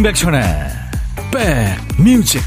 임백천의 0.00 0.42
백뮤직 1.98 2.42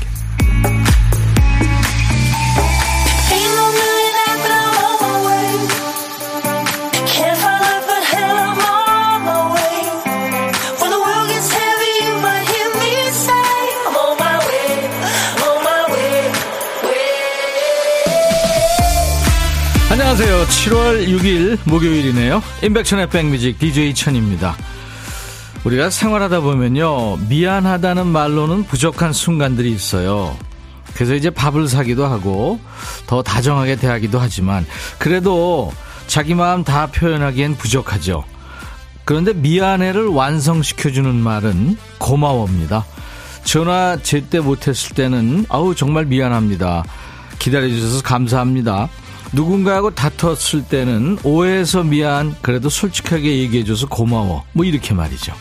안녕하세요. 19.92 20.46
7월 20.48 21.08
6일 21.08 21.60
목요일이네요. 21.66 22.42
임백천의 22.64 23.10
백뮤직 23.10 23.60
DJ 23.60 23.94
천입니다. 23.94 24.58
우리가 25.64 25.90
생활하다 25.90 26.42
보면요. 26.42 27.18
미안하다는 27.30 28.08
말로는 28.08 28.64
부족한 28.66 29.14
순간들이 29.14 29.72
있어요. 29.72 30.36
그래서 30.94 31.16
이제 31.16 31.30
밥을 31.30 31.68
사기도 31.68 32.06
하고 32.06 32.60
더 33.08 33.24
다정하게 33.24 33.78
대하기도 33.78 34.20
하지만 34.20 34.66
그래도 35.00 35.72
자기 36.08 36.36
마음 36.36 36.64
다 36.64 36.88
표현하기엔 36.88 37.56
부족하죠. 37.56 38.24
그런데 39.06 39.34
미안해를 39.34 40.08
완성시켜주는 40.08 41.16
말은 41.16 41.78
고마워입니다. 41.98 42.86
전화 43.44 43.98
제때 44.02 44.40
못했을 44.40 44.96
때는 44.96 45.46
아우 45.50 45.76
정말 45.76 46.06
미안합니다. 46.06 46.84
기다려주셔서 47.40 48.02
감사합니다. 48.04 48.90
누군가하고 49.34 49.92
다퉜을 49.92 50.66
때는 50.70 51.18
오해해서 51.24 51.84
미안 51.84 52.36
그래도 52.42 52.70
솔직하게 52.70 53.40
얘기해줘서 53.40 53.88
고마워 53.88 54.44
뭐 54.54 54.66
이렇게 54.66 54.94
말이죠. 54.94 55.34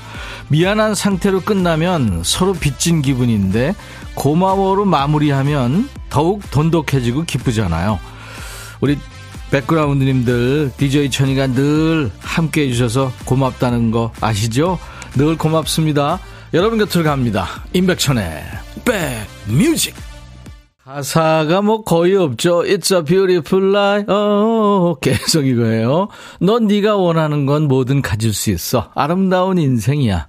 미안한 0.49 0.95
상태로 0.95 1.41
끝나면 1.41 2.23
서로 2.25 2.53
빚진 2.53 3.03
기분인데 3.03 3.75
고마워로 4.15 4.85
마무리하면 4.85 5.89
더욱 6.11 6.43
돈독해지고 6.51 7.25
기쁘잖아요. 7.25 7.99
우리 8.81 8.99
백그라운드님들 9.51 10.73
DJ 10.77 11.11
천이가 11.11 11.49
늘 11.49 12.11
함께 12.21 12.63
해주셔서 12.63 13.13
고맙다는 13.25 13.91
거 13.91 14.13
아시죠? 14.21 14.79
늘 15.15 15.37
고맙습니다. 15.37 16.19
여러분 16.55 16.79
곁으로 16.79 17.05
갑니다. 17.05 17.47
임백천의 17.73 18.45
백뮤직 18.85 19.95
가사가 20.93 21.63
뭐 21.63 21.85
거의 21.85 22.17
없죠. 22.17 22.65
It's 22.65 22.95
a 22.95 23.03
beautiful 23.03 23.75
life. 23.75 24.15
어, 24.15 24.95
계속 25.01 25.47
이거예요. 25.47 26.09
넌 26.39 26.67
네가 26.67 26.97
원하는 26.97 27.47
건 27.47 27.67
뭐든 27.67 28.03
가질 28.03 28.35
수 28.35 28.51
있어. 28.51 28.91
아름다운 28.95 29.57
인생이야. 29.57 30.29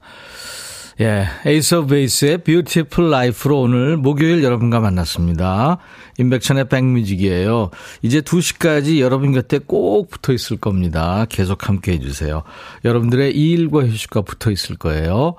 예, 1.02 1.26
Ace 1.46 1.76
of 1.76 1.88
Base의 1.88 2.38
Beautiful 2.44 3.10
Life로 3.10 3.60
오늘 3.62 3.98
목요일 3.98 4.44
여러분과 4.44 4.80
만났습니다. 4.80 5.80
임백천의 6.18 6.70
백뮤직이에요. 6.70 7.70
이제 8.02 8.22
2시까지 8.22 9.00
여러분 9.00 9.32
곁에 9.32 9.60
꼭 9.60 10.10
붙어 10.10 10.34
있을 10.34 10.58
겁니다. 10.58 11.26
계속 11.30 11.68
함께 11.68 11.94
해주세요. 11.94 12.44
여러분들의 12.86 13.36
일과 13.36 13.86
휴식과 13.86 14.22
붙어 14.22 14.52
있을 14.52 14.76
거예요. 14.78 15.36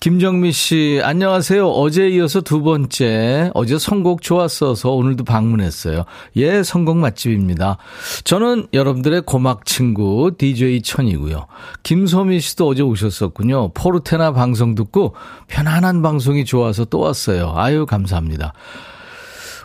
김정미 0.00 0.52
씨, 0.52 1.00
안녕하세요. 1.02 1.68
어제 1.68 2.08
이어서 2.08 2.40
두 2.40 2.62
번째. 2.62 3.50
어제 3.54 3.78
선곡 3.78 4.22
좋았어서 4.22 4.92
오늘도 4.92 5.24
방문했어요. 5.24 6.04
예, 6.36 6.62
선곡 6.62 6.96
맛집입니다. 6.98 7.78
저는 8.24 8.68
여러분들의 8.72 9.22
고막 9.22 9.66
친구 9.66 10.32
DJ 10.36 10.82
천이고요. 10.82 11.46
김소미 11.82 12.40
씨도 12.40 12.68
어제 12.68 12.82
오셨었군요. 12.82 13.72
포르테나 13.72 14.32
방송 14.32 14.74
듣고 14.74 15.14
편안한 15.48 16.02
방송이 16.02 16.44
좋아서 16.44 16.84
또 16.84 17.00
왔어요. 17.00 17.52
아유, 17.56 17.86
감사합니다. 17.86 18.52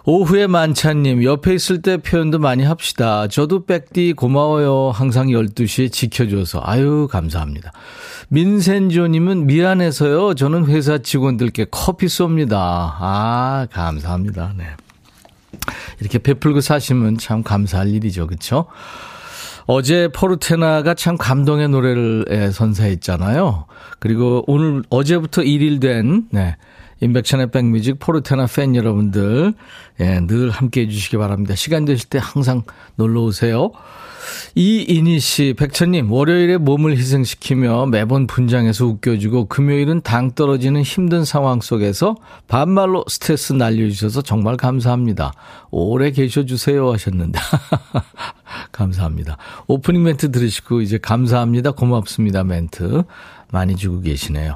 오후에 0.05 0.47
만찬님, 0.47 1.23
옆에 1.23 1.53
있을 1.53 1.81
때 1.81 1.97
표현도 1.97 2.39
많이 2.39 2.63
합시다. 2.63 3.27
저도 3.27 3.65
백디 3.65 4.13
고마워요. 4.13 4.91
항상 4.91 5.27
12시에 5.27 5.91
지켜줘서. 5.91 6.61
아유, 6.63 7.07
감사합니다. 7.11 7.71
민센조님은 8.29 9.45
미안해서요. 9.45 10.35
저는 10.35 10.65
회사 10.67 10.97
직원들께 10.99 11.67
커피 11.71 12.07
쏩니다. 12.07 12.55
아, 12.55 13.67
감사합니다. 13.71 14.53
네. 14.57 14.65
이렇게 15.99 16.17
베풀고 16.19 16.61
사시면 16.61 17.17
참 17.17 17.43
감사할 17.43 17.89
일이죠. 17.89 18.27
그쵸? 18.27 18.66
어제 19.66 20.07
포르테나가 20.07 20.93
참 20.93 21.17
감동의 21.17 21.69
노래를 21.69 22.51
선사했잖아요. 22.53 23.66
그리고 23.99 24.43
오늘 24.47 24.83
어제부터 24.89 25.41
1일 25.43 25.81
된, 25.81 26.27
네. 26.31 26.55
인백천의 27.01 27.51
백뮤직 27.51 27.99
포르테나 27.99 28.47
팬 28.47 28.75
여러분들, 28.75 29.53
예, 29.99 30.19
늘 30.21 30.49
함께 30.49 30.81
해 30.81 30.87
주시기 30.87 31.17
바랍니다. 31.17 31.55
시간 31.55 31.85
되실 31.85 32.09
때 32.09 32.19
항상 32.21 32.63
놀러 32.95 33.21
오세요. 33.21 33.71
이인희 34.55 35.19
씨, 35.19 35.53
백천님, 35.57 36.11
월요일에 36.11 36.57
몸을 36.57 36.97
희생시키며 36.97 37.87
매번 37.87 38.27
분장해서 38.27 38.85
웃겨주고 38.85 39.45
금요일은 39.45 40.01
당 40.01 40.31
떨어지는 40.31 40.81
힘든 40.81 41.25
상황 41.25 41.61
속에서 41.61 42.15
반말로 42.47 43.05
스트레스 43.07 43.53
날려주셔서 43.53 44.21
정말 44.21 44.57
감사합니다. 44.57 45.33
오래 45.71 46.11
계셔주세요 46.11 46.91
하셨는데. 46.91 47.39
감사합니다. 48.71 49.37
오프닝 49.67 50.03
멘트 50.03 50.31
들으시고 50.31 50.81
이제 50.81 50.97
감사합니다. 50.97 51.71
고맙습니다 51.71 52.43
멘트. 52.43 53.03
많이 53.51 53.75
주고 53.75 54.01
계시네요. 54.01 54.55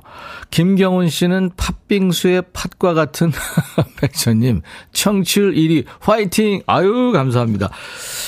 김경훈 0.51 1.09
씨는 1.09 1.51
팥빙수의 1.57 2.43
팥과 2.53 2.93
같은 2.93 3.31
백천님, 3.99 4.61
청취율 4.91 5.53
1위, 5.55 5.85
화이팅! 5.99 6.61
아유, 6.67 7.11
감사합니다. 7.13 7.69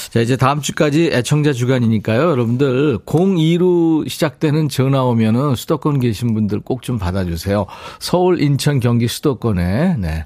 자, 0.09 0.19
이제 0.21 0.37
다음 0.37 0.61
주까지 0.61 1.11
애청자 1.13 1.53
주간이니까요. 1.53 2.21
여러분들, 2.31 2.99
02로 2.99 4.07
시작되는 4.09 4.69
전화 4.69 5.03
오면은 5.03 5.55
수도권 5.55 5.99
계신 5.99 6.33
분들 6.33 6.61
꼭 6.61 6.85
좀 6.85 6.99
받아주세요. 6.99 7.65
서울, 7.99 8.39
인천, 8.41 8.79
경기 8.79 9.07
수도권에, 9.07 9.95
네. 9.97 10.23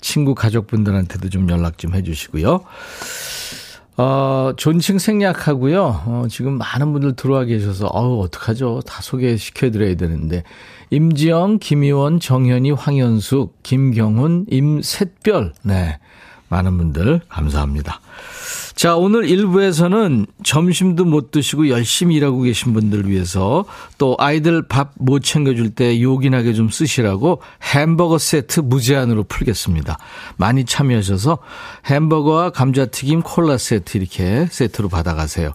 친구, 0.00 0.34
가족분들한테도 0.34 1.28
좀 1.28 1.48
연락 1.48 1.78
좀 1.78 1.94
해주시고요. 1.94 2.64
어, 3.96 4.52
존칭 4.56 4.98
생략하고요. 4.98 6.02
어, 6.06 6.26
지금 6.30 6.56
많은 6.56 6.92
분들 6.92 7.14
들어와 7.14 7.44
계셔서 7.44 7.86
어우 7.88 8.22
어떡하죠? 8.22 8.80
다 8.86 9.02
소개시켜드려야 9.02 9.96
되는데 9.96 10.44
임지영, 10.90 11.58
김희원, 11.58 12.20
정현이, 12.20 12.72
황현숙, 12.72 13.62
김경훈, 13.62 14.46
임셋별, 14.50 15.52
네 15.62 15.98
많은 16.52 16.76
분들 16.76 17.22
감사합니다. 17.28 18.00
자, 18.74 18.96
오늘 18.96 19.22
1부에서는 19.26 20.26
점심도 20.44 21.04
못 21.04 21.30
드시고 21.30 21.68
열심히 21.68 22.16
일하고 22.16 22.40
계신 22.42 22.72
분들을 22.72 23.08
위해서 23.08 23.64
또 23.98 24.16
아이들 24.18 24.66
밥 24.66 24.92
못 24.96 25.20
챙겨줄 25.22 25.70
때 25.70 26.00
요긴하게 26.00 26.54
좀 26.54 26.68
쓰시라고 26.68 27.42
햄버거 27.74 28.18
세트 28.18 28.60
무제한으로 28.60 29.24
풀겠습니다. 29.24 29.98
많이 30.36 30.64
참여하셔서 30.64 31.38
햄버거와 31.86 32.50
감자튀김 32.50 33.22
콜라 33.22 33.58
세트 33.58 33.98
이렇게 33.98 34.46
세트로 34.50 34.88
받아가세요. 34.88 35.52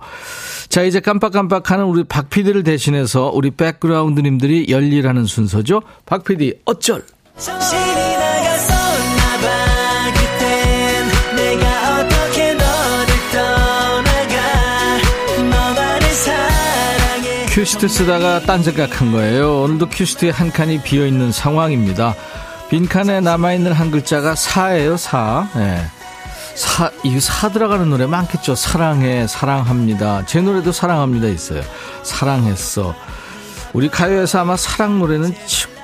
자, 0.69 0.83
이제 0.83 0.99
깜빡깜빡 0.99 1.71
하는 1.71 1.85
우리 1.85 2.03
박 2.03 2.29
PD를 2.29 2.63
대신해서 2.63 3.31
우리 3.33 3.51
백그라운드님들이 3.51 4.67
열일하는 4.69 5.25
순서죠. 5.25 5.81
박 6.05 6.23
PD, 6.23 6.53
어쩔! 6.65 7.03
큐시트 17.57 17.87
쓰다가 17.87 18.39
딴 18.41 18.61
생각한 18.61 19.11
거예요. 19.11 19.63
오늘도 19.63 19.89
큐시트에 19.89 20.29
한 20.29 20.51
칸이 20.51 20.83
비어 20.83 21.07
있는 21.07 21.31
상황입니다. 21.31 22.13
빈 22.69 22.87
칸에 22.87 23.19
남아있는 23.19 23.73
한 23.73 23.89
글자가 23.89 24.35
사예요, 24.35 24.95
사. 24.95 25.49
네. 25.55 25.83
사, 26.53 26.91
이거 27.03 27.19
사 27.19 27.49
들어가는 27.49 27.89
노래 27.89 28.05
많겠죠. 28.05 28.53
사랑해, 28.53 29.25
사랑합니다. 29.25 30.27
제 30.27 30.39
노래도 30.39 30.71
사랑합니다 30.71 31.29
있어요. 31.29 31.63
사랑했어. 32.03 32.93
우리 33.73 33.89
가요에서 33.89 34.41
아마 34.41 34.55
사랑 34.55 34.99
노래는 34.99 35.33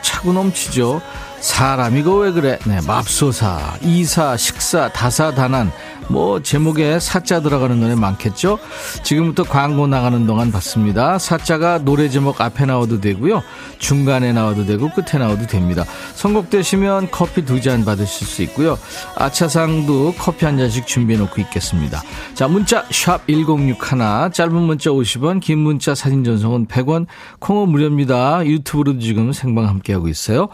차고 0.04 0.32
넘치죠. 0.32 1.02
사람이고 1.44 2.20
왜 2.20 2.32
그래? 2.32 2.58
네, 2.66 2.80
맙소사, 2.88 3.78
이사, 3.82 4.38
식사, 4.38 4.88
다사다난, 4.88 5.74
뭐 6.08 6.42
제목에 6.42 7.00
사자 7.00 7.42
들어가는 7.42 7.82
노래 7.82 7.96
많겠죠? 7.96 8.60
지금부터 9.04 9.44
광고 9.44 9.86
나가는 9.86 10.26
동안 10.26 10.54
봤습니다. 10.54 11.20
사자가 11.20 11.80
노래 11.80 12.08
제목 12.08 12.40
앞에 12.40 12.66
나와도 12.66 13.02
되고요. 13.02 13.44
중간에 13.78 14.32
나와도 14.32 14.66
되고 14.66 14.90
끝에 14.90 15.20
나와도 15.20 15.48
됩니다. 15.48 15.84
선곡되시면 16.16 17.12
커피 17.12 17.44
두 17.46 17.60
잔 17.64 17.84
받으실 17.86 18.26
수 18.28 18.42
있고요. 18.44 18.78
아차상도 19.16 20.16
커피 20.18 20.46
한 20.46 20.58
잔씩 20.58 20.86
준비해 20.88 21.18
놓고 21.20 21.40
있겠습니다. 21.42 22.02
자, 22.34 22.48
문자 22.48 22.86
샵 22.92 23.26
1061, 23.28 24.32
짧은 24.34 24.54
문자 24.54 24.90
50원, 24.90 25.40
긴 25.42 25.60
문자 25.60 25.94
사진 25.96 26.24
전송은 26.24 26.68
100원, 26.68 27.06
콩은 27.40 27.70
무료입니다. 27.70 28.46
유튜브로도 28.46 29.00
지금 29.00 29.32
생방 29.34 29.68
함께하고 29.68 30.08
있어요. 30.10 30.48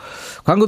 광고 0.44 0.68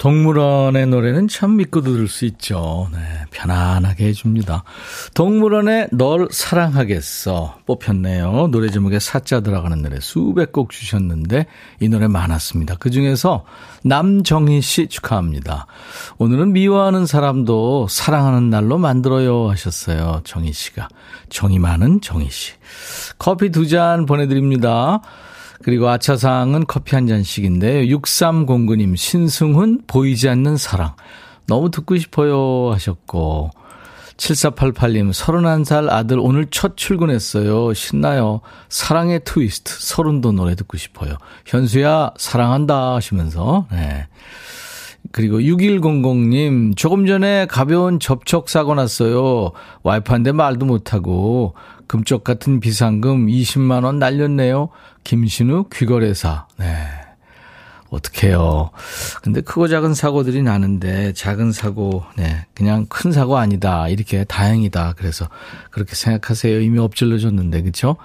동물원의 0.00 0.86
노래는 0.86 1.28
참 1.28 1.58
믿고 1.58 1.82
들을 1.82 2.08
수 2.08 2.24
있죠. 2.24 2.88
네, 2.90 2.98
편안하게 3.30 4.06
해줍니다. 4.06 4.64
동물원의 5.12 5.90
널 5.92 6.26
사랑하겠어 6.30 7.58
뽑혔네요. 7.66 8.48
노래 8.50 8.70
제목에 8.70 8.98
사자 8.98 9.40
들어가는 9.40 9.82
노래 9.82 10.00
수백 10.00 10.52
곡 10.52 10.70
주셨는데 10.70 11.44
이 11.80 11.90
노래 11.90 12.08
많았습니다. 12.08 12.76
그 12.80 12.88
중에서 12.88 13.44
남정희 13.84 14.62
씨 14.62 14.86
축하합니다. 14.86 15.66
오늘은 16.16 16.54
미워하는 16.54 17.04
사람도 17.04 17.86
사랑하는 17.90 18.48
날로 18.48 18.78
만들어요 18.78 19.50
하셨어요. 19.50 20.22
정희 20.24 20.54
씨가. 20.54 20.88
정이 21.28 21.58
많은 21.58 22.00
정희 22.00 22.30
씨. 22.30 22.52
커피 23.18 23.50
두 23.50 23.66
잔 23.66 24.06
보내드립니다. 24.06 25.02
그리고 25.62 25.88
아차상은 25.88 26.64
커피 26.66 26.94
한 26.94 27.06
잔씩인데 27.06 27.86
6309님 27.86 28.96
신승훈 28.96 29.82
보이지 29.86 30.28
않는 30.28 30.56
사랑 30.56 30.94
너무 31.46 31.70
듣고 31.70 31.96
싶어요 31.96 32.72
하셨고 32.72 33.50
7488님 34.16 35.12
31살 35.12 35.88
아들 35.90 36.18
오늘 36.20 36.46
첫 36.50 36.76
출근했어요. 36.76 37.72
신나요. 37.72 38.42
사랑의 38.68 39.22
트위스트 39.24 39.72
서른도 39.78 40.32
노래 40.32 40.54
듣고 40.54 40.76
싶어요. 40.76 41.14
현수야 41.46 42.12
사랑한다 42.18 42.96
하시면서 42.96 43.66
네. 43.72 44.06
그리고 45.12 45.40
6100님, 45.40 46.76
조금 46.76 47.06
전에 47.06 47.46
가벼운 47.46 47.98
접촉사고 47.98 48.74
났어요. 48.74 49.52
와이프한테 49.82 50.32
말도 50.32 50.66
못하고, 50.66 51.54
금쪽 51.90 52.22
같은 52.22 52.60
비상금 52.60 53.26
20만 53.26 53.82
원 53.82 53.98
날렸네요. 53.98 54.68
김신우 55.02 55.70
귀거래사. 55.72 56.46
네. 56.56 56.86
어떡해요. 57.88 58.70
근데 59.22 59.40
크고 59.40 59.66
작은 59.66 59.94
사고들이 59.94 60.44
나는데 60.44 61.14
작은 61.14 61.50
사고, 61.50 62.04
네. 62.16 62.46
그냥 62.54 62.86
큰 62.88 63.10
사고 63.10 63.38
아니다. 63.38 63.88
이렇게 63.88 64.22
다행이다. 64.22 64.94
그래서 64.98 65.28
그렇게 65.72 65.96
생각하세요. 65.96 66.60
이미 66.60 66.78
엎질러졌는데, 66.78 67.62
그쵸? 67.62 67.96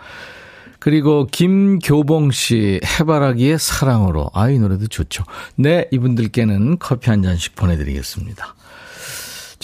그리고 0.80 1.28
김교봉 1.28 2.32
씨, 2.32 2.82
해바라기의 2.84 3.60
사랑으로. 3.60 4.32
아, 4.34 4.50
이 4.50 4.58
노래도 4.58 4.88
좋죠. 4.88 5.26
네, 5.58 5.88
이분들께는 5.92 6.80
커피 6.80 7.12
한 7.12 7.22
잔씩 7.22 7.54
보내드리겠습니다. 7.54 8.56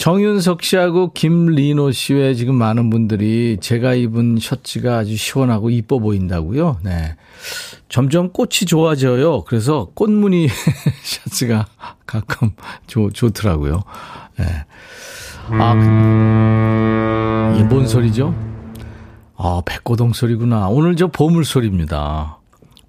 정윤석 0.02 0.64
씨하고 0.64 1.12
김리노 1.12 1.92
씨 1.92 2.14
외에 2.14 2.34
지금 2.34 2.56
많은 2.56 2.90
분들이 2.90 3.56
제가 3.60 3.94
입은 3.94 4.38
셔츠가 4.40 4.98
아주 4.98 5.16
시원하고 5.16 5.70
이뻐 5.70 6.00
보인다고요. 6.00 6.78
네. 6.82 7.14
점점 7.88 8.32
꽃이 8.32 8.66
좋아져요. 8.66 9.44
그래서 9.44 9.92
꽃무늬 9.94 10.48
셔츠가 11.04 11.66
가끔 12.04 12.50
좋, 12.88 13.12
좋더라고요. 13.12 13.84
네. 14.40 14.46
아, 15.50 15.74
이게 17.54 17.62
뭔 17.62 17.86
소리죠? 17.86 18.34
아, 19.36 19.62
백고동 19.64 20.14
소리구나. 20.14 20.66
오늘 20.66 20.96
저 20.96 21.06
보물 21.06 21.44
소리입니다. 21.44 22.40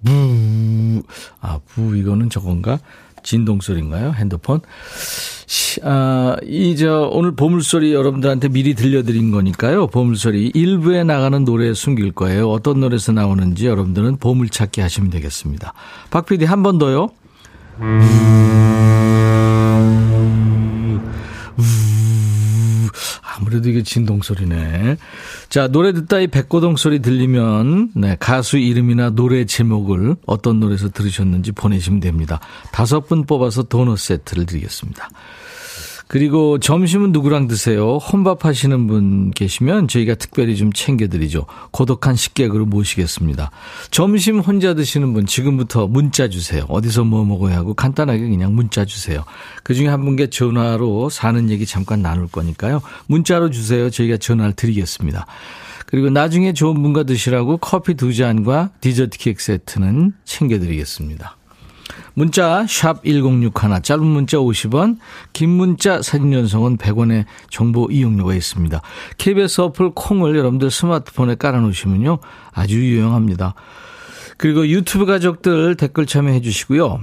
부, 0.04 1.04
아, 1.40 1.60
부, 1.64 1.96
이거는 1.96 2.28
저건가? 2.28 2.80
진동 3.24 3.60
소리인가요? 3.60 4.12
핸드폰? 4.12 4.60
아, 5.82 6.36
이, 6.44 6.76
저, 6.76 7.08
오늘 7.12 7.34
보물소리 7.34 7.92
여러분들한테 7.92 8.48
미리 8.48 8.74
들려드린 8.74 9.30
거니까요. 9.32 9.88
보물소리 9.88 10.52
일부에 10.54 11.02
나가는 11.04 11.44
노래에 11.44 11.74
숨길 11.74 12.12
거예요. 12.12 12.48
어떤 12.50 12.78
노래에서 12.80 13.10
나오는지 13.12 13.66
여러분들은 13.66 14.18
보물찾기 14.18 14.80
하시면 14.80 15.10
되겠습니다. 15.10 15.74
박 16.10 16.26
PD 16.26 16.44
한 16.44 16.62
번 16.62 16.78
더요. 16.78 17.08
아 17.80 19.53
무래도 23.54 23.70
이게 23.70 23.82
진동 23.82 24.20
소리네. 24.22 24.96
자, 25.48 25.68
노래 25.68 25.92
듣다 25.92 26.18
이 26.18 26.26
백고동 26.26 26.76
소리 26.76 27.00
들리면, 27.00 27.92
네, 27.94 28.16
가수 28.18 28.58
이름이나 28.58 29.10
노래 29.10 29.44
제목을 29.44 30.16
어떤 30.26 30.58
노래에서 30.58 30.90
들으셨는지 30.90 31.52
보내시면 31.52 32.00
됩니다. 32.00 32.40
다섯 32.72 33.06
분 33.06 33.24
뽑아서 33.24 33.64
도넛 33.64 33.98
세트를 33.98 34.46
드리겠습니다. 34.46 35.08
그리고 36.14 36.60
점심은 36.60 37.10
누구랑 37.10 37.48
드세요? 37.48 37.96
혼밥 37.96 38.44
하시는 38.44 38.86
분 38.86 39.32
계시면 39.32 39.88
저희가 39.88 40.14
특별히 40.14 40.54
좀 40.54 40.72
챙겨드리죠. 40.72 41.44
고독한 41.72 42.14
식객으로 42.14 42.66
모시겠습니다. 42.66 43.50
점심 43.90 44.38
혼자 44.38 44.74
드시는 44.74 45.12
분 45.12 45.26
지금부터 45.26 45.88
문자 45.88 46.28
주세요. 46.28 46.66
어디서 46.68 47.02
뭐 47.02 47.24
먹어야 47.24 47.56
하고 47.56 47.74
간단하게 47.74 48.28
그냥 48.28 48.54
문자 48.54 48.84
주세요. 48.84 49.24
그 49.64 49.74
중에 49.74 49.88
한 49.88 50.04
분께 50.04 50.28
전화로 50.30 51.10
사는 51.10 51.50
얘기 51.50 51.66
잠깐 51.66 52.00
나눌 52.00 52.28
거니까요. 52.28 52.80
문자로 53.08 53.50
주세요. 53.50 53.90
저희가 53.90 54.18
전화를 54.18 54.52
드리겠습니다. 54.52 55.26
그리고 55.86 56.10
나중에 56.10 56.52
좋은 56.52 56.80
분과 56.80 57.02
드시라고 57.02 57.56
커피 57.56 57.94
두 57.94 58.14
잔과 58.14 58.70
디저트 58.80 59.18
케이크 59.18 59.42
세트는 59.42 60.12
챙겨드리겠습니다. 60.24 61.38
문자 62.14 62.64
1061, 62.66 63.82
짧은 63.82 64.04
문자 64.04 64.38
50원, 64.38 64.98
긴 65.32 65.50
문자 65.50 66.00
사진 66.00 66.32
연속은 66.32 66.78
100원의 66.78 67.24
정보 67.50 67.88
이용료가 67.90 68.34
있습니다. 68.34 68.80
KBS 69.18 69.60
어플 69.62 69.90
콩을 69.94 70.36
여러분들 70.36 70.70
스마트폰에 70.70 71.34
깔아놓으시면요. 71.34 72.18
아주 72.52 72.76
유용합니다. 72.78 73.54
그리고 74.36 74.66
유튜브 74.68 75.06
가족들 75.06 75.76
댓글 75.76 76.06
참여해 76.06 76.40
주시고요. 76.40 77.00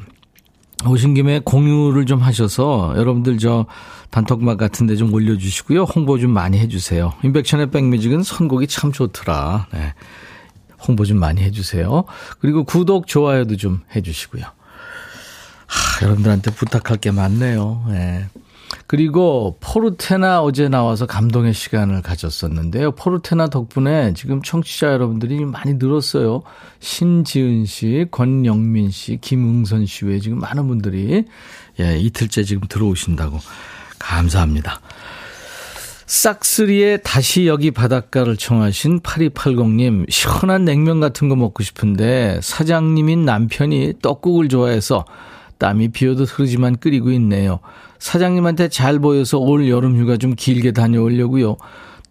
오신 0.87 1.13
김에 1.13 1.39
공유를 1.39 2.05
좀 2.05 2.19
하셔서 2.21 2.93
여러분들 2.97 3.37
저 3.37 3.67
단톡방 4.09 4.57
같은 4.57 4.87
데 4.87 4.95
좀 4.95 5.13
올려주시고요. 5.13 5.83
홍보 5.83 6.17
좀 6.17 6.31
많이 6.31 6.57
해주세요. 6.57 7.13
인백션의 7.23 7.69
백뮤직은 7.71 8.23
선곡이 8.23 8.67
참 8.67 8.91
좋더라. 8.91 9.67
네. 9.73 9.93
홍보 10.87 11.05
좀 11.05 11.19
많이 11.19 11.41
해주세요. 11.41 12.05
그리고 12.39 12.63
구독, 12.63 13.07
좋아요도 13.07 13.57
좀 13.57 13.81
해주시고요. 13.95 14.43
하, 15.71 16.05
여러분들한테 16.05 16.51
부탁할 16.51 16.97
게 16.97 17.11
많네요. 17.11 17.85
네. 17.89 18.25
그리고 18.87 19.57
포르테나 19.61 20.41
어제 20.41 20.67
나와서 20.67 21.05
감동의 21.05 21.53
시간을 21.53 22.01
가졌었는데요. 22.01 22.91
포르테나 22.91 23.47
덕분에 23.47 24.13
지금 24.13 24.41
청취자 24.41 24.87
여러분들이 24.87 25.45
많이 25.45 25.75
늘었어요. 25.75 26.43
신지은 26.79 27.65
씨, 27.65 28.05
권영민 28.11 28.91
씨, 28.91 29.17
김응선 29.21 29.85
씨 29.85 30.05
외에 30.05 30.19
지금 30.19 30.39
많은 30.39 30.67
분들이 30.67 31.23
예, 31.79 31.97
이틀째 31.97 32.43
지금 32.43 32.67
들어오신다고 32.67 33.39
감사합니다. 33.97 34.81
싹스리의 36.05 36.99
다시 37.05 37.47
여기 37.47 37.71
바닷가를 37.71 38.35
청하신 38.35 38.99
8280님, 38.99 40.11
시원한 40.11 40.65
냉면 40.65 40.99
같은 40.99 41.29
거 41.29 41.37
먹고 41.37 41.63
싶은데 41.63 42.41
사장님인 42.43 43.23
남편이 43.23 43.93
떡국을 44.01 44.49
좋아해서 44.49 45.05
땀이 45.61 45.89
비어도 45.89 46.23
흐르지만 46.23 46.77
끓이고 46.77 47.11
있네요. 47.11 47.59
사장님한테 47.99 48.69
잘 48.69 48.97
보여서 48.97 49.37
올 49.37 49.69
여름 49.69 49.95
휴가 49.95 50.17
좀 50.17 50.33
길게 50.35 50.71
다녀오려고요. 50.71 51.57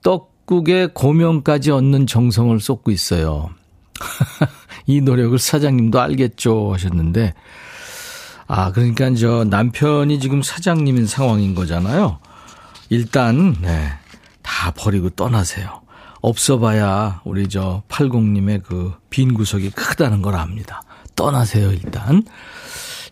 떡국에 0.05 0.91
고명까지 0.95 1.73
얻는 1.73 2.07
정성을 2.07 2.61
쏟고 2.61 2.93
있어요. 2.93 3.51
이 4.87 5.01
노력을 5.01 5.37
사장님도 5.37 6.01
알겠죠 6.01 6.73
하셨는데 6.73 7.35
아, 8.47 8.71
그러니까 8.71 9.13
저 9.15 9.43
남편이 9.43 10.21
지금 10.21 10.43
사장님인 10.43 11.07
상황인 11.07 11.57
거잖아요. 11.57 12.19
일단, 12.89 13.57
네. 13.61 13.89
다 14.43 14.73
버리고 14.77 15.11
떠나세요. 15.11 15.81
없어 16.21 16.59
봐야 16.61 17.21
우리 17.25 17.49
저 17.49 17.83
80님의 17.89 18.63
그 18.63 19.01
빈 19.11 19.35
구석이 19.35 19.71
크다는 19.71 20.23
걸 20.23 20.37
압니다. 20.37 20.83
떠나세요, 21.15 21.73
일단. 21.73 22.23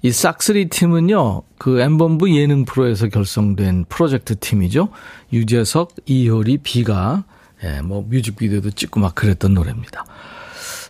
이 0.03 0.13
싹스리 0.13 0.69
팀은요, 0.69 1.43
그 1.59 1.81
엠범부 1.81 2.35
예능 2.37 2.65
프로에서 2.65 3.09
결성된 3.09 3.87
프로젝트 3.89 4.39
팀이죠. 4.39 4.89
유재석, 5.33 5.95
이효리, 6.07 6.59
비가, 6.59 7.25
예, 7.65 7.81
뭐 7.81 8.03
뮤직비디오도 8.09 8.71
찍고 8.71 9.01
막 9.01 9.15
그랬던 9.15 9.55
노래입니다. 9.55 10.05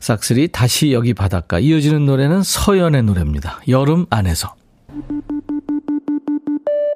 싹스리 0.00 0.48
다시 0.48 0.92
여기 0.92 1.14
바닷가. 1.14 1.58
이어지는 1.58 2.04
노래는 2.06 2.42
서연의 2.42 3.02
노래입니다. 3.02 3.60
여름 3.68 4.06
안에서. 4.10 4.54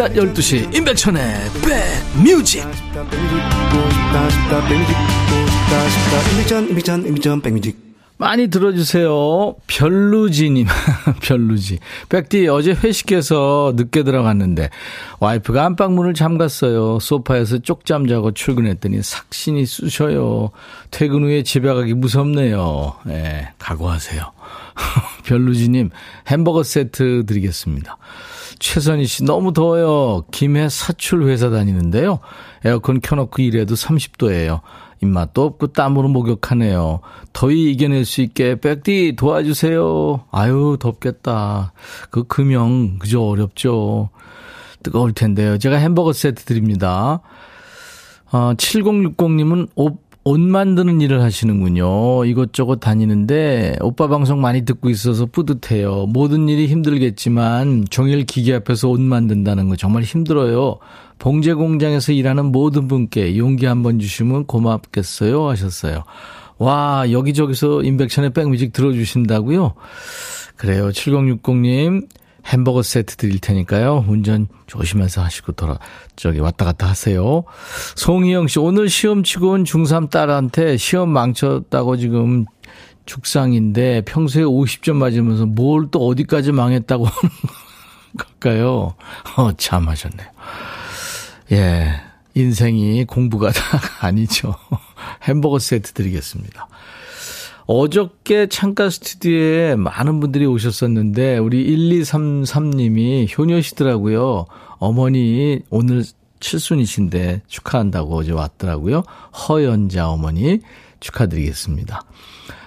낮 0.00 0.14
12시 0.14 0.74
임백천의 0.74 1.22
백뮤직 7.42 7.76
많이 8.16 8.48
들어주세요. 8.48 9.56
별루지님, 9.66 10.66
별루지. 11.22 11.78
백디, 12.10 12.48
어제 12.48 12.72
회식해서 12.72 13.72
늦게 13.76 14.02
들어갔는데, 14.02 14.68
와이프가 15.20 15.64
안방문을 15.64 16.12
잠갔어요. 16.12 16.98
소파에서 17.00 17.58
쪽잠 17.58 18.06
자고 18.08 18.32
출근했더니 18.32 19.02
삭신이 19.02 19.64
쑤셔요. 19.64 20.50
퇴근 20.90 21.24
후에 21.24 21.42
집에 21.42 21.72
가기 21.72 21.94
무섭네요. 21.94 22.94
예, 23.06 23.10
네, 23.10 23.48
각오하세요. 23.58 24.32
별루지님, 25.24 25.88
햄버거 26.28 26.62
세트 26.62 27.24
드리겠습니다. 27.26 27.96
최선희 28.60 29.06
씨, 29.06 29.24
너무 29.24 29.52
더워요. 29.52 30.24
김해 30.30 30.68
사출 30.68 31.24
회사 31.24 31.50
다니는데요. 31.50 32.20
에어컨 32.64 33.00
켜놓고 33.00 33.42
일해도 33.42 33.74
30도예요. 33.74 34.60
입맛도 35.02 35.42
없고 35.42 35.68
땀으로 35.68 36.08
목욕하네요. 36.08 37.00
더위 37.32 37.72
이겨낼 37.72 38.04
수 38.04 38.20
있게 38.20 38.60
백디 38.60 39.14
도와주세요. 39.16 40.26
아유, 40.30 40.76
덥겠다. 40.78 41.72
그 42.10 42.24
금형, 42.24 42.98
그저 42.98 43.20
어렵죠. 43.22 44.10
뜨거울 44.82 45.14
텐데요. 45.14 45.56
제가 45.56 45.76
햄버거 45.76 46.12
세트 46.12 46.44
드립니다. 46.44 47.20
어, 48.30 48.52
7060님은 48.56 49.70
옷 49.74 50.09
옷 50.22 50.38
만드는 50.38 51.00
일을 51.00 51.22
하시는군요. 51.22 52.24
이것저것 52.26 52.76
다니는데 52.76 53.76
오빠 53.80 54.06
방송 54.06 54.40
많이 54.40 54.64
듣고 54.66 54.90
있어서 54.90 55.24
뿌듯해요. 55.26 56.06
모든 56.08 56.48
일이 56.48 56.66
힘들겠지만 56.66 57.86
종일 57.88 58.24
기계 58.26 58.54
앞에서 58.54 58.88
옷 58.88 59.00
만든다는 59.00 59.70
거 59.70 59.76
정말 59.76 60.02
힘들어요. 60.02 60.78
봉제 61.18 61.54
공장에서 61.54 62.12
일하는 62.12 62.46
모든 62.46 62.86
분께 62.86 63.36
용기 63.38 63.64
한번 63.64 63.98
주시면 63.98 64.44
고맙겠어요 64.46 65.48
하셨어요. 65.48 66.04
와, 66.58 67.10
여기저기서 67.10 67.82
인백션의 67.82 68.34
백뮤직 68.34 68.74
들어주신다고요? 68.74 69.72
그래요. 70.56 70.90
7060님 70.90 72.06
햄버거 72.46 72.82
세트 72.82 73.16
드릴 73.16 73.38
테니까요. 73.38 74.04
운전 74.08 74.48
조심해서 74.66 75.22
하시고 75.22 75.52
돌아, 75.52 75.78
저기 76.16 76.40
왔다 76.40 76.64
갔다 76.64 76.86
하세요. 76.88 77.44
송희영 77.96 78.48
씨, 78.48 78.58
오늘 78.58 78.88
시험 78.88 79.22
치고 79.22 79.50
온 79.50 79.64
중3 79.64 80.10
딸한테 80.10 80.76
시험 80.76 81.10
망쳤다고 81.10 81.96
지금 81.96 82.44
죽상인데 83.06 84.02
평소에 84.02 84.44
50점 84.44 84.94
맞으면서 84.94 85.46
뭘 85.46 85.88
또 85.90 86.06
어디까지 86.06 86.52
망했다고 86.52 87.06
걸까요? 88.18 88.94
어, 89.36 89.52
참 89.56 89.88
하셨네요. 89.88 90.28
예. 91.52 92.00
인생이 92.34 93.04
공부가 93.06 93.50
다 93.52 93.80
아니죠. 94.00 94.54
햄버거 95.24 95.58
세트 95.58 95.92
드리겠습니다. 95.92 96.68
어저께 97.72 98.48
창가 98.48 98.90
스튜디오에 98.90 99.76
많은 99.76 100.18
분들이 100.18 100.44
오셨었는데 100.44 101.38
우리 101.38 101.68
1233님이 101.68 103.28
효녀시더라고요. 103.38 104.46
어머니 104.78 105.60
오늘 105.70 106.02
칠순이신데 106.40 107.42
축하한다고 107.46 108.16
어제 108.16 108.32
왔더라고요. 108.32 109.04
허연자 109.32 110.10
어머니 110.10 110.58
축하드리겠습니다. 110.98 112.02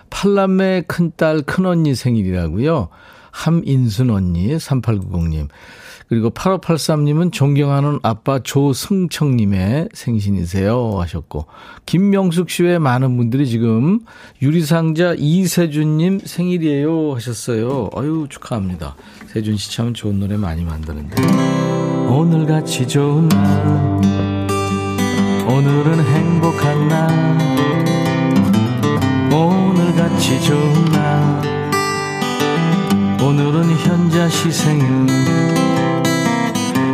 팔남매 0.10 0.84
큰딸 0.88 1.42
큰언니 1.42 1.96
생일이라고요. 1.96 2.88
함인순 3.32 4.10
언니 4.10 4.56
3890님. 4.56 5.50
그리고 6.10 6.30
8583님은 6.30 7.32
존경하는 7.32 8.00
아빠 8.04 8.40
조승청님의 8.40 9.90
생신이세요 9.94 11.00
하셨고 11.00 11.46
김명숙 11.86 12.50
씨외 12.50 12.78
많은 12.80 13.18
분들이 13.18 13.48
지금 13.48 14.00
유리상자 14.42 15.16
이세준님 15.18 16.20
생일이에요 16.24 17.16
하셨어요. 17.16 17.90
아유 17.96 18.28
축하합니다. 18.30 18.96
세준 19.28 19.58
씨 19.58 19.72
참 19.72 19.94
좋은 19.94 20.20
노래 20.20 20.38
많이 20.38 20.64
만드는데 20.64 21.22
오늘같이 22.08 22.88
좋은 22.88 23.28
날 23.30 24.04
오늘은 25.48 26.00
행복한 26.04 26.88
날 26.88 27.10
오늘같이 29.34 30.42
좋은 30.42 30.86
날 30.86 31.54
오늘은 33.22 33.64
현자 33.78 34.30
시 34.30 34.52
생일 34.52 35.63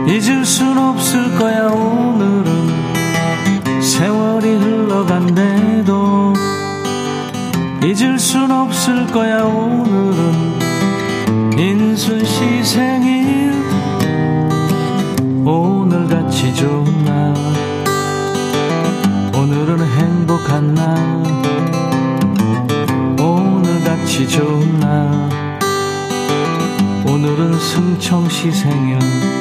잊을 0.10 0.44
순 0.44 0.76
없을 0.76 1.38
거야 1.38 1.68
오늘은. 1.68 2.68
세월이 3.80 4.56
흘러간대도. 4.56 6.34
잊을 7.84 8.18
순 8.18 8.50
없을 8.50 9.06
거야 9.12 9.44
오늘은. 9.44 10.60
인순 11.60 12.26
씨 12.26 12.64
생일. 12.64 13.54
오늘같이 15.46 16.56
좋은 16.56 17.06
날. 17.06 17.36
오늘은 19.36 19.86
행복한 19.86 20.74
날. 20.74 20.98
오늘같이 23.20 24.28
좋은 24.28 24.80
날. 24.80 25.30
오늘은 27.06 27.60
승청 27.60 28.28
씨 28.28 28.52
생일 28.52 29.39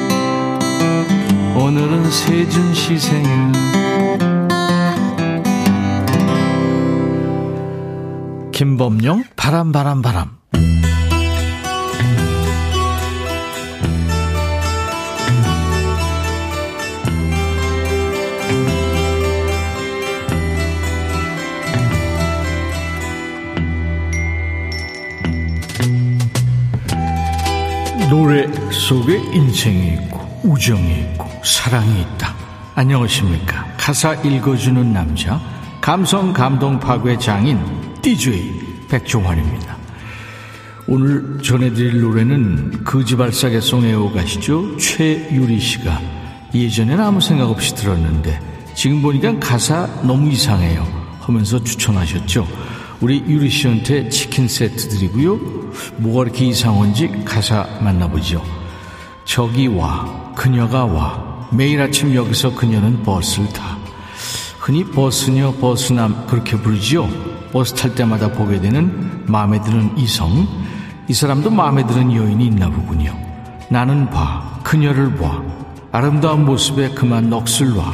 오늘은 1.61 2.09
세준 2.09 2.73
씨 2.73 2.97
생일 2.97 3.29
김범용 8.53 9.25
바람 9.35 9.73
바람 9.73 10.01
바람. 10.01 10.39
노래 28.09 28.47
속에 28.71 29.17
인생이 29.33 29.93
있고 29.95 30.19
우정이 30.43 31.01
있고 31.01 31.18
사랑이 31.43 32.01
있다. 32.01 32.35
안녕하십니까. 32.75 33.65
가사 33.77 34.13
읽어주는 34.15 34.93
남자, 34.93 35.41
감성 35.81 36.33
감동 36.33 36.79
파괴 36.79 37.17
장인, 37.17 37.59
DJ 38.01 38.87
백종환입니다. 38.89 39.77
오늘 40.87 41.39
전해드릴 41.43 42.01
노래는 42.01 42.83
그지발사계송 42.83 43.85
애호가시죠. 43.85 44.77
최유리 44.77 45.59
씨가 45.59 46.01
예전엔 46.53 46.99
아무 46.99 47.21
생각 47.21 47.49
없이 47.49 47.75
들었는데 47.75 48.39
지금 48.73 49.01
보니까 49.01 49.37
가사 49.39 49.87
너무 50.03 50.31
이상해요. 50.31 50.87
하면서 51.19 51.63
추천하셨죠. 51.63 52.47
우리 53.01 53.19
유리 53.27 53.49
씨한테 53.49 54.09
치킨 54.09 54.47
세트 54.47 54.89
드리고요. 54.89 55.35
뭐가 55.97 56.23
이렇게 56.23 56.45
이상한지 56.45 57.23
가사 57.23 57.67
만나보죠. 57.81 58.43
저기 59.25 59.67
와, 59.67 60.33
그녀가 60.35 60.85
와. 60.85 61.28
매일 61.51 61.81
아침 61.81 62.13
여기서 62.13 62.53
그녀는 62.53 63.03
버스를 63.03 63.49
타. 63.49 63.77
흔히 64.59 64.83
버스녀, 64.83 65.51
버스남 65.53 66.27
그렇게 66.27 66.55
부르지요. 66.57 67.09
버스 67.51 67.73
탈 67.73 67.95
때마다 67.95 68.31
보게 68.31 68.61
되는 68.61 69.23
마음에 69.25 69.59
드는 69.61 69.97
이성. 69.97 70.47
이 71.07 71.13
사람도 71.13 71.49
마음에 71.49 71.85
드는 71.87 72.13
여인이 72.13 72.45
있나 72.45 72.69
보군요. 72.69 73.17
나는 73.69 74.09
봐, 74.11 74.59
그녀를 74.63 75.15
봐. 75.15 75.41
아름다운 75.91 76.45
모습에 76.45 76.89
그만 76.89 77.31
넋을 77.31 77.73
놔. 77.73 77.93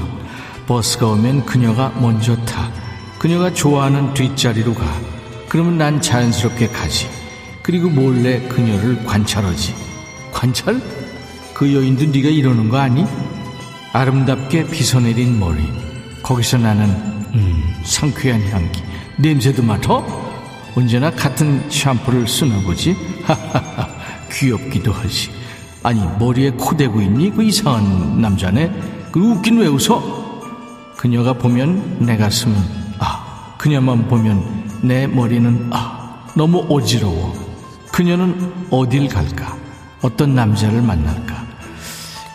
버스가 0.68 1.08
오면 1.08 1.46
그녀가 1.46 1.94
먼저 2.02 2.36
타. 2.44 2.70
그녀가 3.20 3.54
좋아하는 3.54 4.14
뒷자리로 4.14 4.74
가. 4.74 4.86
그러면 5.48 5.78
난 5.78 6.02
자연스럽게 6.02 6.68
가지. 6.68 7.08
그리고 7.64 7.90
몰래 7.90 8.42
그녀를 8.50 9.06
관찰하지. 9.06 9.74
관찰? 10.34 10.82
그 11.54 11.74
여인도 11.74 12.06
네가 12.06 12.28
이러는 12.28 12.68
거 12.68 12.78
아니? 12.78 13.06
아름답게 13.96 14.66
빗어내린 14.66 15.40
머리. 15.40 15.64
거기서 16.22 16.58
나는 16.58 16.90
음, 17.34 17.74
상쾌한 17.86 18.42
향기. 18.50 18.84
냄새도 19.18 19.64
맡아? 19.64 20.04
언제나 20.76 21.10
같은 21.10 21.64
샴푸를 21.70 22.28
쓰나 22.28 22.60
보지? 22.64 22.94
하하하. 23.24 23.88
귀엽기도 24.34 24.92
하지. 24.92 25.32
아니 25.82 26.02
머리에 26.20 26.50
코 26.52 26.76
대고 26.76 27.00
있니? 27.00 27.32
그 27.32 27.44
이상한 27.44 28.20
남자네. 28.20 28.70
그 29.14 29.22
웃긴 29.22 29.60
왜 29.60 29.68
웃어? 29.68 30.92
그녀가 30.98 31.32
보면 31.32 32.00
내 32.02 32.18
가슴은 32.18 32.54
아. 33.00 33.56
그녀만 33.58 34.10
보면 34.10 34.82
내 34.82 35.08
머리는 35.08 35.70
아. 35.72 36.26
너무 36.36 36.66
어지러워. 36.70 37.34
그녀는 37.94 38.52
어딜 38.72 39.08
갈까? 39.08 39.56
어떤 40.02 40.36
남자를 40.36 40.82
만날까? 40.82 41.45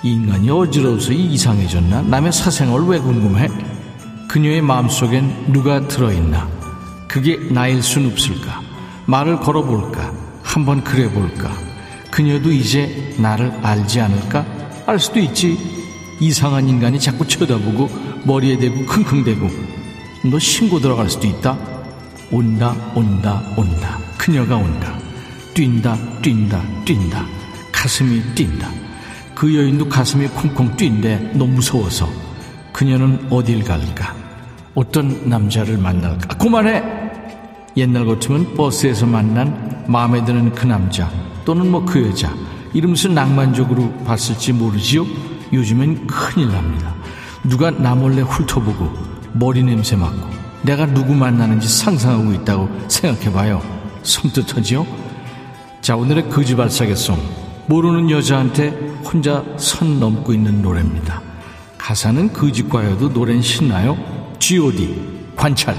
인간이 0.03 0.49
어지러워서 0.49 1.13
이상해졌나? 1.13 2.03
남의 2.03 2.33
사생활 2.33 2.83
왜 2.85 2.99
궁금해? 2.99 3.49
그녀의 4.29 4.63
마음속엔 4.63 5.53
누가 5.53 5.87
들어있나? 5.87 6.49
그게 7.07 7.37
나일 7.51 7.83
순 7.83 8.07
없을까? 8.07 8.63
말을 9.07 9.41
걸어볼까? 9.41 10.13
한번 10.43 10.83
그래볼까? 10.83 11.53
그녀도 12.11 12.51
이제 12.51 13.15
나를 13.19 13.53
알지 13.63 14.01
않을까? 14.01 14.47
알 14.87 14.99
수도 14.99 15.21
있지. 15.21 15.59
이상한 16.19 16.69
인간이 16.69 16.99
자꾸 16.99 17.27
쳐다보고 17.27 17.91
머리에 18.25 18.59
대고 18.59 18.87
킁킁대고 18.87 19.51
너 20.31 20.39
신고 20.39 20.81
들어갈 20.81 21.11
수도 21.11 21.27
있다. 21.27 21.59
온다 22.31 22.75
온다 22.95 23.43
온다. 23.57 23.99
그녀가 24.17 24.57
온다. 24.57 24.99
뛴다 25.55 25.97
뛴다 26.23 26.63
뛴다. 26.85 27.27
가슴이 27.73 28.23
뛴다. 28.35 28.71
그 29.41 29.57
여인도 29.57 29.89
가슴이 29.89 30.29
쿵쿵 30.29 30.77
뛴대 30.77 31.17
너무 31.33 31.55
무서워서 31.55 32.07
그녀는 32.75 33.27
어딜 33.31 33.65
갈까? 33.65 34.15
어떤 34.75 35.31
남자를 35.31 35.79
만날까? 35.79 36.29
아, 36.29 36.37
그만해! 36.37 36.83
옛날 37.75 38.05
같으면 38.05 38.55
버스에서 38.55 39.07
만난 39.07 39.83
마음에 39.87 40.23
드는 40.27 40.55
그 40.55 40.67
남자 40.67 41.11
또는 41.47 41.71
뭐 41.71 41.87
그 41.87 42.07
여자 42.07 42.31
이러면서 42.75 43.09
낭만적으로 43.09 43.91
봤을지 44.05 44.53
모르지요? 44.53 45.07
요즘엔 45.55 46.07
큰일 46.07 46.49
납니다. 46.49 46.95
누가 47.43 47.71
나 47.71 47.95
몰래 47.95 48.21
훑어보고 48.21 48.93
머리 49.33 49.63
냄새 49.63 49.97
맡고 49.97 50.29
내가 50.61 50.85
누구 50.85 51.15
만나는지 51.15 51.67
상상하고 51.67 52.35
있다고 52.35 52.69
생각해봐요. 52.89 53.63
섬뜩하지요? 54.03 54.87
자 55.81 55.97
오늘의 55.97 56.29
거지발사계송 56.29 57.40
모르는 57.71 58.11
여자한테 58.11 58.71
혼자 59.05 59.45
선 59.57 60.01
넘고 60.01 60.33
있는 60.33 60.61
노래입니다. 60.61 61.23
가사는 61.79 62.33
거짓과여도 62.33 63.11
노래는 63.11 63.43
신나요? 63.43 63.97
G.O.D. 64.41 65.37
관찰. 65.37 65.77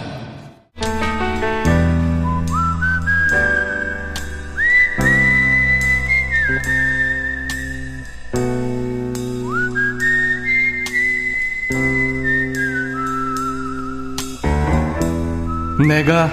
내가 15.90 16.32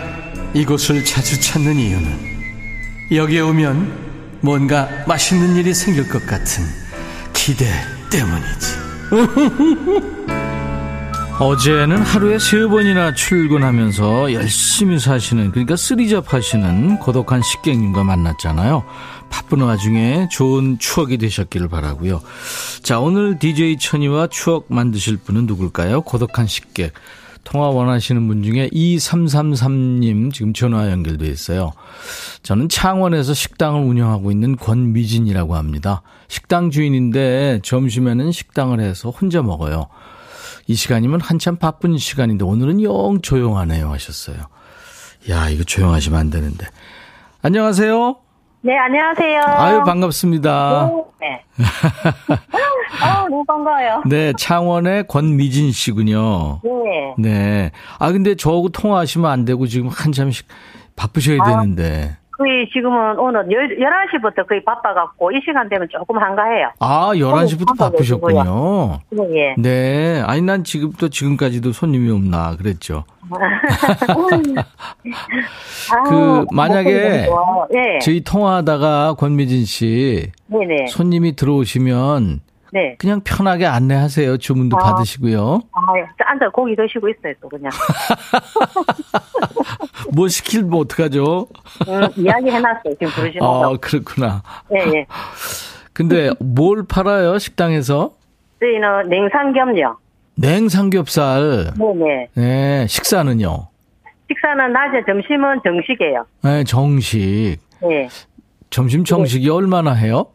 이곳을 0.55 1.05
자주 1.05 1.41
찾는 1.41 1.75
이유는 1.75 2.29
여기에 3.11 3.41
오면 3.41 4.08
뭔가 4.41 4.89
맛있는 5.07 5.57
일이 5.57 5.75
생길 5.75 6.09
것 6.09 6.25
같은 6.27 6.65
기대 7.33 7.67
때문이지. 8.11 8.79
어제는 11.39 12.03
하루에 12.03 12.37
세 12.41 12.67
번이나 12.67 13.15
출근하면서 13.15 14.33
열심히 14.33 14.99
사시는 14.99 15.53
그러니까 15.53 15.77
쓰리잡 15.77 16.35
하시는 16.35 16.99
고독한 16.99 17.43
식객님과 17.43 18.03
만났잖아요. 18.03 18.83
바쁜 19.31 19.61
와중에 19.61 20.29
좋은 20.33 20.79
추억이 20.81 21.17
되셨기를 21.17 21.69
바라고요. 21.69 22.21
자 22.83 22.99
오늘 22.99 23.39
DJ 23.39 23.79
천이와 23.79 24.27
추억 24.27 24.67
만드실 24.69 25.19
분은 25.19 25.47
누굴까요? 25.47 26.01
고독한 26.01 26.49
식객. 26.49 26.93
통화 27.49 27.69
원하시는 27.69 28.29
분 28.29 28.43
중에 28.43 28.69
2333님 28.69 30.35
지금 30.35 30.53
전화 30.53 30.91
연결돼 30.91 31.27
있어요. 31.29 31.73
저는 32.43 32.69
창원에서 32.69 33.33
식당을 33.33 33.81
운영하고 33.81 34.31
있는 34.31 34.55
권미진이라고 34.55 35.57
합니다. 35.57 36.03
식당 36.29 36.71
주인인데 36.71 37.61
점심에는 37.63 38.33
식당을 38.33 38.81
해서 38.81 39.09
혼자 39.09 39.41
먹어요. 39.41 39.89
이 40.67 40.75
시간이면 40.75 41.23
한참 41.23 41.57
바쁜 41.57 41.97
시간인데 41.97 42.45
오늘은 42.45 42.83
영 42.83 43.23
조용하네요 43.23 43.91
하셨어요. 43.93 44.37
야, 45.31 45.49
이거 45.49 45.65
조용하시면 45.65 46.21
안 46.21 46.29
되는데. 46.29 46.67
안녕하세요. 47.41 48.28
네, 48.61 48.77
안녕하세요. 48.77 49.41
아유, 49.47 49.83
반갑습니다. 49.85 50.91
네. 51.21 51.45
아, 53.03 53.23
너무 53.31 53.45
반가워요. 53.45 54.03
네, 54.07 54.33
창원의 54.37 55.07
권미진 55.07 55.71
씨군요. 55.71 56.61
네. 56.65 57.15
네. 57.19 57.71
아, 57.99 58.11
근데 58.11 58.35
저하고 58.35 58.71
통화하시면 58.71 59.31
안 59.31 59.45
되고 59.45 59.67
지금 59.67 59.89
한참 59.89 60.33
바쁘셔야 60.97 61.39
되는데. 61.45 62.17
거의 62.39 62.69
지금은 62.73 63.19
오늘 63.19 63.47
11시부터 63.47 64.47
거의 64.49 64.63
바빠갖고 64.65 65.33
이 65.33 65.41
시간 65.45 65.69
되면 65.69 65.89
조금 65.91 66.17
한가해요. 66.19 66.71
아, 66.79 67.11
11시부터 67.13 67.77
바쁘셨군요. 67.77 69.01
네. 69.11 69.55
네. 69.59 70.23
아니, 70.25 70.41
난 70.43 70.63
지금부터 70.63 71.09
지금까지도 71.09 71.73
손님이 71.73 72.13
없나 72.13 72.55
그랬죠. 72.57 73.05
그, 76.09 76.45
만약에 76.53 77.29
네. 77.71 77.99
저희 78.01 78.23
통화하다가 78.23 79.15
권미진 79.19 79.65
씨 79.65 80.31
네네. 80.47 80.87
손님이 80.87 81.35
들어오시면 81.35 82.41
네. 82.73 82.97
그냥 82.99 83.21
편하게 83.25 83.67
안내하세요. 83.67 84.37
주문도 84.39 84.77
아, 84.77 84.81
받으시고요. 84.93 85.61
아, 85.73 85.81
앉아 86.27 86.51
고기 86.51 86.77
드시고 86.77 87.09
있어요, 87.09 87.35
또 87.41 87.49
그냥. 87.49 87.71
뭐 90.15 90.29
시킬면 90.29 90.73
어떡하죠? 90.81 91.49
음, 91.89 92.09
이야기 92.17 92.51
해놨어요, 92.51 92.95
지금 92.99 93.09
부르시는 93.09 93.41
거. 93.41 93.75
아, 93.75 93.77
그렇구나. 93.79 94.43
네, 94.71 94.85
네. 94.87 95.07
근데 95.93 96.31
뭘 96.41 96.85
팔아요, 96.87 97.39
식당에서? 97.39 98.13
저희는 98.61 99.09
냉삼겹요. 99.09 99.97
냉삼겹살. 100.37 101.73
네네. 101.77 102.29
네, 102.35 102.87
식사는요? 102.87 103.69
식사는 104.31 104.73
낮에, 104.73 105.03
점심은 105.07 105.61
정식이에요. 105.65 106.25
네, 106.43 106.65
정식. 106.65 107.57
네. 107.83 108.09
점심 108.71 109.05
정식이 109.05 109.47
네. 109.47 109.51
얼마나 109.51 109.93
해요? 109.93 110.27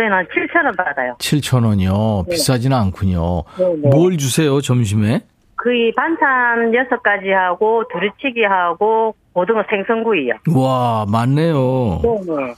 저희는 0.00 0.26
7,000원 0.26 0.76
받아요. 0.76 1.14
7,000원이요? 1.18 2.26
네. 2.26 2.30
비싸지는 2.34 2.76
않군요. 2.76 3.42
네네. 3.58 3.88
뭘 3.90 4.16
주세요, 4.16 4.60
점심에? 4.60 5.20
거의 5.56 5.92
반찬 5.94 6.72
6가지 6.72 7.28
하고, 7.32 7.84
두루치기 7.92 8.42
하고, 8.44 9.14
고등어 9.34 9.62
생선구이요. 9.68 10.32
와, 10.56 11.04
많네요. 11.06 12.00
네네. 12.02 12.54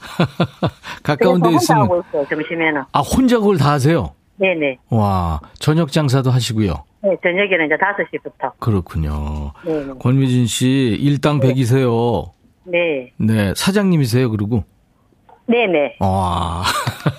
가까운 1.03 1.41
데 1.41 1.49
있으면. 1.49 1.81
혼자 1.81 1.93
하고 1.93 2.03
있어요, 2.07 2.25
점심에는. 2.29 2.81
아, 2.93 2.99
혼자 3.01 3.37
그걸 3.39 3.57
다 3.57 3.71
하세요? 3.73 4.11
네네. 4.37 4.77
와, 4.89 5.41
저녁 5.59 5.91
장사도 5.91 6.31
하시고요. 6.31 6.73
네, 7.03 7.17
저녁에는 7.21 7.65
이제 7.65 7.75
5시부터. 7.75 8.53
그렇군요. 8.59 9.51
네. 9.65 9.85
권미진 9.99 10.47
씨, 10.47 10.97
일당 10.99 11.41
네. 11.41 11.49
100이세요. 11.53 12.31
네. 12.65 13.11
네, 13.17 13.53
사장님이세요, 13.57 14.31
그리고? 14.31 14.63
네네. 15.45 15.97
와. 15.99 16.63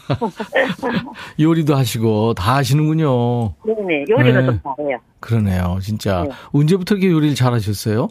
요리도 1.39 1.75
하시고 1.75 2.35
다 2.35 2.57
하시는군요. 2.57 3.55
네네. 3.65 4.05
요리도 4.09 4.41
네. 4.41 4.47
좀 4.47 4.61
잘해요. 4.63 4.99
그러네요. 5.21 5.79
진짜. 5.83 6.25
네. 6.25 6.31
언제부터 6.53 6.95
이렇게 6.97 7.11
요리를 7.13 7.35
잘하셨어요? 7.35 8.09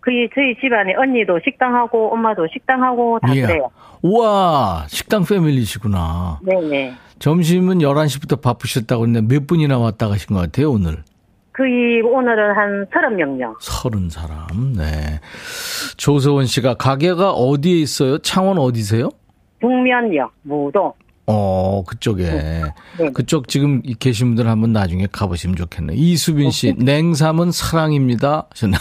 그 0.00 0.10
저희 0.34 0.56
집안에 0.60 0.94
언니도 0.96 1.38
식당하고 1.44 2.12
엄마도 2.12 2.46
식당하고 2.52 3.20
다 3.20 3.32
이야. 3.32 3.46
그래요. 3.46 3.70
우와, 4.02 4.86
식당 4.88 5.24
패밀리시구나. 5.24 6.40
네네. 6.42 6.94
점심은 7.20 7.78
11시부터 7.78 8.42
바쁘셨다고 8.42 9.06
했는데 9.06 9.34
몇 9.34 9.46
분이나 9.46 9.78
왔다 9.78 10.08
가신 10.08 10.34
것 10.34 10.40
같아요, 10.40 10.72
오늘? 10.72 11.04
거의 11.54 12.00
오늘은 12.00 12.56
한 12.56 12.86
서른 12.92 13.16
명요. 13.16 13.56
서른 13.60 14.08
사람, 14.08 14.72
네. 14.76 15.20
조서원 15.96 16.46
씨가 16.46 16.74
가게가 16.74 17.32
어디에 17.32 17.78
있어요? 17.78 18.18
창원 18.18 18.58
어디세요? 18.58 19.10
북면역, 19.60 20.32
무도. 20.42 20.94
어, 21.26 21.84
그쪽에. 21.86 22.24
네. 22.24 22.62
그쪽 23.14 23.48
지금 23.48 23.80
계신 24.00 24.28
분들 24.28 24.48
한번 24.48 24.72
나중에 24.72 25.06
가보시면 25.12 25.56
좋겠네요. 25.56 25.96
이수빈 25.96 26.50
씨, 26.50 26.74
냉삼은 26.78 27.52
사랑입니다. 27.52 28.46
하셨나? 28.50 28.78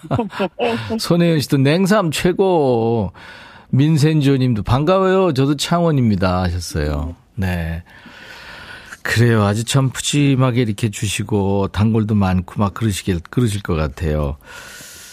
손혜연 1.00 1.40
씨도 1.40 1.58
냉삼 1.58 2.10
최고. 2.10 3.12
민센조 3.70 4.36
님도 4.36 4.62
반가워요. 4.62 5.32
저도 5.32 5.56
창원입니다. 5.56 6.42
하셨어요. 6.42 7.16
네. 7.34 7.82
그래요. 9.06 9.44
아주 9.44 9.64
참 9.64 9.90
푸짐하게 9.90 10.62
이렇게 10.62 10.90
주시고, 10.90 11.68
단골도 11.68 12.14
많고 12.16 12.60
막 12.60 12.74
그러시길, 12.74 13.20
그러실 13.30 13.62
것 13.62 13.74
같아요. 13.76 14.36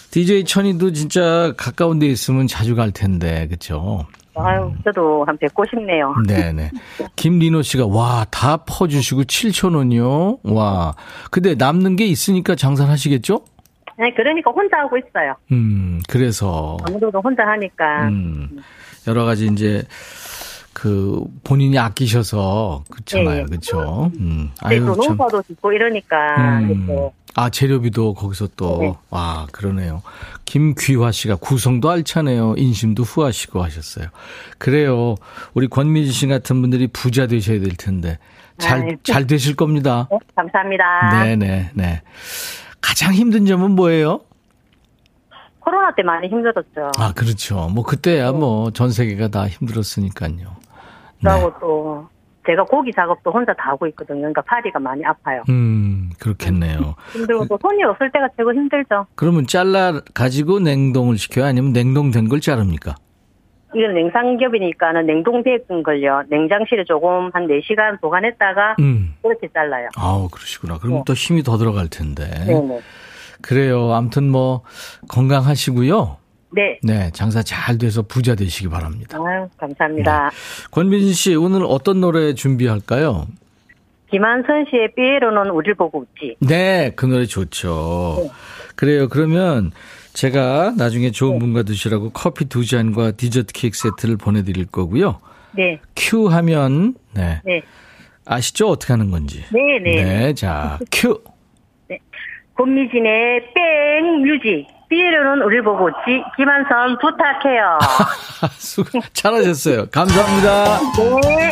DJ 0.09 0.45
천이도 0.45 0.93
진짜 0.93 1.53
가까운 1.57 1.99
데 1.99 2.07
있으면 2.07 2.47
자주 2.47 2.75
갈 2.75 2.91
텐데, 2.91 3.47
그쵸? 3.47 4.05
아유, 4.35 4.73
저도 4.83 5.23
한 5.25 5.37
뵙고 5.37 5.63
싶네요. 5.69 6.15
네네. 6.27 6.71
김리노 7.15 7.61
씨가, 7.61 7.85
와, 7.85 8.25
다 8.31 8.57
퍼주시고 8.57 9.25
7,000원이요? 9.25 10.39
와. 10.43 10.95
근데 11.29 11.53
남는 11.53 11.95
게 11.95 12.05
있으니까 12.07 12.55
장사를 12.55 12.91
하시겠죠? 12.91 13.45
네, 13.99 14.11
그러니까 14.15 14.49
혼자 14.49 14.79
하고 14.79 14.97
있어요. 14.97 15.35
음, 15.51 16.01
그래서. 16.09 16.77
아무래도 16.87 17.21
혼자 17.21 17.45
하니까. 17.45 18.07
음, 18.07 18.59
여러 19.07 19.23
가지 19.23 19.45
이제, 19.45 19.83
그, 20.83 21.23
본인이 21.45 21.79
아끼셔서, 21.79 22.83
그렇잖아요. 22.89 23.45
네. 23.45 23.55
그쵸? 23.55 24.11
음. 24.19 24.51
또 24.61 24.67
참. 25.01 25.15
농사도 25.15 25.41
짓고 25.43 25.71
이러니까. 25.71 26.17
음. 26.59 27.09
아, 27.35 27.49
재료비도 27.49 28.15
거기서 28.15 28.49
또, 28.57 28.79
네. 28.81 28.93
와, 29.09 29.47
그러네요. 29.53 30.01
김귀화 30.43 31.13
씨가 31.13 31.37
구성도 31.37 31.89
알차네요. 31.89 32.55
인심도 32.57 33.03
후하시고 33.03 33.63
하셨어요. 33.63 34.07
그래요. 34.57 35.15
우리 35.53 35.69
권미지 35.69 36.11
씨 36.11 36.27
같은 36.27 36.59
분들이 36.59 36.87
부자 36.87 37.27
되셔야 37.27 37.61
될 37.61 37.77
텐데. 37.77 38.19
잘, 38.57 38.81
아유. 38.81 38.97
잘 39.03 39.25
되실 39.25 39.55
겁니다. 39.55 40.09
네, 40.11 40.17
감사합니다. 40.35 41.23
네네, 41.23 41.71
네. 41.75 42.01
가장 42.81 43.13
힘든 43.13 43.45
점은 43.45 43.71
뭐예요? 43.71 44.19
코로나 45.59 45.95
때 45.95 46.03
많이 46.03 46.27
힘들었죠. 46.27 46.91
아, 46.97 47.13
그렇죠. 47.13 47.69
뭐, 47.69 47.85
그때야 47.85 48.33
뭐, 48.33 48.71
전 48.71 48.91
세계가 48.91 49.29
다 49.29 49.47
힘들었으니까요. 49.47 50.61
네. 51.23 51.31
그리고 51.31 51.53
또 51.59 52.07
제가 52.45 52.63
고기 52.65 52.91
작업도 52.91 53.31
혼자 53.31 53.53
다 53.53 53.69
하고 53.69 53.87
있거든요. 53.87 54.19
그러니까 54.19 54.41
파리가 54.41 54.79
많이 54.79 55.03
아파요. 55.05 55.43
음, 55.49 56.09
그렇겠네요. 56.19 56.95
힘들고 57.13 57.47
또 57.47 57.57
손이 57.61 57.83
없을 57.83 58.11
때가 58.11 58.27
최고 58.35 58.53
힘들죠. 58.53 59.07
그러면 59.15 59.47
잘라 59.47 60.01
가지고 60.13 60.59
냉동을 60.59 61.17
시켜요? 61.17 61.45
아니면 61.45 61.71
냉동된 61.71 62.27
걸 62.27 62.41
자릅니까? 62.41 62.95
이건 63.75 63.95
냉장겹이니까는 63.95 65.05
냉동된 65.07 65.83
걸요. 65.83 66.23
냉장실에 66.29 66.83
조금 66.85 67.31
한 67.33 67.47
4시간 67.47 67.99
보관했다가 68.01 68.75
음. 68.79 69.15
그렇게 69.23 69.47
잘라요. 69.51 69.89
아우, 69.95 70.27
그러시구나. 70.29 70.77
그럼 70.77 70.97
네. 70.97 71.03
또 71.07 71.13
힘이 71.13 71.41
더 71.43 71.57
들어갈 71.57 71.87
텐데. 71.89 72.25
네네. 72.45 72.81
그래요. 73.41 73.91
아무튼 73.93 74.29
뭐, 74.29 74.61
건강하시고요. 75.09 76.17
네. 76.53 76.79
네, 76.83 77.09
장사 77.13 77.41
잘 77.41 77.77
돼서 77.77 78.01
부자 78.01 78.35
되시기 78.35 78.69
바랍니다. 78.69 79.17
아유, 79.17 79.47
감사합니다. 79.57 80.31
권빈진 80.71 81.13
씨, 81.13 81.35
오늘 81.35 81.63
어떤 81.65 82.01
노래 82.01 82.33
준비할까요? 82.33 83.27
김한선 84.11 84.65
씨의 84.69 84.93
삐에로는 84.95 85.49
우릴 85.51 85.73
보고 85.73 86.01
웃지. 86.01 86.35
네, 86.39 86.91
그 86.95 87.07
노래 87.07 87.25
좋죠. 87.25 88.29
그래요. 88.75 89.09
그러면 89.09 89.71
제가 90.13 90.75
나중에 90.77 91.09
좋은 91.09 91.39
분과 91.39 91.63
드시라고 91.63 92.11
커피 92.11 92.45
두 92.45 92.63
잔과 92.63 93.11
디저트 93.11 93.53
케이크 93.53 93.75
세트를 93.75 94.17
보내드릴 94.17 94.67
거고요. 94.67 95.19
네. 95.53 95.79
큐 95.95 96.27
하면, 96.27 96.93
네. 97.15 97.41
네. 97.43 97.63
아시죠? 98.25 98.69
어떻게 98.69 98.93
하는 98.93 99.09
건지. 99.09 99.43
네네. 99.51 100.03
네, 100.03 100.33
자, 100.33 100.77
큐. 100.91 101.19
권미진의 102.55 103.53
뺑 103.53 104.21
뮤직. 104.21 104.67
삐에로는 104.93 105.43
우릴 105.43 105.63
보고 105.63 105.85
웃지. 105.85 106.23
김한선 106.37 106.99
부탁해요. 106.99 107.79
수고, 108.59 108.99
잘하셨어요. 109.13 109.87
감사합니다. 109.87 110.79
네. 111.25 111.51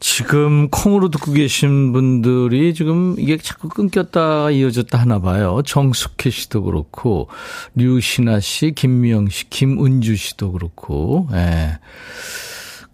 지금 0.00 0.70
콩으로 0.70 1.10
듣고 1.10 1.32
계신 1.32 1.92
분들이 1.92 2.72
지금 2.72 3.14
이게 3.18 3.36
자꾸 3.36 3.68
끊겼다가 3.68 4.50
이어졌다 4.50 4.98
하나 4.98 5.18
봐요. 5.18 5.60
정숙혜 5.66 6.30
씨도 6.30 6.62
그렇고, 6.62 7.28
류신아 7.74 8.40
씨, 8.40 8.72
김미영 8.72 9.28
씨, 9.28 9.50
김은주 9.50 10.16
씨도 10.16 10.52
그렇고, 10.52 11.28
예. 11.32 11.78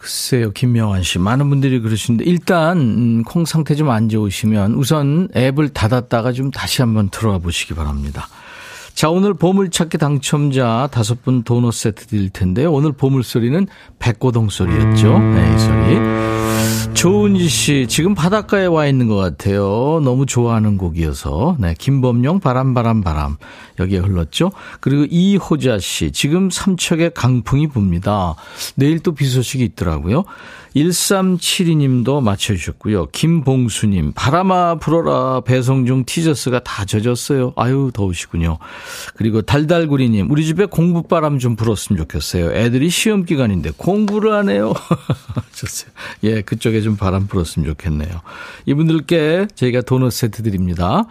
글쎄요, 0.01 0.51
김명환 0.53 1.03
씨. 1.03 1.19
많은 1.19 1.51
분들이 1.51 1.79
그러시는데, 1.79 2.25
일단, 2.25 2.79
음, 2.79 3.23
콩 3.23 3.45
상태 3.45 3.75
좀 3.75 3.91
안 3.91 4.09
좋으시면 4.09 4.73
우선 4.75 5.29
앱을 5.37 5.69
닫았다가 5.71 6.33
좀 6.33 6.51
다시 6.51 6.81
한번 6.81 7.11
들어가 7.11 7.39
보시기 7.39 7.75
바랍니다. 7.75 8.27
자, 9.01 9.09
오늘 9.09 9.33
보물찾기 9.33 9.97
당첨자 9.97 10.87
다섯 10.93 11.23
분 11.23 11.43
도넛 11.43 11.73
세트 11.73 12.09
드릴 12.09 12.29
텐데요. 12.29 12.71
오늘 12.71 12.93
보물소리는 12.93 13.67
백고동 13.99 14.51
소리였죠. 14.51 15.19
네, 15.19 15.55
이 15.55 15.59
소리. 15.59 16.93
조은지 16.93 17.49
씨, 17.49 17.87
지금 17.89 18.15
바닷가에 18.15 18.67
와 18.67 18.87
있는 18.87 19.09
것 19.09 19.17
같아요. 19.17 20.03
너무 20.05 20.27
좋아하는 20.27 20.77
곡이어서. 20.77 21.57
네, 21.59 21.75
김범용 21.79 22.41
바람, 22.41 22.75
바람, 22.75 23.01
바람. 23.01 23.39
여기에 23.79 24.01
흘렀죠. 24.01 24.53
그리고 24.81 25.07
이호자 25.09 25.79
씨, 25.79 26.13
지금 26.13 26.51
삼척에 26.51 27.13
강풍이 27.15 27.69
붑니다. 27.69 28.35
내일 28.75 28.99
또 28.99 29.13
비 29.13 29.25
소식이 29.25 29.65
있더라고요. 29.65 30.25
1372님도 30.77 32.23
맞춰주셨고요. 32.23 33.07
김봉수님, 33.07 34.13
바람아 34.15 34.77
불어라. 34.77 35.41
배송중 35.41 36.05
티저스가 36.05 36.61
다 36.61 36.85
젖었어요. 36.85 37.53
아유, 37.57 37.91
더우시군요. 37.93 38.59
그리고 39.15 39.43
달달구리님, 39.43 40.31
우리 40.31 40.45
집에 40.45 40.67
공부바람 40.67 41.39
좀 41.39 41.57
불었으면 41.57 41.99
좋겠어요. 42.03 42.53
애들이 42.53 42.91
시험 42.91 43.25
기간인데 43.25 43.73
공부를 43.77 44.33
하네요. 44.35 44.73
좋어요. 45.55 45.93
예, 46.25 46.43
그쪽에 46.43 46.81
좀 46.81 46.97
바람 46.97 47.27
불었으면 47.27 47.69
좋겠네요. 47.69 48.09
이분들께 48.67 49.49
저희가 49.55 49.83
도넛 49.83 50.13
세트 50.13 50.43
드립니다. 50.43 51.05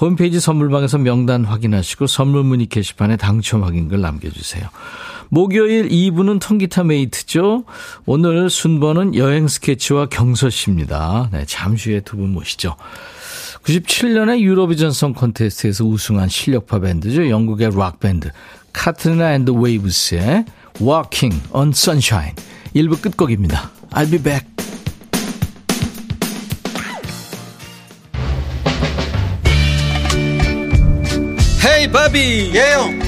홈페이지 0.00 0.40
선물방에서 0.40 0.98
명단 0.98 1.44
확인하시고 1.44 2.06
선물 2.06 2.44
문의 2.44 2.66
게시판에 2.66 3.16
당첨 3.16 3.64
확인글 3.64 4.00
남겨주세요. 4.00 4.68
목요일 5.28 5.88
2부는 5.88 6.40
통기타 6.40 6.84
mate죠. 6.84 7.64
오늘 8.06 8.48
순번은 8.50 9.14
여행 9.14 9.48
스케치와 9.48 10.06
경서 10.06 10.50
씨입니다. 10.50 11.28
네, 11.32 11.44
잠시 11.46 11.90
후에 11.90 12.00
두 12.00 12.16
분 12.16 12.32
모시죠. 12.32 12.76
97년에 13.64 14.40
Eurovision 14.40 14.92
Song 14.92 15.12
Contest에서 15.12 15.84
우승한 15.84 16.28
실력파 16.28 16.80
밴드죠. 16.80 17.28
영국의 17.28 17.70
락 17.76 18.00
밴드 18.00 18.30
Katrina 18.72 19.34
and 19.34 19.42
the 19.42 19.50
Waves의 19.50 20.44
Walking 20.80 21.42
on 21.52 21.68
Sunshine 21.70 22.34
1부 22.74 23.00
끝곡입니다. 23.02 23.70
I'll 23.90 24.10
be 24.10 24.18
back. 24.22 24.46
헤이 31.64 31.90
바비 31.90 32.52
예영 32.54 33.07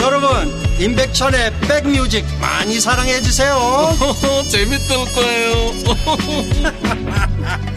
여러분 0.00 0.28
임백천의 0.80 1.52
백뮤직 1.60 2.24
많이 2.40 2.78
사랑해 2.80 3.20
주세요. 3.20 3.56
재밌을 4.50 4.96
거예요. 5.14 5.72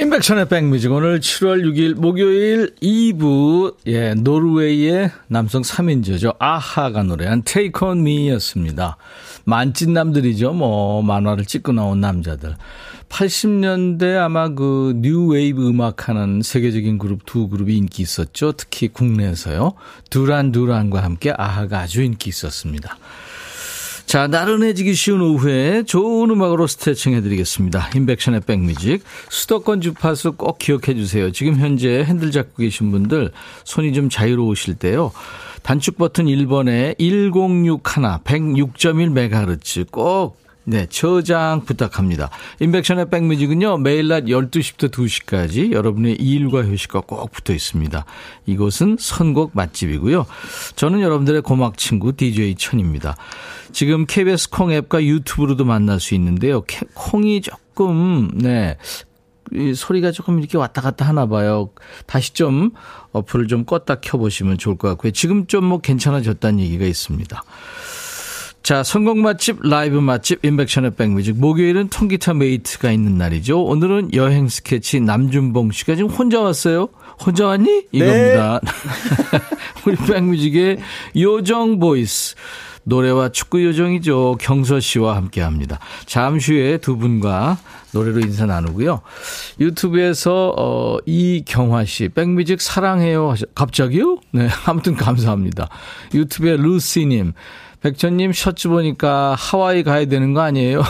인백션의 0.00 0.48
백뮤직 0.48 0.92
오늘 0.92 1.18
7월 1.20 1.62
6일 1.64 1.94
목요일 1.94 2.74
2부 2.76 3.76
예 3.88 4.14
노르웨이의 4.14 5.10
남성 5.26 5.62
3인조죠. 5.62 6.36
아하가 6.38 7.02
노래한 7.02 7.42
Take 7.42 7.86
On 7.86 7.98
Me였습니다 7.98 8.96
만찢남들이죠 9.48 10.52
뭐 10.52 11.02
만화를 11.02 11.46
찍고 11.46 11.72
나온 11.72 12.00
남자들 12.00 12.56
80년대 13.08 14.18
아마 14.18 14.50
그 14.50 14.92
뉴웨이브 14.96 15.66
음악하는 15.66 16.42
세계적인 16.42 16.98
그룹 16.98 17.24
두 17.24 17.48
그룹이 17.48 17.74
인기 17.74 18.02
있었죠 18.02 18.52
특히 18.52 18.88
국내에서요 18.88 19.72
두란 20.10 20.52
두란과 20.52 21.02
함께 21.02 21.32
아하가 21.34 21.80
아주 21.80 22.02
인기 22.02 22.28
있었습니다 22.28 22.98
자, 24.04 24.26
나른해지기 24.26 24.94
쉬운 24.94 25.20
오후에 25.20 25.82
좋은 25.82 26.30
음악으로 26.30 26.66
스트레칭 26.66 27.12
해드리겠습니다. 27.12 27.90
인백션의 27.94 28.40
백뮤직. 28.40 29.04
수도권 29.28 29.82
주파수 29.82 30.32
꼭 30.32 30.58
기억해 30.58 30.94
주세요. 30.94 31.30
지금 31.30 31.56
현재 31.56 32.02
핸들 32.04 32.30
잡고 32.30 32.62
계신 32.62 32.90
분들 32.90 33.32
손이 33.64 33.92
좀 33.92 34.08
자유로우실 34.08 34.76
때요. 34.76 35.12
단축 35.62 35.98
버튼 35.98 36.26
1번에 36.26 36.98
1061 36.98 37.82
106.1MHz 38.24 39.90
꼭 39.90 40.38
네, 40.68 40.84
저장 40.90 41.64
부탁합니다. 41.64 42.28
인백션의 42.60 43.08
백뮤직은요, 43.08 43.78
매일 43.78 44.08
낮 44.08 44.24
12시부터 44.24 44.90
2시까지 44.90 45.72
여러분의 45.72 46.16
일과 46.16 46.62
휴식과 46.62 47.00
꼭 47.06 47.32
붙어 47.32 47.54
있습니다. 47.54 48.04
이곳은 48.44 48.98
선곡 49.00 49.52
맛집이고요. 49.54 50.26
저는 50.76 51.00
여러분들의 51.00 51.40
고막 51.40 51.78
친구 51.78 52.14
DJ 52.14 52.56
천입니다. 52.56 53.16
지금 53.72 54.04
KBS 54.04 54.50
콩 54.50 54.70
앱과 54.70 55.02
유튜브로도 55.04 55.64
만날 55.64 56.00
수 56.00 56.14
있는데요. 56.14 56.62
콩이 56.92 57.40
조금, 57.40 58.30
네, 58.34 58.76
이 59.52 59.74
소리가 59.74 60.12
조금 60.12 60.38
이렇게 60.38 60.56
왔다 60.58 60.80
갔다 60.80 61.06
하나 61.06 61.26
봐요. 61.26 61.70
다시 62.06 62.32
좀 62.34 62.70
어플을 63.12 63.46
좀 63.48 63.64
껐다 63.64 64.00
켜보시면 64.00 64.58
좋을 64.58 64.76
것 64.76 64.88
같고요. 64.88 65.12
지금 65.12 65.46
좀 65.46 65.68
뭐 65.68 65.80
괜찮아졌다는 65.80 66.60
얘기가 66.60 66.86
있습니다. 66.86 67.42
자, 68.62 68.82
선곡 68.82 69.22
맛집, 69.22 69.60
라이브 69.62 69.96
맛집, 69.98 70.44
임백천의 70.44 70.94
백뮤직. 70.94 71.36
목요일은 71.38 71.88
통기타 71.88 72.34
mate가 72.34 72.90
있는 72.90 73.16
날이죠. 73.16 73.64
오늘은 73.64 74.12
여행 74.14 74.48
스케치 74.48 75.00
남준봉 75.00 75.70
씨가 75.72 75.94
지금 75.94 76.10
혼자 76.10 76.40
왔어요. 76.40 76.88
혼자 77.24 77.46
왔니? 77.46 77.86
이겁니다. 77.92 78.60
네. 78.62 78.70
우리 79.86 79.96
백뮤직의 79.96 80.78
요정 81.16 81.78
voice. 81.78 82.34
노래와 82.88 83.28
축구 83.28 83.62
요정이죠. 83.64 84.38
경서 84.40 84.80
씨와 84.80 85.14
함께 85.16 85.42
합니다. 85.42 85.78
잠시 86.06 86.52
후에 86.54 86.78
두 86.78 86.96
분과 86.96 87.58
노래로 87.92 88.20
인사 88.20 88.46
나누고요. 88.46 89.02
유튜브에서 89.60 90.54
어 90.56 90.96
이경화 91.04 91.84
씨 91.84 92.08
백뮤직 92.08 92.60
사랑해요 92.60 93.30
하셨 93.30 93.54
갑자기요? 93.54 94.18
네. 94.32 94.48
아무튼 94.66 94.96
감사합니다. 94.96 95.68
유튜브에 96.14 96.56
루시 96.56 97.06
님 97.06 97.34
백천님 97.80 98.32
셔츠 98.32 98.68
보니까 98.68 99.36
하와이 99.38 99.82
가야 99.82 100.06
되는 100.06 100.34
거 100.34 100.40
아니에요? 100.40 100.82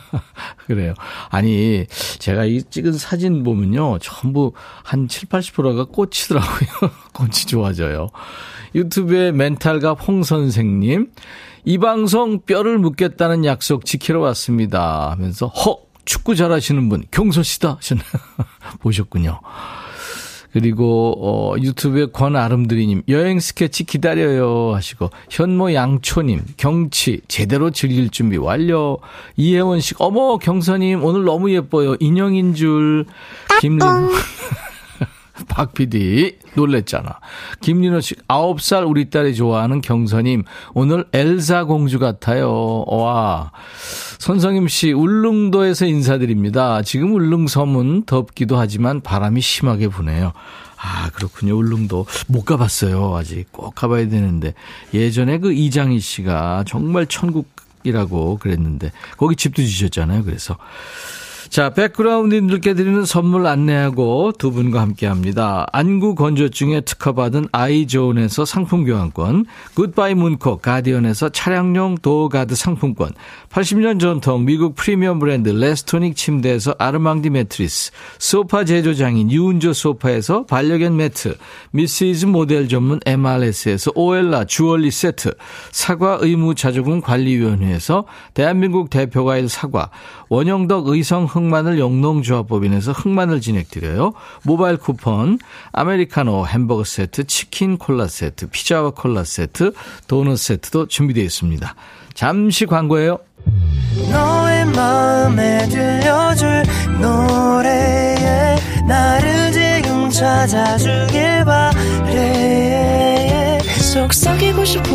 그래요. 0.66 0.94
아니, 1.28 1.86
제가 2.18 2.44
이 2.46 2.62
찍은 2.62 2.92
사진 2.92 3.42
보면요. 3.42 3.98
전부 3.98 4.52
한 4.82 5.08
7, 5.08 5.28
80%가 5.28 5.84
꽃이더라고요. 5.84 6.90
꽃이 7.12 7.32
좋아져요. 7.48 8.08
유튜브에 8.74 9.32
멘탈갑 9.32 10.06
홍 10.06 10.22
선생님. 10.22 11.10
이 11.64 11.78
방송 11.78 12.40
뼈를 12.40 12.78
묻겠다는 12.78 13.44
약속 13.44 13.84
지키러 13.84 14.20
왔습니다. 14.20 15.10
하면서, 15.10 15.46
허! 15.46 15.78
축구 16.04 16.34
잘하시는 16.34 16.88
분, 16.88 17.04
경서씨다. 17.12 17.76
하셨나 17.76 18.02
보셨군요. 18.80 19.40
그리고 20.52 21.14
어 21.18 21.56
유튜브에 21.58 22.06
권아름드리님 22.12 23.04
여행 23.08 23.40
스케치 23.40 23.84
기다려요 23.84 24.74
하시고 24.74 25.08
현모 25.30 25.72
양초님 25.72 26.42
경치 26.58 27.22
제대로 27.26 27.70
즐길 27.70 28.10
준비 28.10 28.36
완료 28.36 28.98
이혜원 29.38 29.80
씨 29.80 29.94
어머 29.98 30.36
경서님 30.36 31.02
오늘 31.02 31.24
너무 31.24 31.50
예뻐요 31.52 31.96
인형인 32.00 32.54
줄 32.54 33.06
김림 33.62 33.80
박 35.48 35.74
PD 35.74 36.38
놀랬잖아. 36.54 37.20
김민호 37.60 38.00
씨 38.00 38.14
9살 38.28 38.88
우리 38.88 39.10
딸이 39.10 39.34
좋아하는 39.34 39.80
경서님 39.80 40.44
오늘 40.74 41.04
엘사 41.12 41.64
공주 41.64 41.98
같아요. 41.98 42.84
와. 42.86 43.52
선성임 44.18 44.68
씨 44.68 44.92
울릉도에서 44.92 45.86
인사드립니다. 45.86 46.82
지금 46.82 47.14
울릉섬은 47.14 48.04
덥기도 48.06 48.56
하지만 48.56 49.00
바람이 49.00 49.40
심하게 49.40 49.88
부네요. 49.88 50.32
아, 50.84 51.10
그렇군요. 51.10 51.56
울릉도. 51.56 52.06
못 52.28 52.44
가봤어요. 52.44 53.14
아직 53.16 53.46
꼭 53.52 53.74
가봐야 53.74 54.08
되는데. 54.08 54.54
예전에 54.92 55.38
그 55.38 55.52
이장희 55.52 56.00
씨가 56.00 56.64
정말 56.66 57.06
천국 57.06 57.48
이라고 57.84 58.36
그랬는데, 58.38 58.90
거기 59.16 59.36
집도 59.36 59.62
지셨잖아요. 59.62 60.24
그래서. 60.24 60.56
자, 61.52 61.68
background님들께 61.68 62.72
드리는 62.72 63.04
선물 63.04 63.46
안내하고 63.46 64.32
두 64.38 64.52
분과 64.52 64.80
함께 64.80 65.06
합니다. 65.06 65.66
안구 65.70 66.14
건조증에 66.14 66.80
특허받은 66.80 67.48
아이존에서 67.52 68.46
상품 68.46 68.86
교환권, 68.86 69.44
굿바이 69.74 70.14
문콕 70.14 70.56
가디언에서 70.56 71.28
차량용 71.28 71.96
door 72.00 72.24
guard 72.24 72.54
상품권, 72.54 73.10
80년 73.50 74.00
전통 74.00 74.46
미국 74.46 74.76
프리미엄 74.76 75.18
브랜드 75.18 75.50
레스토닉 75.50 76.16
침대에서 76.16 76.74
아르망디 76.78 77.28
매트리스, 77.28 77.92
소파 78.18 78.64
제조장인 78.64 79.30
유운조 79.30 79.74
소파에서 79.74 80.46
반려견 80.46 80.96
매트, 80.96 81.36
미시즈 81.72 82.24
모델 82.24 82.66
전문 82.66 82.98
MRS에서 83.04 83.92
오엘라 83.94 84.46
주얼리 84.46 84.90
세트, 84.90 85.34
사과 85.70 86.16
의무 86.18 86.54
자조금 86.54 87.02
관리위원회에서 87.02 88.06
대한민국 88.32 88.88
대표과일 88.88 89.50
사과, 89.50 89.90
원형덕 90.30 90.88
의성 90.88 91.26
흑마늘 91.42 91.78
영농조합법인에서 91.78 92.92
흑마늘 92.92 93.40
진행드려요. 93.40 94.12
모바일 94.44 94.76
쿠폰, 94.76 95.38
아메리카노 95.72 96.46
햄버거 96.46 96.84
세트, 96.84 97.24
치킨 97.24 97.78
콜라 97.78 98.06
세트, 98.06 98.50
피자와 98.50 98.92
콜라 98.92 99.24
세트, 99.24 99.72
도넛 100.06 100.38
세트도 100.38 100.86
준비되어 100.86 101.24
있습니다. 101.24 101.74
잠시 102.14 102.66
광고예요. 102.66 103.18
너의 104.10 104.66
마음에 104.66 105.66
들려줄 105.68 106.62
노래에 107.00 108.56
나를 108.86 109.52
지금 109.52 110.10
찾아주길 110.10 111.44
바래 111.44 113.58
속삭이고 113.92 114.64
싶어 114.64 114.88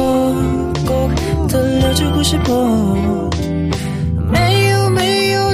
꼭 0.87 1.13
들려주고 1.49 2.23
싶어 2.23 3.29
매우 4.31 4.56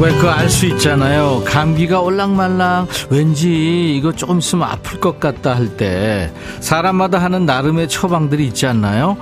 왜 0.00 0.12
그거 0.12 0.28
알 0.30 0.48
수 0.48 0.66
있잖아요. 0.66 1.42
감기가 1.44 2.00
올랑말랑 2.00 2.86
왠지 3.10 3.96
이거 3.96 4.12
조금 4.12 4.38
있으면 4.38 4.68
아플 4.68 5.00
것 5.00 5.18
같다 5.18 5.54
할 5.56 5.76
때 5.76 6.32
사람마다 6.60 7.18
하는 7.18 7.44
나름의 7.46 7.88
처방들이 7.88 8.46
있지 8.46 8.66
않나요? 8.66 9.16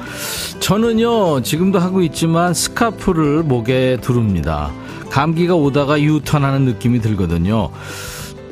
저는요 0.60 1.42
지금도 1.42 1.78
하고 1.78 2.02
있지만 2.02 2.52
스카프를 2.54 3.42
목에 3.42 3.98
두릅니다. 4.02 4.70
감기가 5.10 5.54
오다가 5.54 6.00
유턴하는 6.00 6.66
느낌이 6.66 7.00
들거든요. 7.00 7.70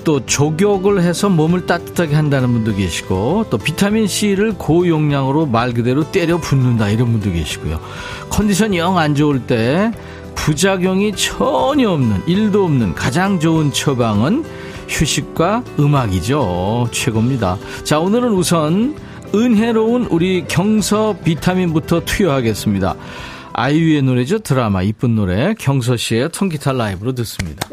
또 0.04 0.24
조격을 0.26 1.00
해서 1.02 1.30
몸을 1.30 1.64
따뜻하게 1.66 2.14
한다는 2.14 2.52
분도 2.52 2.74
계시고 2.74 3.46
또 3.48 3.56
비타민 3.58 4.06
C를 4.06 4.52
고용량으로 4.52 5.46
말 5.46 5.72
그대로 5.72 6.10
때려 6.10 6.36
붓는다 6.38 6.88
이런 6.90 7.10
분도 7.12 7.32
계시고요. 7.32 7.80
컨디션이 8.28 8.76
영안 8.78 9.14
좋을 9.14 9.40
때 9.46 9.92
부작용이 10.34 11.12
전혀 11.16 11.90
없는, 11.90 12.22
일도 12.26 12.64
없는 12.64 12.94
가장 12.94 13.40
좋은 13.40 13.72
처방은 13.72 14.44
휴식과 14.88 15.64
음악이죠. 15.78 16.88
최고입니다. 16.92 17.58
자, 17.84 17.98
오늘은 17.98 18.32
우선 18.32 18.96
은혜로운 19.34 20.06
우리 20.10 20.44
경서 20.46 21.16
비타민부터 21.24 22.04
투여하겠습니다. 22.04 22.94
아이유의 23.52 24.02
노래죠. 24.02 24.40
드라마 24.40 24.82
이쁜 24.82 25.14
노래 25.14 25.54
경서 25.54 25.96
씨의 25.96 26.30
통기타 26.30 26.72
라이브로 26.72 27.14
듣습니다. 27.14 27.68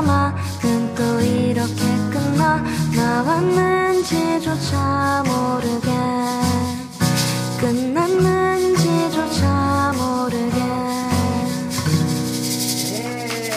드라마는 0.00 0.94
또 0.94 1.20
이렇게 1.20 1.74
끝나 2.10 2.64
나왔는지조차 2.96 5.22
모르게 5.26 5.90
끝났는지조차 7.60 9.92
모르게 9.96 10.58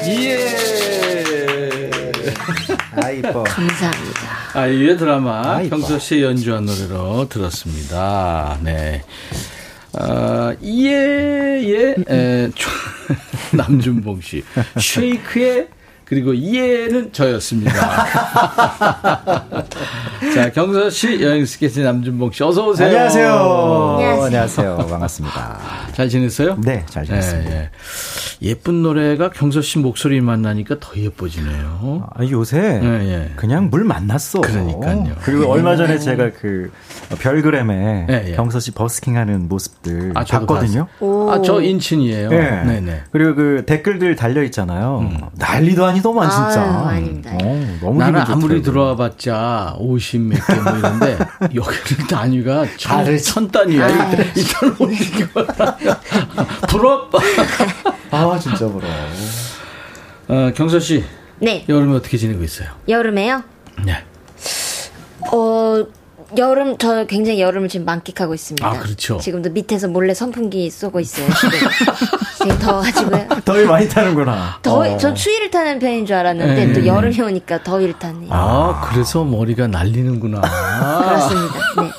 예. 0.06 0.50
아 3.02 3.10
이뻐. 3.10 3.44
감사합니다. 3.44 4.22
아이유의 4.54 4.98
드라마 4.98 5.60
아. 5.60 5.64
경서 5.64 5.98
씨 5.98 6.22
연주한 6.22 6.66
노래로 6.66 7.30
들었습니다. 7.30 8.58
네. 8.62 9.02
아, 9.94 10.54
예 10.62 11.64
예 11.64 11.96
에, 12.10 12.50
초- 12.56 12.70
남준봉 13.56 14.20
씨 14.22 14.44
쉐이크의 14.78 15.68
그리고 16.06 16.36
예는 16.38 17.12
저였습니다. 17.14 17.72
자 20.36 20.52
경서 20.54 20.90
씨 20.90 21.22
여행 21.22 21.46
스케치 21.46 21.82
남준봉 21.82 22.32
씨 22.32 22.44
어서 22.44 22.68
오세요. 22.68 22.88
안녕하세요. 22.88 23.28
안녕하세요. 23.98 24.24
안녕하세요. 24.26 24.78
반갑습니다. 24.90 25.60
잘 25.94 26.10
지냈어요? 26.10 26.58
네, 26.62 26.84
잘 26.88 27.06
지냈습니다. 27.06 27.52
예, 27.52 27.56
예. 27.56 27.70
예쁜 28.42 28.84
노래가 28.84 29.30
경서 29.30 29.62
씨 29.62 29.80
목소리 29.80 30.20
만 30.20 30.42
나니까 30.42 30.76
더 30.80 30.92
예뻐지네요. 30.98 32.10
아, 32.14 32.26
요새 32.30 32.82
예, 32.84 32.88
예. 32.88 33.32
그냥 33.36 33.70
물 33.70 33.86
만났어. 33.86 34.42
그러니까요. 34.42 35.16
그리고 35.22 35.50
얼마 35.50 35.76
전에 35.78 35.98
제가 36.00 36.32
그 36.32 36.72
별그램에 37.20 38.08
예, 38.10 38.26
예. 38.30 38.32
경서 38.36 38.60
씨 38.60 38.72
버스킹하는 38.72 39.48
모습들 39.48 40.12
아, 40.16 40.24
봤거든요. 40.26 40.88
아, 41.00 41.42
저 41.46 41.62
인친이에요. 41.62 42.30
예. 42.34 42.38
네네. 42.66 43.04
그리고 43.12 43.36
그 43.36 43.64
댓글들 43.66 44.16
달려 44.16 44.44
있잖아요. 44.44 45.10
난리도 45.36 45.86
아니 45.86 45.93
더만 46.02 46.30
진짜. 46.30 46.62
아유, 46.62 46.88
아닙니다. 46.98 47.32
어, 47.42 47.78
너무 47.82 48.00
나는 48.00 48.22
아무리 48.22 48.62
좋더라고요. 48.62 48.62
들어와 48.62 48.96
봤자 48.96 49.76
50몇 49.80 50.46
개 50.48 50.62
뭐 50.62 50.78
이런데 50.78 51.18
여기는 51.56 52.08
단위가 52.10 52.66
천. 52.78 53.18
천 53.18 53.48
단위야. 53.52 53.88
일단, 53.90 54.26
일단 54.36 54.76
올리기 54.80 55.28
부럽다. 56.70 57.20
아 58.12 58.40
진짜 58.40 58.68
부러워. 58.68 58.94
어, 60.30 60.52
경서 60.56 60.80
씨, 60.80 61.04
네, 61.40 61.66
여름에 61.68 61.96
어떻게 61.96 62.18
지내고 62.18 62.44
있어요? 62.44 62.70
여름에요? 62.88 63.44
네. 63.86 64.04
어, 65.32 65.84
여름, 66.38 66.78
저 66.78 67.06
굉장히 67.06 67.42
여름을 67.42 67.70
지금 67.70 67.86
만끽하고 67.86 68.34
있습니다. 68.34 68.66
아, 68.68 68.80
그렇죠. 68.80 69.18
지금도 69.18 69.50
밑에서 69.52 69.88
몰래 69.88 70.14
선풍기 70.14 70.70
쏘고 70.70 71.00
있어요. 71.00 71.28
지금, 72.44 72.58
지금 72.58 72.60
더워가지고요. 72.60 73.28
더위 73.46 73.66
많이 73.66 73.88
타는구나. 73.88 74.60
더위, 74.62 74.90
어. 74.90 74.98
전 74.98 75.16
추위를 75.16 75.50
타는 75.52 75.80
편인 75.80 76.06
줄 76.06 76.16
알았는데 76.16 76.66
네. 76.68 76.74
또 76.74 76.86
여름이 76.86 77.20
오니까 77.22 77.64
더위를 77.64 77.94
타네요. 78.00 78.30
아, 78.32 78.82
그래서 78.90 79.24
머리가 79.24 79.68
날리는구나. 79.68 80.42
그렇습니다. 81.04 81.56
네. 81.82 81.92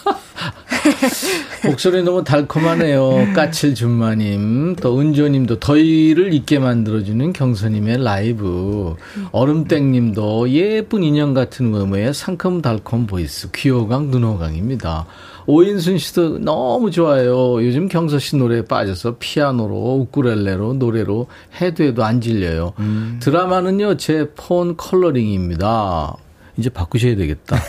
목소리 1.64 2.02
너무 2.02 2.22
달콤하네요. 2.24 3.32
까칠 3.34 3.74
준마님, 3.74 4.76
또 4.76 5.00
은조님도 5.00 5.58
더위를 5.60 6.34
잊게 6.34 6.58
만들어주는 6.58 7.32
경서님의 7.32 8.02
라이브. 8.04 8.94
얼음땡님도 9.32 10.50
예쁜 10.50 11.02
인형 11.02 11.32
같은 11.32 11.72
외모에 11.72 12.12
상큼 12.12 12.60
달콤 12.60 13.06
voice. 13.06 13.50
귀호강, 13.52 14.10
눈호강입니다. 14.10 15.06
오인순 15.46 15.98
씨도 15.98 16.38
너무 16.38 16.90
좋아요. 16.90 17.64
요즘 17.64 17.88
경서 17.88 18.18
씨 18.18 18.36
노래에 18.36 18.62
빠져서 18.64 19.16
피아노로, 19.18 19.96
우쿠렐레로, 20.00 20.74
노래로 20.74 21.26
해도 21.60 21.84
해도 21.84 22.04
안 22.04 22.20
질려요. 22.20 22.72
드라마는요, 23.20 23.96
제 23.96 24.28
폰 24.36 24.76
컬러링입니다. 24.76 26.16
이제 26.56 26.70
바꾸셔야 26.70 27.16
되겠다. 27.16 27.56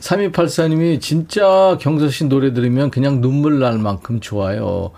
3284님이 0.00 1.00
진짜 1.00 1.78
경서 1.80 2.08
씨 2.10 2.24
노래 2.24 2.52
들으면 2.52 2.90
그냥 2.90 3.20
눈물 3.20 3.60
날 3.60 3.78
만큼 3.78 4.20
좋아요. 4.20 4.90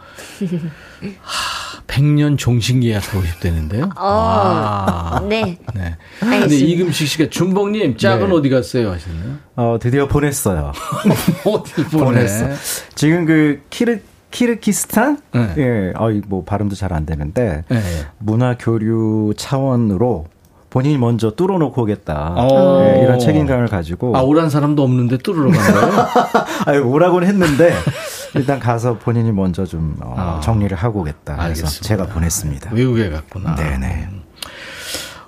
하, 1.20 1.65
100년 1.96 2.36
종신 2.36 2.80
계약 2.80 3.14
하고 3.14 3.24
싶다는데요. 3.24 3.90
아. 3.96 5.20
네. 5.28 5.58
네. 5.74 5.96
근데 6.20 6.34
알겠습니다. 6.36 6.66
이금식 6.66 7.08
씨가 7.08 7.26
준봉님 7.30 7.96
짝은 7.96 8.28
네. 8.28 8.34
어디 8.34 8.50
갔어요 8.50 8.90
하셨나요? 8.92 9.36
어, 9.56 9.78
드디어 9.80 10.06
보냈어요. 10.06 10.72
보내? 11.44 12.04
보냈어. 12.04 12.46
지금 12.94 13.24
그 13.24 13.62
키르 13.70 14.00
키르키스탄? 14.30 15.18
네. 15.32 15.54
예, 15.56 15.92
어이 15.96 16.20
뭐 16.26 16.44
발음도 16.44 16.74
잘 16.74 16.92
안 16.92 17.06
되는데 17.06 17.64
네. 17.68 17.80
문화 18.18 18.56
교류 18.58 19.32
차원으로 19.36 20.26
본인이 20.68 20.98
먼저 20.98 21.30
뚫어놓고 21.30 21.82
오겠다. 21.82 22.34
어. 22.36 22.84
예, 22.98 23.02
이런 23.02 23.18
책임감을 23.18 23.68
가지고 23.68 24.14
아 24.14 24.20
오란 24.20 24.50
사람도 24.50 24.82
없는데 24.82 25.16
뚫으러 25.18 25.50
간 25.50 25.72
거예요? 25.72 26.06
아유, 26.66 26.82
오라고는 26.82 27.26
했는데 27.26 27.72
일단 28.36 28.58
가서 28.58 28.98
본인이 28.98 29.32
먼저 29.32 29.64
좀 29.64 29.96
어, 30.02 30.14
아. 30.16 30.40
정리를 30.40 30.76
하고 30.76 31.00
오겠다. 31.00 31.36
그래서 31.36 31.42
알겠습니다. 31.42 31.80
제가 31.82 32.06
보냈습니다. 32.06 32.70
외국에 32.72 33.10
갔구나. 33.10 33.54
네네. 33.54 34.08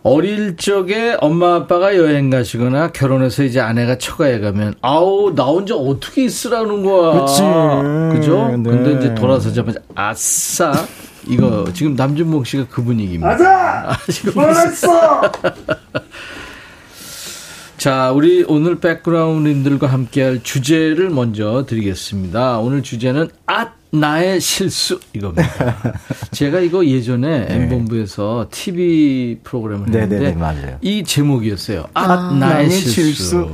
어릴 0.03 0.57
적에 0.57 1.17
엄마 1.21 1.57
아빠가 1.57 1.97
여행 1.97 2.31
가시거나 2.31 2.89
결혼해서 2.93 3.43
이제 3.43 3.61
아내가 3.61 3.99
처가에 3.99 4.41
가면 4.41 4.75
아우 4.81 5.35
나 5.35 5.45
혼자 5.45 5.75
어떻게 5.75 6.25
있으라는 6.25 6.85
거야. 6.85 7.21
그치. 7.21 7.43
그죠? 8.13 8.49
네. 8.57 8.71
근데 8.71 8.93
이제 8.93 9.15
돌아서자마자 9.15 9.81
아싸 9.95 10.73
이거 11.27 11.65
지금 11.75 11.95
남준봉 11.95 12.45
씨가 12.45 12.67
그 12.71 12.83
분위기입니다. 12.83 13.91
아싸. 13.91 14.33
잘했어. 14.33 15.23
자, 17.79 18.11
우리 18.11 18.45
오늘 18.49 18.81
백그라운드님들과 18.81 19.87
함께할 19.87 20.43
주제를 20.43 21.11
먼저 21.11 21.65
드리겠습니다. 21.67 22.59
오늘 22.59 22.83
주제는 22.83 23.29
앗 23.47 23.73
나의 23.91 24.41
실수 24.41 24.99
이겁니다. 25.15 25.49
제가 26.33 26.61
이거 26.61 26.85
예전에 26.85 27.47
M본부에서 27.49 28.49
TV 28.51 29.39
프로그램을 29.45 29.87
네, 29.91 30.01
했는데 30.01 30.25
네, 30.25 30.31
네, 30.33 30.37
맞아요. 30.37 30.79
이 30.83 31.05
제목이었어요. 31.05 31.87
앗 31.95 32.35
나의 32.37 32.39
나의 32.67 32.71
실수. 32.71 32.93
실수. 32.93 33.49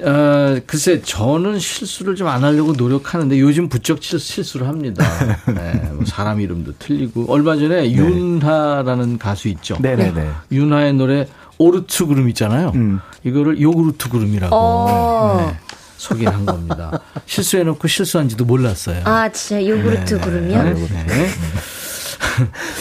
어, 0.00 0.56
글쎄, 0.66 1.00
저는 1.02 1.58
실수를 1.58 2.14
좀 2.14 2.28
안 2.28 2.44
하려고 2.44 2.72
노력하는데 2.72 3.40
요즘 3.40 3.68
부쩍 3.68 4.00
실- 4.04 4.20
실수를 4.20 4.68
합니다. 4.68 5.04
네, 5.52 5.90
뭐 5.94 6.04
사람 6.04 6.40
이름도 6.40 6.74
틀리고. 6.78 7.24
얼마 7.32 7.56
전에 7.56 7.90
윤하라는 7.92 9.18
가수 9.18 9.48
있죠. 9.48 9.76
네, 9.80 9.96
네, 9.96 10.12
네. 10.12 10.28
윤하의 10.52 10.92
노래 10.94 11.26
오르트 11.58 12.06
그룹 12.06 12.28
있잖아요. 12.28 12.72
음. 12.74 13.00
이거를 13.24 13.60
요구르트 13.60 14.08
그룹이라고 14.08 14.54
어. 14.54 15.46
네, 15.50 15.58
소개한 15.96 16.46
겁니다. 16.46 17.00
실수해놓고 17.26 17.86
실수한지도 17.88 18.44
몰랐어요. 18.44 19.02
아, 19.04 19.28
진짜 19.30 19.64
요구르트 19.66 20.20
구름이요? 20.20 20.62
네. 20.62 20.74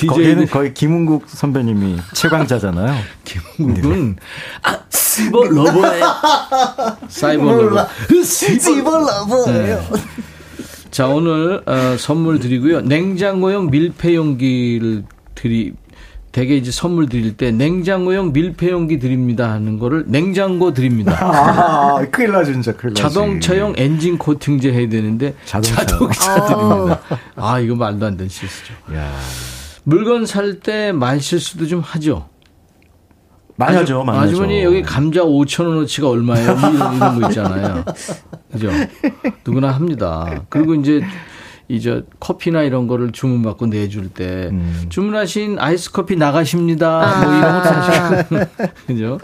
거기는 0.08 0.36
DJ는 0.36 0.48
거의 0.48 0.74
김흥국 0.74 1.26
선배님이 1.28 1.98
최강자잖아요. 2.14 2.96
김흥국은 3.26 4.16
아 4.64 4.80
시버 4.90 5.44
lover예요. 5.46 6.06
Cyber 7.08 7.52
Lover. 7.54 7.88
시버 8.24 8.98
lover예요. 9.00 9.84
자 10.92 11.08
오늘 11.08 11.62
어, 11.66 11.96
선물 11.98 12.40
드리고요. 12.40 12.82
냉장고용 12.82 13.70
밀폐 13.70 14.16
용기를 14.16 15.04
드리. 15.36 15.74
대개 16.38 16.56
이제 16.56 16.70
선물 16.70 17.10
드릴 17.10 17.36
때 17.36 17.50
냉장고용 17.52 18.32
밀폐용기 18.32 19.00
드립니다 19.00 19.50
하는 19.52 19.80
거를 19.80 20.04
냉장고 20.06 20.72
드립니다. 20.72 21.18
아, 21.20 22.06
큰일 22.12 22.32
나죠, 22.32 22.54
진짜 22.54 22.72
큰일 22.74 22.94
나지. 22.94 23.02
자동차용 23.02 23.74
엔진 23.76 24.20
코팅제 24.20 24.72
해야 24.72 24.88
되는데 24.88 25.34
자동차. 25.46 25.84
자동차 25.84 26.46
드립니다. 26.46 27.00
아 27.36 27.60
이거 27.60 27.74
말도 27.74 28.06
안 28.06 28.18
되는 28.18 28.30
실수죠. 28.30 28.76
야 28.94 29.12
물건 29.84 30.28
살 30.28 30.60
때 30.60 30.92
말 30.92 31.20
실수도 31.20 31.66
좀 31.66 31.80
하죠. 31.80 32.30
많이 33.56 33.72
아주- 33.76 33.82
하죠, 33.98 34.04
많이 34.04 34.20
하죠. 34.20 34.30
아주머니 34.30 34.64
여기 34.64 34.84
감자 34.84 35.22
5천 35.22 35.66
원어치가 35.68 36.08
얼마예요? 36.08 36.56
뭐 36.56 36.70
이런, 36.70 36.96
이런 36.98 37.20
거 37.20 37.30
있잖아요. 37.30 37.84
그죠? 38.54 38.70
누구나 39.44 39.72
합니다. 39.72 40.44
그리고 40.50 40.76
이제 40.76 41.02
이제 41.70 42.04
커피나 42.20 42.64
이런 42.64 42.88
거를 42.88 43.12
주문받고 43.12 43.68
내줄 43.68 44.10
때 44.10 44.50
음. 44.52 44.86
주문하신 44.90 45.60
아이스 45.60 45.92
커피 45.92 46.16
나가십니다. 46.16 47.24
뭐 47.24 47.34
이런 47.38 47.54
거 47.54 47.64
사실 47.64 48.48
그죠? 48.88 49.20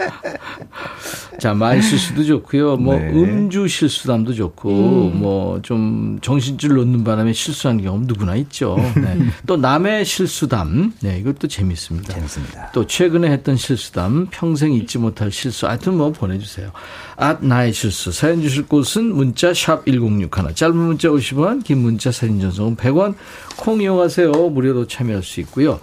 자, 1.39 1.53
말 1.53 1.81
실수도 1.81 2.23
좋고요. 2.23 2.77
뭐 2.77 2.97
네. 2.97 3.09
음주 3.09 3.67
실수담도 3.67 4.33
좋고 4.33 5.09
뭐좀 5.09 6.19
정신줄 6.21 6.75
놓는 6.75 7.03
바람에 7.03 7.33
실수한 7.33 7.81
경험 7.81 8.03
누구나 8.03 8.35
있죠. 8.35 8.77
네. 8.95 9.17
또 9.45 9.57
남의 9.57 10.05
실수담. 10.05 10.93
네, 11.01 11.17
이것도 11.19 11.47
재밌습니다. 11.47 12.13
재밌습니다. 12.13 12.71
또 12.73 12.85
최근에 12.85 13.29
했던 13.31 13.55
실수담, 13.57 14.27
평생 14.31 14.73
잊지 14.73 14.97
못할 14.97 15.31
실수, 15.31 15.67
하여튼 15.67 15.97
뭐 15.97 16.11
보내 16.11 16.37
주세요. 16.37 16.71
아, 17.17 17.37
나의 17.39 17.73
실수. 17.73 18.11
사연 18.11 18.41
주실 18.41 18.67
곳은 18.67 19.13
문자 19.13 19.53
샵 19.53 19.85
1061. 19.85 20.55
짧은 20.55 20.75
문자 20.75 21.09
50원, 21.09 21.63
긴 21.63 21.79
문자 21.79 22.11
사진 22.11 22.39
전송은 22.39 22.75
100원. 22.77 23.15
콩 23.57 23.81
이용하세요. 23.81 24.31
무료로 24.31 24.87
참여할 24.87 25.23
수 25.23 25.39
있고요. 25.41 25.79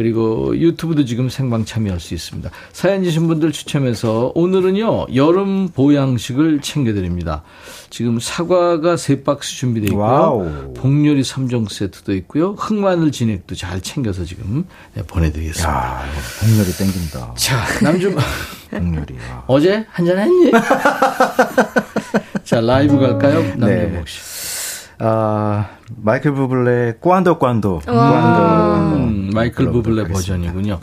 그리고 0.00 0.56
유튜브도 0.56 1.04
지금 1.04 1.28
생방 1.28 1.66
참여할 1.66 2.00
수 2.00 2.14
있습니다. 2.14 2.48
사연 2.72 3.04
주신 3.04 3.28
분들 3.28 3.52
추첨해서 3.52 4.32
오늘은요, 4.34 5.08
여름 5.14 5.68
보양식을 5.68 6.62
챙겨드립니다. 6.62 7.42
지금 7.90 8.18
사과가 8.18 8.96
세 8.96 9.22
박스 9.22 9.50
준비되어 9.56 9.88
있고요. 9.88 10.02
Wow. 10.02 10.72
복요리 10.72 11.20
3종 11.20 11.70
세트도 11.70 12.14
있고요. 12.14 12.52
흑마늘 12.52 13.12
진액도 13.12 13.54
잘 13.56 13.82
챙겨서 13.82 14.24
지금 14.24 14.64
네, 14.94 15.02
보내드리겠습니다. 15.02 15.70
야, 15.70 16.02
복렬이 16.40 16.72
땡긴다. 16.78 17.34
자, 17.36 17.58
남준 17.82 18.16
복렬이. 18.70 19.06
와. 19.30 19.44
어제 19.48 19.84
한잔 19.90 20.18
했니? 20.18 20.50
자, 22.44 22.62
라이브 22.62 22.98
갈까요? 22.98 23.40
네. 23.40 23.54
남준복 23.56 24.08
씨. 24.08 24.20
아, 25.02 25.68
마이클 25.96 26.32
부블레 26.34 26.94
꽌도 27.00 27.38
꽌도. 27.38 27.80
음, 27.88 29.19
마이클 29.34 29.70
부블레 29.70 30.04
그렇습니다. 30.04 30.52
버전이군요. 30.52 30.80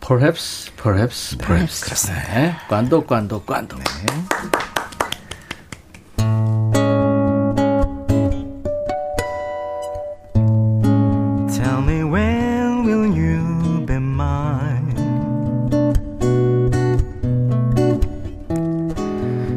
Perhaps, 0.00 0.72
perhaps, 0.80 1.36
perhaps. 1.36 2.06
네. 2.06 2.54
꽌도, 2.68 3.04
꽌도, 3.04 3.44
꽌도. 3.44 3.76
Tell 11.52 11.82
me 11.82 12.04
when 12.04 12.84
will 12.84 13.06
you 13.12 13.84
be 13.84 13.96
mine? 13.96 14.94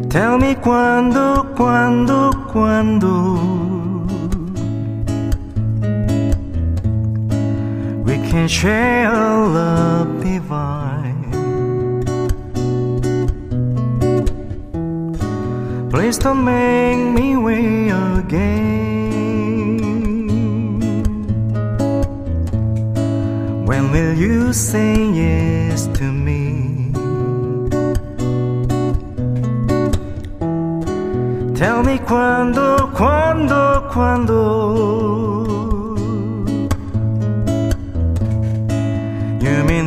Tell 0.10 0.36
me 0.36 0.56
quando, 0.56 1.46
quando, 1.56 2.30
quando 2.52 3.61
can 8.32 8.48
share 8.48 9.12
a 9.12 9.46
love 9.46 10.24
divine. 10.24 11.32
Please 15.90 16.18
don't 16.18 16.46
make 16.46 17.14
me 17.14 17.36
wait 17.36 17.90
again. 17.90 18.62
When 23.66 23.92
will 23.92 24.14
you 24.14 24.54
say 24.54 24.96
yes 25.12 25.88
to 26.00 26.06
me? 26.06 26.94
Tell 31.54 31.84
me 31.84 32.00
quando, 32.00 32.88
quando, 32.96 33.90
quando 33.92 35.81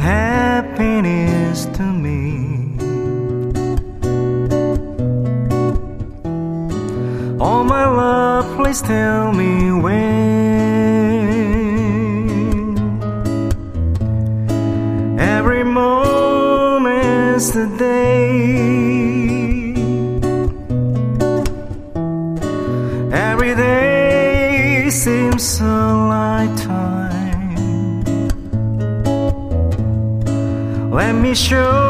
happiness 0.04 1.64
to 1.76 1.82
me. 1.82 2.76
Oh 7.40 7.64
my 7.64 7.86
love, 7.86 8.44
please 8.56 8.82
tell 8.82 9.32
me 9.32 9.72
when 9.72 10.23
Show. 31.34 31.83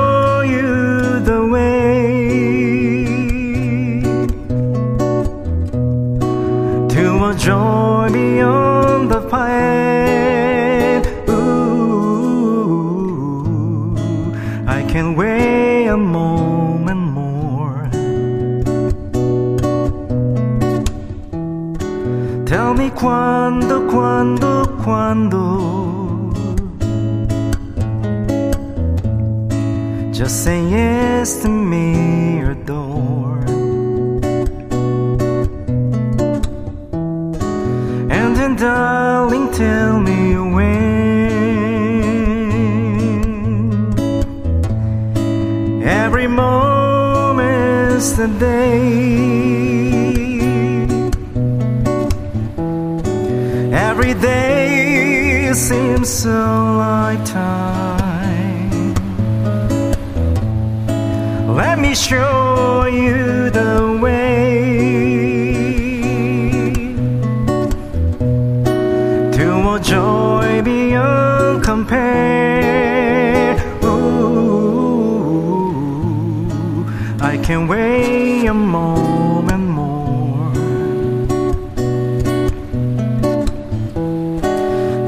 So. 56.04 56.63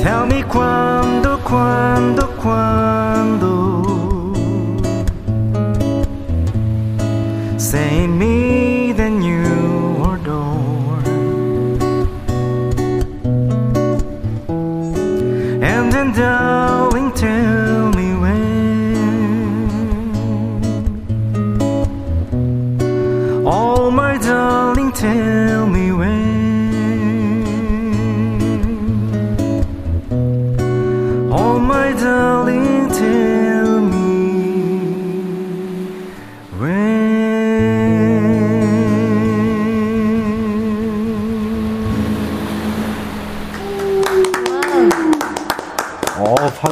Tell 0.07 0.24
me 0.24 0.44
quando, 0.44 1.36
quando, 1.42 2.26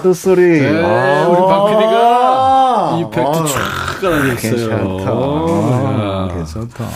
어, 0.05 0.09
파도 0.09 0.13
소리. 0.13 0.61
네, 0.61 0.83
아, 0.85 1.29
우리 1.29 1.41
박 1.41 1.67
PD가 1.71 2.99
이펙트 3.01 3.21
아, 3.21 3.47
쫙 3.47 4.01
깔아줬어요. 4.01 4.37
괜찮다. 4.37 5.11
아, 5.11 6.29
괜찮다. 6.31 6.89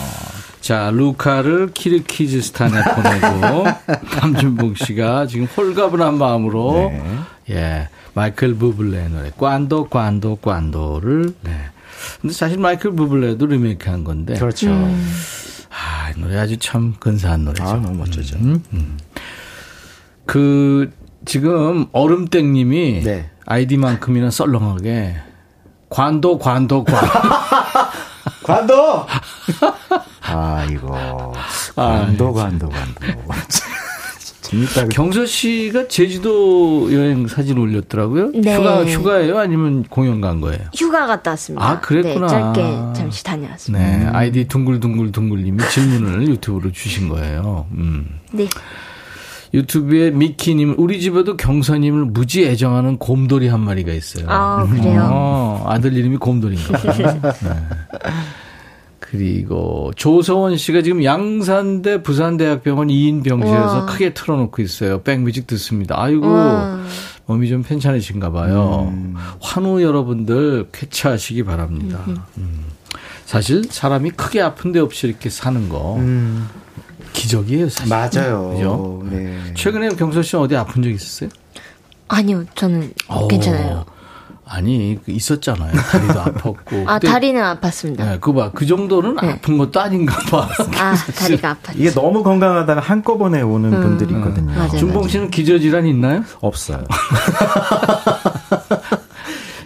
자, 0.61 0.91
루카를 0.93 1.71
키르키즈스탄에 1.73 2.71
보내고 2.93 3.65
함준봉 4.21 4.75
씨가 4.75 5.25
지금 5.25 5.47
홀가분한 5.47 6.19
마음으로 6.19 6.73
네. 6.91 7.03
예 7.49 7.89
마이클 8.13 8.53
부블레의 8.53 9.09
노래 9.09 9.31
꽌도 9.31 9.87
꽌도 9.89 10.35
꽌도를 10.35 11.33
네. 11.41 11.51
근데 12.21 12.33
사실 12.33 12.59
마이클 12.59 12.91
부블레도 12.91 13.47
리메이크한 13.47 14.03
건데 14.03 14.35
그렇죠. 14.35 14.69
아, 15.71 16.11
이 16.15 16.19
노래 16.19 16.37
아주 16.37 16.57
참 16.57 16.93
근사한 16.99 17.45
노래죠. 17.45 17.63
아, 17.63 17.73
너무 17.73 17.93
멋지죠. 17.97 18.37
음, 18.37 18.63
음. 18.73 18.97
그 20.27 20.91
지금 21.25 21.85
얼음땡님이 21.91 23.01
네. 23.03 23.29
아이디만큼이나 23.45 24.29
썰렁하게 24.29 25.15
관도 25.89 26.37
관도 26.39 26.83
관. 26.83 26.95
관도! 28.43 29.05
아, 30.21 30.67
이거. 30.71 31.33
관도, 31.75 32.33
관도, 32.33 32.69
관도. 32.69 33.23
재밌다. 34.41 34.87
경서 34.87 35.27
씨가 35.27 35.87
제주도 35.87 36.91
여행 36.91 37.27
사진 37.27 37.59
올렸더라고요. 37.59 38.31
네. 38.33 38.55
휴가 38.55 38.83
휴가예요? 38.83 39.37
아니면 39.37 39.83
공연 39.83 40.21
간 40.21 40.41
거예요? 40.41 40.59
휴가 40.75 41.05
갔다 41.05 41.31
왔습니다. 41.31 41.63
아, 41.63 41.79
그랬구나. 41.79 42.25
네, 42.25 42.33
짧게 42.33 42.93
잠시 42.95 43.23
다녀왔습니다. 43.23 43.85
네, 43.85 44.07
아이디 44.11 44.47
둥글둥글둥글님이 44.47 45.69
질문을 45.69 46.27
유튜브로 46.29 46.71
주신 46.71 47.09
거예요. 47.09 47.67
음. 47.73 48.19
네. 48.31 48.47
유튜브에 49.53 50.11
미키님, 50.11 50.75
우리 50.77 51.01
집에도 51.01 51.35
경서님을 51.35 52.05
무지 52.05 52.45
애정하는 52.45 52.97
곰돌이 52.97 53.47
한 53.47 53.61
마리가 53.61 53.91
있어요. 53.93 54.25
아, 54.29 54.65
그래요? 54.69 55.09
어, 55.11 55.63
아들 55.67 55.93
이름이 55.93 56.17
곰돌인가 56.17 56.77
봐요. 56.77 57.19
네. 57.43 57.51
그리고 58.99 59.91
조서원 59.95 60.55
씨가 60.57 60.83
지금 60.83 61.03
양산대 61.03 62.03
부산대학병원 62.03 62.89
2인 62.89 63.23
병실에서 63.23 63.73
우와. 63.77 63.85
크게 63.87 64.13
틀어놓고 64.13 64.61
있어요. 64.61 65.01
백뮤직 65.01 65.47
듣습니다. 65.47 65.95
아이고, 65.99 66.27
우와. 66.27 66.79
몸이 67.25 67.49
좀 67.49 67.63
괜찮으신가 67.63 68.31
봐요. 68.31 68.87
음. 68.91 69.15
환우 69.41 69.81
여러분들 69.81 70.67
쾌차하시기 70.71 71.43
바랍니다. 71.43 71.99
음. 72.37 72.65
사실 73.25 73.63
사람이 73.63 74.11
크게 74.11 74.41
아픈 74.41 74.71
데 74.71 74.79
없이 74.79 75.07
이렇게 75.07 75.29
사는 75.29 75.69
거 75.69 75.97
음, 75.97 76.47
기적이에요, 77.23 77.69
사실. 77.69 77.89
맞아요. 77.89 78.49
그죠? 78.55 79.03
네. 79.11 79.37
최근에 79.55 79.89
경서 79.89 80.21
씨 80.21 80.35
어디 80.37 80.55
아픈 80.55 80.81
적 80.81 80.89
있었어요? 80.89 81.29
아니요, 82.07 82.45
저는 82.55 82.93
괜찮아요. 83.29 83.85
어, 83.85 83.85
아니, 84.45 84.97
그 85.05 85.11
있었잖아요. 85.11 85.71
다리도 85.73 86.13
아팠고. 86.13 86.87
아, 86.87 86.97
그때- 86.97 87.11
다리는 87.11 87.39
아팠습니다. 87.41 87.97
네, 87.97 88.17
그거 88.19 88.33
봐. 88.33 88.51
그 88.53 88.65
정도는 88.65 89.17
네. 89.21 89.31
아픈 89.33 89.57
것도 89.59 89.79
아닌가 89.79 90.17
봐. 90.31 90.47
아, 90.79 90.95
다리가 90.95 91.55
아팠죠. 91.61 91.73
이게 91.79 91.91
너무 91.91 92.23
건강하다가 92.23 92.79
한꺼번에 92.81 93.41
오는 93.41 93.71
음, 93.73 93.81
분들이 93.81 94.13
있거든요. 94.15 94.51
맞아요. 94.53 94.77
준봉 94.77 95.07
씨는 95.09 95.29
기저질환 95.29 95.85
있나요? 95.87 96.23
없어요. 96.41 96.83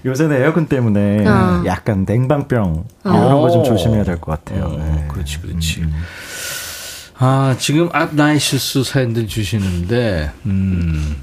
요새는 0.06 0.41
에어컨 0.41 0.66
때문에 0.68 1.26
어. 1.26 1.64
약간 1.66 2.04
냉방병 2.06 2.84
어. 3.06 3.10
이런 3.10 3.39
거 3.41 3.49
좀 3.51 3.64
조심해야 3.64 4.04
될 4.04 4.20
것 4.20 4.32
같아요. 4.43 4.66
어, 4.66 4.76
네. 4.78 5.06
그렇지, 5.10 5.39
그렇지. 5.39 5.86
아, 7.26 7.55
지금 7.57 7.89
앞나이 7.93 8.38
실수 8.38 8.84
사연들 8.84 9.30
주시는데, 9.30 10.30
음, 10.45 11.15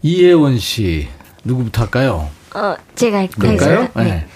이혜원 0.00 0.58
씨, 0.58 1.08
누구부터 1.44 1.82
할까요? 1.82 2.30
어, 2.54 2.74
제가 2.94 3.26
그럴까요? 3.38 3.80
하겠습니다. 3.92 4.02
네. 4.02 4.26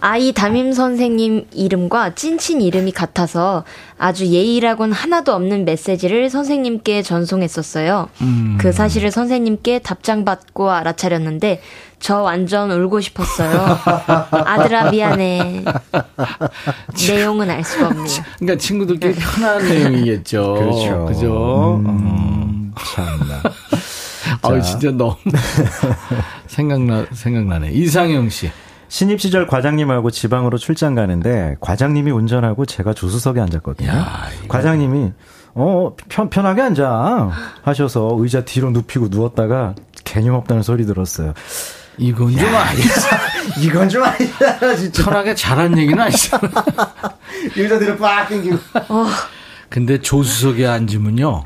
아이 0.00 0.32
담임 0.32 0.72
선생님 0.72 1.46
이름과 1.52 2.14
찐친 2.14 2.62
이름이 2.62 2.92
같아서 2.92 3.64
아주 3.98 4.26
예의라곤 4.26 4.92
하나도 4.92 5.34
없는 5.34 5.66
메시지를 5.66 6.30
선생님께 6.30 7.02
전송했었어요. 7.02 8.08
음. 8.22 8.56
그 8.58 8.72
사실을 8.72 9.10
선생님께 9.10 9.80
답장받고 9.80 10.70
알아차렸는데 10.70 11.60
저 11.98 12.22
완전 12.22 12.70
울고 12.70 13.02
싶었어요. 13.02 13.78
아들아 14.32 14.90
미안해. 14.90 15.64
내용은 17.08 17.50
알 17.50 17.62
수가 17.62 17.88
없네요. 17.88 18.06
그러니까 18.38 18.58
친구들끼리 18.58 19.14
편한 19.14 19.68
내용이겠죠. 19.68 20.54
그렇죠. 20.54 21.04
그죠? 21.06 21.82
음, 21.84 22.72
참나. 22.82 23.42
아, 24.42 24.60
진짜 24.62 24.90
너무 24.90 25.16
생각나 26.46 27.04
생각나네. 27.12 27.70
이상영 27.72 28.30
씨. 28.30 28.50
신입 28.90 29.20
시절 29.20 29.46
과장님하고 29.46 30.10
지방으로 30.10 30.58
출장 30.58 30.96
가는데 30.96 31.56
과장님이 31.60 32.10
운전하고 32.10 32.66
제가 32.66 32.92
조수석에 32.92 33.40
앉았거든요. 33.40 33.88
야, 33.88 34.24
과장님이 34.48 35.12
어 35.54 35.94
편, 36.08 36.28
편하게 36.28 36.62
앉아 36.62 37.30
하셔서 37.62 38.16
의자 38.18 38.44
뒤로 38.44 38.70
눕히고 38.72 39.06
누웠다가 39.08 39.76
개념 40.04 40.34
없다는 40.34 40.62
소리 40.64 40.84
들었어요. 40.86 41.34
이건 41.98 42.36
좀 42.36 42.52
아니지. 42.52 42.88
이건 43.62 43.88
좀 43.88 44.02
아니잖아 44.02 44.74
진짜. 44.74 45.04
편하게 45.04 45.34
잘한 45.36 45.78
얘기는 45.78 45.98
아니잖아. 46.02 46.50
의자 47.56 47.78
뒤로 47.78 47.96
빡 47.96 48.28
당기고. 48.28 48.58
근데 49.68 50.00
조수석에 50.00 50.66
앉으면요. 50.66 51.44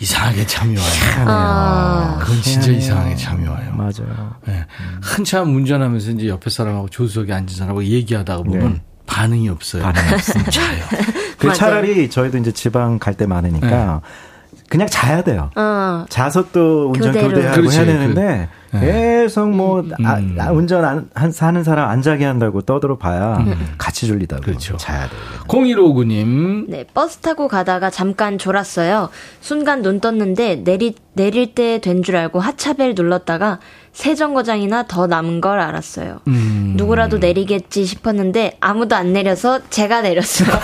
이상하게 0.00 0.46
잠이 0.46 0.76
와요. 0.76 1.24
아, 1.26 2.18
그건 2.20 2.42
진짜 2.42 2.70
이상하게 2.70 3.14
잠이 3.16 3.46
와요. 3.46 3.72
맞아요. 3.76 4.34
예. 4.48 4.66
한참 5.02 5.54
운전하면서 5.54 6.10
이제 6.12 6.28
옆에 6.28 6.50
사람하고 6.50 6.88
조수석에 6.88 7.32
앉은 7.32 7.48
사람하고 7.48 7.84
얘기하다가 7.84 8.42
보면 8.42 8.72
네. 8.74 8.82
반응이 9.06 9.48
없어요. 9.48 9.82
반응이 9.82 10.12
없으면 10.14 10.50
자요. 10.50 10.84
그. 11.38 11.52
차라리 11.52 12.08
저희도 12.10 12.38
이제 12.38 12.50
지방 12.52 12.98
갈 12.98 13.14
때 13.14 13.26
많으니까 13.26 14.00
그냥 14.74 14.88
자야 14.88 15.22
돼요. 15.22 15.50
어. 15.54 16.04
자서 16.08 16.44
또 16.50 16.90
운전 16.92 17.12
교대로. 17.12 17.28
교대하고 17.28 17.60
그렇지, 17.60 17.76
해야 17.76 17.86
되는데 17.86 18.48
그, 18.72 18.80
계속 18.80 19.48
뭐 19.50 19.84
아, 20.04 20.16
음. 20.16 20.36
아, 20.40 20.50
운전 20.50 20.84
안, 20.84 21.08
한 21.14 21.30
사는 21.30 21.62
사람 21.62 21.88
안 21.88 22.02
자게 22.02 22.24
한다고 22.24 22.60
떠들어 22.62 22.98
봐야 22.98 23.38
같이 23.78 24.08
졸리다고 24.08 24.42
그렇죠. 24.42 24.76
자야 24.76 25.08
돼요. 25.08 25.20
0159님. 25.46 26.64
네, 26.68 26.84
버스 26.92 27.18
타고 27.18 27.46
가다가 27.46 27.88
잠깐 27.90 28.36
졸았어요. 28.36 29.10
순간 29.40 29.80
눈 29.82 30.00
떴는데 30.00 30.56
내리, 30.64 30.96
내릴 31.12 31.54
때 31.54 31.78
된 31.78 32.02
줄 32.02 32.16
알고 32.16 32.40
하차벨 32.40 32.94
눌렀다가 32.96 33.60
세 33.92 34.16
정거장이나 34.16 34.86
더 34.88 35.06
남은 35.06 35.40
걸 35.40 35.60
알았어요. 35.60 36.18
음. 36.26 36.74
누구라도 36.76 37.18
내리겠지 37.18 37.84
싶었는데 37.84 38.56
아무도 38.60 38.96
안 38.96 39.12
내려서 39.12 39.60
제가 39.70 40.00
내렸어요. 40.02 40.48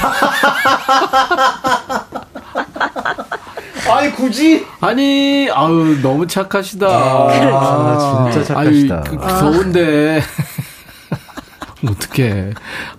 아니 3.90 4.12
굳이? 4.12 4.66
아니, 4.80 5.48
아유, 5.52 5.98
너무 6.02 6.26
착하시다. 6.26 6.86
아, 6.86 8.30
진짜 8.32 8.44
착하시다. 8.54 8.94
아유, 8.96 9.04
그, 9.04 9.16
더운데. 9.18 10.22
어떡해. 11.86 12.50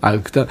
아유, 0.02 0.22
그다 0.24 0.46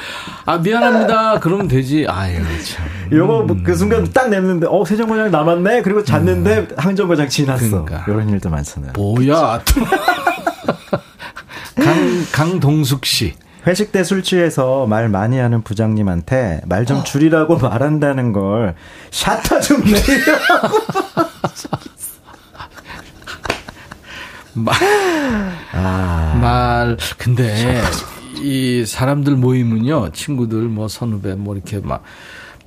아, 0.47 0.59
미안합니다. 0.59 1.41
그러면 1.41 1.67
되지. 1.67 2.07
아유, 2.09 2.39
참. 2.65 2.87
요거 3.13 3.43
뭐그 3.43 3.75
순간 3.75 4.05
딱 4.13 4.29
냈는데 4.29 4.69
어 4.71 4.85
세정거장 4.85 5.33
남았네. 5.33 5.83
그리고 5.83 6.05
잤는데 6.05 6.69
항정거장 6.77 7.29
지났어. 7.29 7.65
음. 7.65 7.85
그러니까. 7.85 8.05
이런 8.07 8.29
일도 8.29 8.49
많잖아요. 8.51 8.93
뭐야. 8.95 9.61
또. 9.65 9.85
강, 11.83 12.27
강동숙 12.33 13.05
씨. 13.05 13.35
회식 13.67 13.93
때 13.93 14.03
술 14.05 14.23
취해서 14.23 14.87
말 14.87 15.09
많이 15.09 15.39
하는 15.39 15.63
부장님한테 15.63 16.63
말 16.67 16.85
좀 16.87 17.05
줄이라고 17.05 17.57
말한다는 17.61 18.33
걸 18.33 18.75
샤타 19.11 19.61
좀 19.61 19.83
내리라고. 19.85 20.79
말, 24.55 24.75
아, 25.73 26.39
말, 26.41 26.97
근데, 27.19 27.81
이 28.43 28.85
사람들 28.85 29.37
모임은요, 29.37 30.11
친구들, 30.13 30.63
뭐, 30.63 30.89
선후배, 30.89 31.35
뭐, 31.35 31.55
이렇게 31.55 31.79
막, 31.79 32.03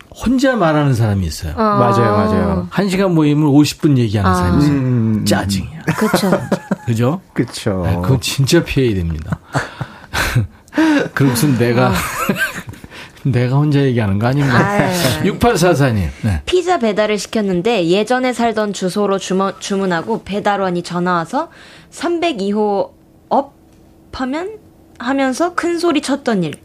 혼자 0.09 0.55
말하는 0.55 0.93
사람이 0.93 1.25
있어요. 1.25 1.53
맞아요, 1.55 2.15
맞아요. 2.15 2.67
한 2.69 2.87
시간 2.89 3.13
모임을 3.13 3.47
50분 3.49 3.97
얘기하는 3.97 4.33
사람이 4.33 4.63
있어요. 4.63 4.73
음, 4.75 5.25
짜증이야. 5.25 5.81
그쵸. 5.97 6.31
그죠? 6.85 7.21
그쵸. 7.33 7.83
아, 7.85 7.99
그건 8.01 8.21
진짜 8.21 8.63
피해야 8.63 8.93
됩니다. 8.95 9.39
그것은 11.13 11.57
내가, 11.57 11.93
내가 13.23 13.57
혼자 13.57 13.79
얘기하는 13.81 14.19
거 14.19 14.27
아닌가? 14.27 14.57
아유. 14.57 14.89
6844님. 15.23 16.09
네. 16.23 16.41
피자 16.45 16.79
배달을 16.79 17.17
시켰는데 17.17 17.87
예전에 17.87 18.33
살던 18.33 18.73
주소로 18.73 19.19
주문, 19.19 19.53
주문하고 19.59 20.23
배달원이 20.23 20.83
전화 20.83 21.13
와서 21.13 21.49
302호 21.91 22.91
업 23.29 23.53
하면 24.13 24.57
하면서 24.99 25.53
큰 25.55 25.79
소리 25.79 26.01
쳤던 26.01 26.43
일. 26.43 26.55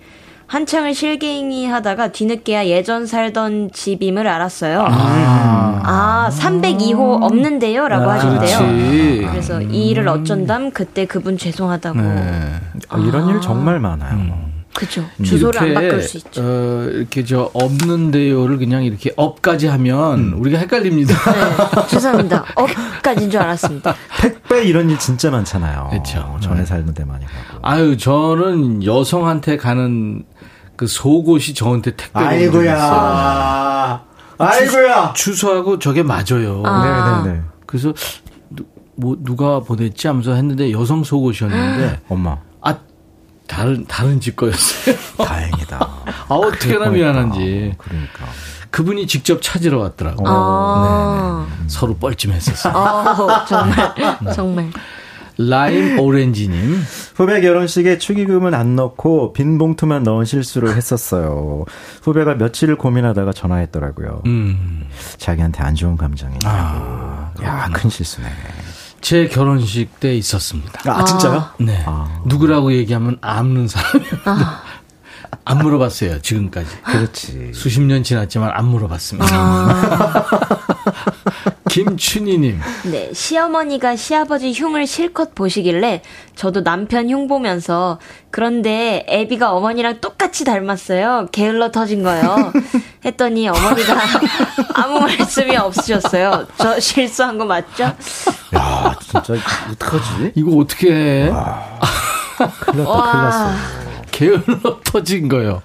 한창을 0.48 0.94
실갱이 0.94 1.66
하다가 1.66 2.08
뒤늦게야 2.08 2.66
예전 2.66 3.06
살던 3.06 3.70
집임을 3.72 4.26
알았어요. 4.26 4.82
아, 4.88 6.30
302호 6.32 7.22
없는데요? 7.22 7.86
라고 7.86 8.10
하신대요. 8.10 8.58
그렇지. 8.58 9.26
그래서 9.30 9.60
이 9.60 9.90
일을 9.90 10.08
어쩐담 10.08 10.70
그때 10.70 11.04
그분 11.04 11.36
죄송하다고. 11.36 12.00
네. 12.00 12.54
아, 12.88 12.98
이런 12.98 13.28
일 13.28 13.40
정말 13.42 13.78
많아요. 13.78 14.48
그죠. 14.74 15.04
주소를 15.24 15.60
안 15.60 15.74
바꿀 15.74 16.02
수 16.02 16.18
있죠. 16.18 16.40
어, 16.40 16.88
이렇게 16.92 17.24
저 17.24 17.50
없는데요를 17.52 18.58
그냥 18.58 18.84
이렇게 18.84 19.12
업까지 19.16 19.66
하면 19.66 20.34
우리가 20.34 20.56
헷갈립니다. 20.58 21.14
네, 21.32 21.86
죄송합니다. 21.88 22.44
업까지인 22.54 23.28
줄 23.28 23.40
알았습니다. 23.40 23.96
택배 24.20 24.62
이런 24.62 24.88
일 24.88 24.98
진짜 24.98 25.32
많잖아요. 25.32 25.88
그쵸. 25.90 26.38
전에 26.40 26.60
네. 26.60 26.64
살던 26.64 26.94
데 26.94 27.04
많이 27.04 27.24
가고. 27.24 27.58
아유, 27.62 27.96
저는 27.96 28.84
여성한테 28.84 29.56
가는 29.56 30.22
그 30.78 30.86
속옷이 30.86 31.54
저한테 31.54 31.90
있어요. 31.90 32.26
아이고야. 32.28 34.04
아이고야. 34.38 35.12
주소 35.12 35.50
하고 35.50 35.80
저게 35.80 36.04
맞아요. 36.04 36.62
아. 36.64 37.22
네네네. 37.24 37.42
그래서 37.66 37.92
누, 38.48 38.64
뭐 38.94 39.16
누가 39.18 39.58
보냈지 39.58 40.06
하면서 40.06 40.32
했는데 40.34 40.70
여성 40.70 41.02
속옷이었는데 41.02 42.02
엄마. 42.08 42.36
아 42.62 42.76
다른 43.48 43.84
다른 43.88 44.20
집 44.20 44.36
거였어요. 44.36 44.94
다행이다. 45.18 45.78
아 46.28 46.34
어떻게나 46.34 46.90
미안한지 46.90 47.74
그러니까. 47.76 48.26
그분이 48.70 49.08
직접 49.08 49.42
찾으러 49.42 49.80
왔더라고. 49.80 50.22
요 50.24 50.26
아. 50.32 51.46
서로 51.66 51.96
뻘쭘했었어요. 51.96 52.72
어, 52.72 53.44
정말, 53.46 53.94
정말. 54.32 54.70
라임 55.38 56.00
오렌지님. 56.00 56.82
후배 57.14 57.40
결혼식에 57.40 57.98
축의금은 57.98 58.54
안 58.54 58.74
넣고 58.74 59.32
빈 59.32 59.56
봉투만 59.56 60.02
넣은 60.02 60.24
실수를 60.24 60.76
했었어요. 60.76 61.64
후배가 62.02 62.34
며칠을 62.34 62.76
고민하다가 62.76 63.32
전화했더라고요. 63.32 64.22
음, 64.26 64.84
자기한테 65.16 65.62
안 65.62 65.76
좋은 65.76 65.96
감정이냐고. 65.96 66.40
아, 66.46 67.32
야, 67.44 67.68
큰 67.72 67.88
실수네. 67.88 68.26
제 69.00 69.28
결혼식 69.28 70.00
때 70.00 70.16
있었습니다. 70.16 70.80
아, 70.90 71.04
진짜요? 71.04 71.44
네. 71.60 71.84
아. 71.86 72.20
누구라고 72.26 72.72
얘기하면 72.72 73.18
아는 73.20 73.68
사람이요. 73.68 74.10
안 75.44 75.58
물어봤어요, 75.58 76.20
지금까지. 76.20 76.66
그렇지. 76.82 77.52
수십 77.54 77.80
년 77.80 78.02
지났지만 78.02 78.50
안 78.52 78.64
물어봤습니다. 78.66 79.28
김춘희님. 81.68 82.60
네, 82.90 83.10
시어머니가 83.12 83.96
시아버지 83.96 84.52
흉을 84.52 84.86
실컷 84.86 85.34
보시길래 85.34 86.02
저도 86.34 86.62
남편 86.64 87.08
흉 87.10 87.26
보면서 87.28 87.98
그런데 88.30 89.04
애비가 89.08 89.52
어머니랑 89.52 90.00
똑같이 90.00 90.44
닮았어요. 90.44 91.28
게을러 91.32 91.70
터진 91.70 92.02
거예요. 92.02 92.52
했더니 93.04 93.48
어머니가 93.48 93.96
아무 94.74 95.00
말씀이 95.00 95.56
없으셨어요. 95.56 96.46
저 96.56 96.78
실수한 96.80 97.38
거 97.38 97.44
맞죠? 97.44 97.84
야, 98.54 98.96
진짜 99.00 99.34
어떡하지? 99.72 100.32
이거 100.34 100.56
어떻게 100.58 100.90
해? 100.92 101.30
큰일 102.60 102.78
났다, 102.84 102.90
와. 102.90 103.12
큰일 103.12 103.24
났어. 103.24 103.52
게을러 104.10 104.80
터진 104.84 105.28
거요. 105.28 105.62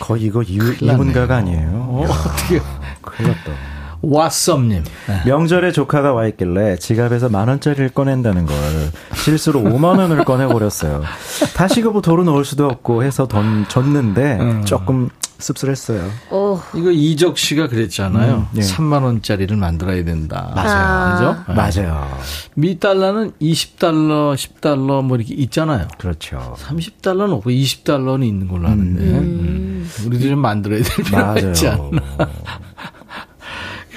거의 0.00 0.22
이거 0.22 0.42
이. 0.42 0.58
이분가가 0.80 1.36
아니에요. 1.36 1.68
어, 1.90 2.04
어떻게. 2.08 2.60
큰일 3.00 3.30
났다. 3.30 3.73
왓썸님. 4.10 4.82
네. 5.08 5.20
명절에 5.26 5.72
조카가 5.72 6.12
와 6.12 6.26
있길래 6.26 6.76
지갑에서 6.76 7.28
만 7.28 7.48
원짜리를 7.48 7.88
꺼낸다는 7.90 8.46
걸 8.46 8.56
실수로 9.16 9.60
5만 9.60 9.98
원을 9.98 10.24
꺼내버렸어요. 10.24 11.02
다시 11.54 11.82
그거 11.82 12.00
도로 12.00 12.24
넣을 12.24 12.44
수도 12.44 12.66
없고 12.66 13.02
해서 13.04 13.26
돈 13.26 13.64
줬는데 13.68 14.38
음. 14.40 14.64
조금 14.64 15.08
씁쓸했어요. 15.38 16.08
오, 16.30 16.58
이거 16.74 16.90
이적 16.90 17.36
씨가 17.36 17.68
그랬잖아요. 17.68 18.48
음, 18.52 18.56
예. 18.56 18.60
3만 18.60 19.02
원짜리를 19.02 19.54
만들어야 19.56 20.04
된다. 20.04 20.52
맞아요. 20.54 21.34
그죠? 21.34 21.44
네. 21.48 21.54
맞아요. 21.54 22.08
미 22.54 22.78
달러는 22.78 23.32
20달러, 23.42 24.34
10달러 24.34 25.02
뭐 25.02 25.16
이렇게 25.16 25.34
있잖아요. 25.34 25.88
그렇죠. 25.98 26.54
30달러는 26.58 27.32
없고 27.32 27.50
20달러는 27.50 28.24
있는 28.24 28.48
걸로 28.48 28.68
아는데. 28.68 29.02
음. 29.02 29.90
우리도 30.06 30.28
좀 30.28 30.38
만들어야 30.38 30.82
될 30.82 31.04
필요가 31.04 31.24
맞아요. 31.34 31.48
있지 31.48 31.68
않나. 31.68 32.00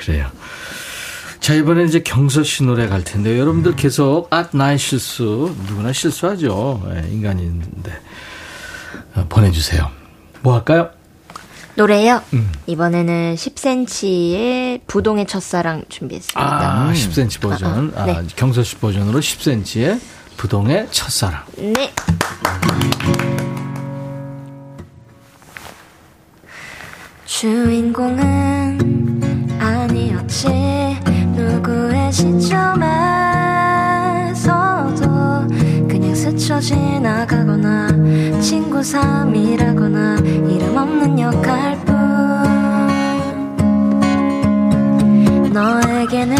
그래요. 0.08 0.32
자, 1.41 1.53
이번에 1.53 1.84
이제 1.84 1.99
경서 1.99 2.41
씨 2.43 2.64
노래 2.64 2.88
갈 2.88 3.03
텐데, 3.03 3.38
여러분들 3.38 3.76
계속, 3.76 4.28
아, 4.34 4.47
나의 4.51 4.80
실수, 4.80 5.53
누구나 5.68 5.91
실수하죠. 5.91 6.82
예, 6.93 7.10
인간인데. 7.12 7.91
어, 9.16 9.26
보내주세요. 9.28 9.91
뭐 10.41 10.55
할까요? 10.55 10.91
노래요. 11.76 12.22
음. 12.34 12.49
이번에는 12.68 13.36
10cm의 13.36 14.82
부동의 14.88 15.28
첫사랑 15.28 15.84
준비했습니다. 15.89 16.41
아, 16.41 16.91
10cm 16.93 17.41
버전. 17.41 17.93
아, 17.95 18.05
네. 18.05 18.14
아, 18.14 18.24
경서 18.36 18.64
씨 18.64 18.78
버전으로 18.78 19.20
10cm의 19.20 19.99
부동의 20.38 20.88
첫사랑. 20.91 21.43
네. 21.58 21.93
주인공은 27.26 29.07
지나가거나 37.58 38.39
친구 38.39 38.84
삼이라거나 38.84 40.18
이름 40.18 40.78
없는 40.78 41.20
역할 41.20 41.78
뿐. 41.86 41.97
너에게는 45.51 46.38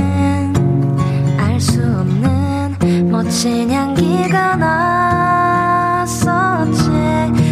알 1.40 1.60
수 1.60 1.82
없는 1.82 3.10
멋진 3.12 3.72
향기가 3.72 4.56
났었지. 6.06 6.82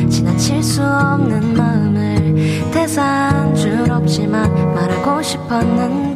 지나칠 0.10 0.62
수 0.62 0.84
없는 0.84 1.56
마음을 1.56 2.72
대사한 2.72 3.56
줄 3.56 3.90
없지만 3.90 4.54
말하고 4.76 5.24
싶었는데 5.24 6.15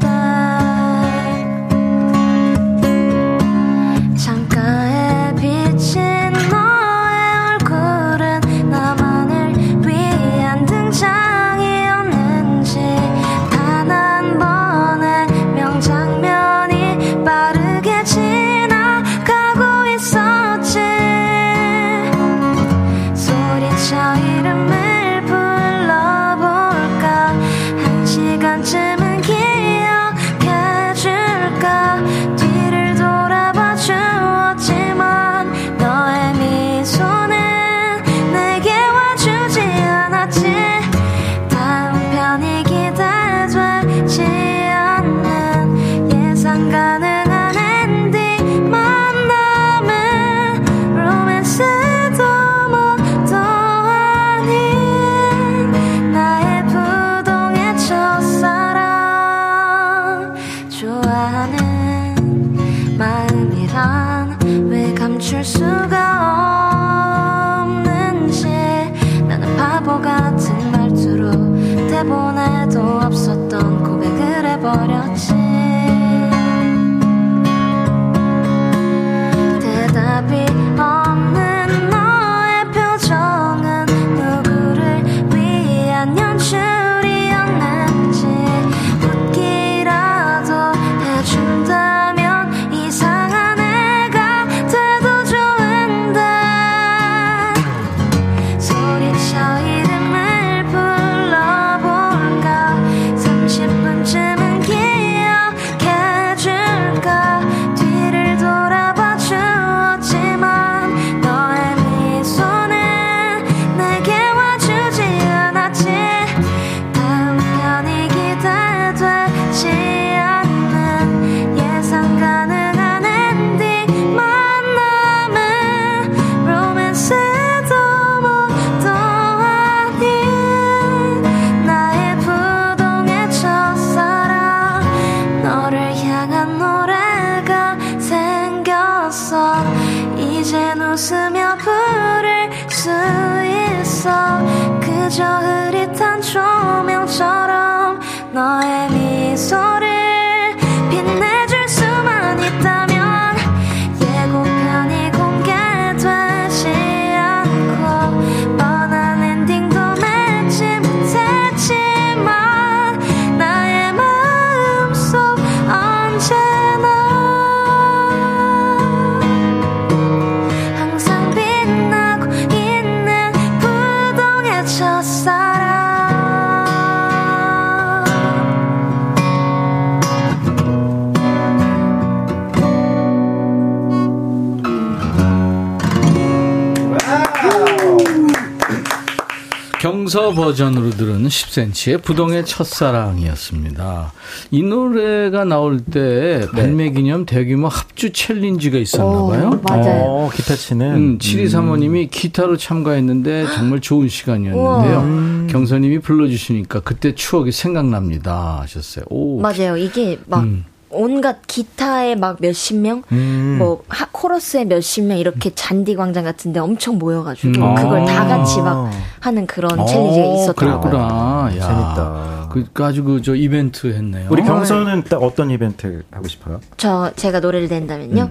경서 190.09 190.31
버전으로 190.33 190.89
들은 190.89 191.27
10cm의 191.27 192.01
부동의 192.01 192.43
첫사랑이었습니다. 192.43 194.11
이 194.49 194.63
노래가 194.63 195.45
나올 195.45 195.79
때 195.79 196.47
발매 196.51 196.89
기념 196.91 197.27
대규모 197.27 197.67
합주 197.67 198.11
챌린지가 198.11 198.79
있었나 198.79 199.27
봐요. 199.27 199.61
맞아요. 199.61 200.03
어, 200.07 200.29
기타 200.33 200.55
치는. 200.55 200.95
음, 200.95 201.17
7235님이 201.19 202.09
기타로 202.09 202.57
참가했는데 202.57 203.45
정말 203.53 203.81
좋은 203.81 204.07
시간이었는데요. 204.09 204.97
우와. 204.97 205.47
경서님이 205.47 205.99
불러주시니까 205.99 206.79
그때 206.79 207.13
추억이 207.13 207.51
생각납니다 207.51 208.61
하셨어요. 208.61 209.05
오. 209.11 209.39
맞아요. 209.39 209.77
이게 209.77 210.17
막 210.25 210.39
음. 210.41 210.65
온갖 210.91 211.41
기타에 211.45 212.15
막 212.15 212.37
몇십 212.41 212.77
명, 212.77 213.03
음. 213.11 213.57
뭐 213.59 213.83
하- 213.89 214.07
코러스에 214.11 214.65
몇십 214.65 215.03
명 215.03 215.19
이렇게 215.19 215.51
잔디 215.53 215.95
광장 215.95 216.23
같은데 216.23 216.59
엄청 216.59 216.97
모여가지고 216.97 217.47
음. 217.63 217.75
그걸 217.75 218.05
다 218.05 218.23
아. 218.23 218.27
같이 218.27 218.59
막 218.59 218.89
하는 219.19 219.45
그런 219.47 219.79
어, 219.79 219.85
챌린지가 219.85 220.25
있었더라고요. 220.35 220.81
그랬구나. 220.81 221.51
야. 221.57 221.61
재밌다. 221.61 222.49
그 222.51 222.83
아주 222.83 223.03
그저 223.03 223.35
이벤트 223.35 223.87
했네요. 223.93 224.27
우리 224.31 224.43
경서는 224.43 225.03
딱 225.03 225.21
어떤 225.21 225.51
이벤트 225.51 226.03
하고 226.11 226.27
싶어요? 226.27 226.59
저 226.77 227.11
제가 227.15 227.39
노래를 227.39 227.67
낸다면요. 227.67 228.29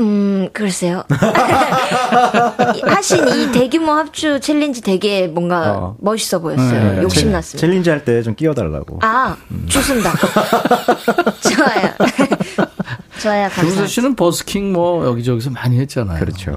음, 0.00 0.48
글쎄요. 0.54 1.04
이- 2.74 2.80
하신 2.88 3.28
이 3.28 3.52
대규모 3.52 3.92
합주 3.92 4.40
챌린지 4.40 4.80
되게 4.80 5.26
뭔가 5.26 5.72
어. 5.76 5.96
멋있어 6.00 6.38
보였어요. 6.38 6.94
네, 6.94 7.02
욕심났습니다. 7.02 7.58
챌린지 7.60 7.90
할 7.90 8.02
때 8.04 8.22
좀 8.22 8.34
끼워달라고. 8.34 9.00
아, 9.02 9.36
좋습니다. 9.68 10.12
좋아요. 11.42 11.90
좋아요, 13.20 13.42
경서 13.48 13.54
감사합니다. 13.56 13.86
씨는 13.86 14.16
버스킹 14.16 14.72
뭐 14.72 15.04
여기저기서 15.04 15.50
많이 15.50 15.78
했잖아요. 15.80 16.18
그렇죠. 16.20 16.56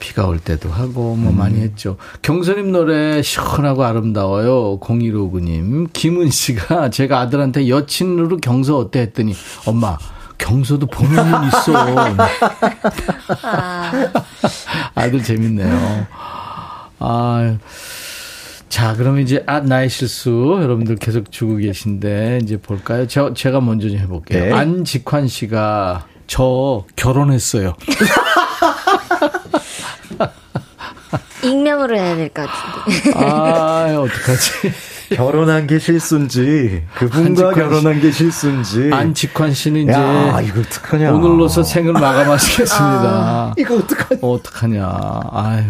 비가 0.00 0.26
올 0.26 0.40
때도 0.40 0.70
하고 0.70 1.14
뭐 1.14 1.30
많이 1.30 1.60
했죠. 1.60 1.96
경서님 2.22 2.72
노래 2.72 3.22
시원하고 3.22 3.84
아름다워요. 3.84 4.80
0159님. 4.80 5.92
김은 5.92 6.30
씨가 6.30 6.90
제가 6.90 7.20
아들한테 7.20 7.68
여친으로 7.68 8.38
경서 8.38 8.78
어때 8.78 9.00
했더니 9.00 9.34
엄마 9.66 9.96
경서도 10.38 10.86
눈 10.86 11.44
있어. 11.46 12.16
아들 14.94 15.22
재밌네요. 15.22 16.06
아. 16.98 17.58
자, 18.68 18.94
그러면 18.96 19.22
이제 19.22 19.42
아 19.46 19.60
나의 19.60 19.90
실수 19.90 20.58
여러분들 20.62 20.96
계속 20.96 21.30
주고 21.32 21.56
계신데 21.56 22.38
이제 22.42 22.56
볼까요? 22.56 23.06
저 23.08 23.34
제가 23.34 23.60
먼저 23.60 23.88
좀 23.88 23.98
해볼게요. 23.98 24.44
네. 24.44 24.52
안직환 24.52 25.26
씨가 25.28 26.06
저 26.28 26.84
결혼했어요. 26.94 27.74
익명으로 31.42 31.96
해야 31.96 32.16
될 32.16 32.28
것 32.30 32.46
같은데. 32.48 33.12
아, 33.18 33.96
어떡하지? 33.98 34.50
결혼한 35.16 35.66
게 35.66 35.78
실수인지 35.80 36.84
그분과. 36.94 37.52
결혼한 37.52 38.00
게 38.00 38.12
실수인지. 38.12 38.90
안직환 38.92 39.52
씨는 39.52 39.82
이제 39.82 39.92
야, 39.92 40.40
이거 40.40 40.60
어떡하냐. 40.60 41.12
오늘로서 41.12 41.62
생을 41.64 41.92
마감하시겠습니다. 41.94 43.54
이거 43.58 43.76
어떡하냐. 43.76 44.20
어떡하냐. 44.22 45.20
아유. 45.32 45.64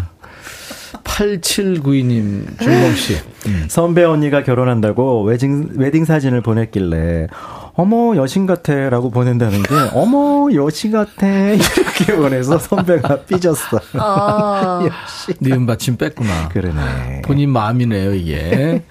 8792님, 1.05 2.59
준범 2.61 2.95
씨. 2.95 3.19
음. 3.47 3.65
선배 3.69 4.05
언니가 4.05 4.43
결혼한다고 4.43 5.23
웨딩, 5.25 5.71
웨딩 5.77 6.05
사진을 6.05 6.41
보냈길래, 6.43 7.27
어머, 7.81 8.15
여신 8.17 8.45
같아. 8.45 8.91
라고 8.91 9.11
보낸다는 9.11 9.63
게, 9.63 9.75
어머, 9.95 10.53
여신 10.53 10.93
같아. 10.93 11.27
이렇게 11.27 12.15
보내서 12.15 12.59
선배가 12.59 13.23
삐졌어. 13.23 13.79
어, 13.99 14.85
역시. 14.85 15.33
니은 15.41 15.65
받침 15.65 15.97
뺐구나. 15.97 16.49
그러네. 16.51 17.23
본인 17.25 17.49
마음이네요, 17.49 18.13
이게. 18.15 18.83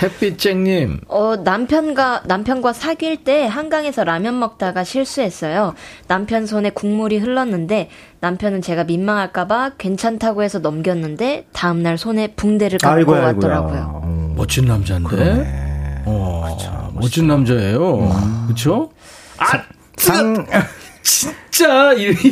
햇빛쟁님. 0.00 1.00
어, 1.08 1.34
남편과, 1.42 2.22
남편과 2.26 2.72
사귈 2.72 3.24
때 3.24 3.46
한강에서 3.46 4.04
라면 4.04 4.38
먹다가 4.38 4.84
실수했어요. 4.84 5.74
남편 6.06 6.46
손에 6.46 6.70
국물이 6.70 7.18
흘렀는데, 7.18 7.90
남편은 8.20 8.62
제가 8.62 8.84
민망할까봐 8.84 9.72
괜찮다고 9.76 10.44
해서 10.44 10.60
넘겼는데, 10.60 11.46
다음날 11.52 11.98
손에 11.98 12.28
붕대를 12.36 12.78
갖고 12.78 12.94
아이고야, 12.94 13.20
왔더라고요. 13.24 13.74
아이고야. 13.76 14.00
음, 14.04 14.34
멋진 14.36 14.66
남자인데. 14.66 15.08
그러네. 15.08 15.69
어, 16.12 16.90
멋진 16.94 17.26
남자예요. 17.26 18.10
그렇죠? 18.46 18.90
아, 19.38 19.62
상, 19.96 20.46
진짜 21.02 21.92
이렇게. 21.92 22.28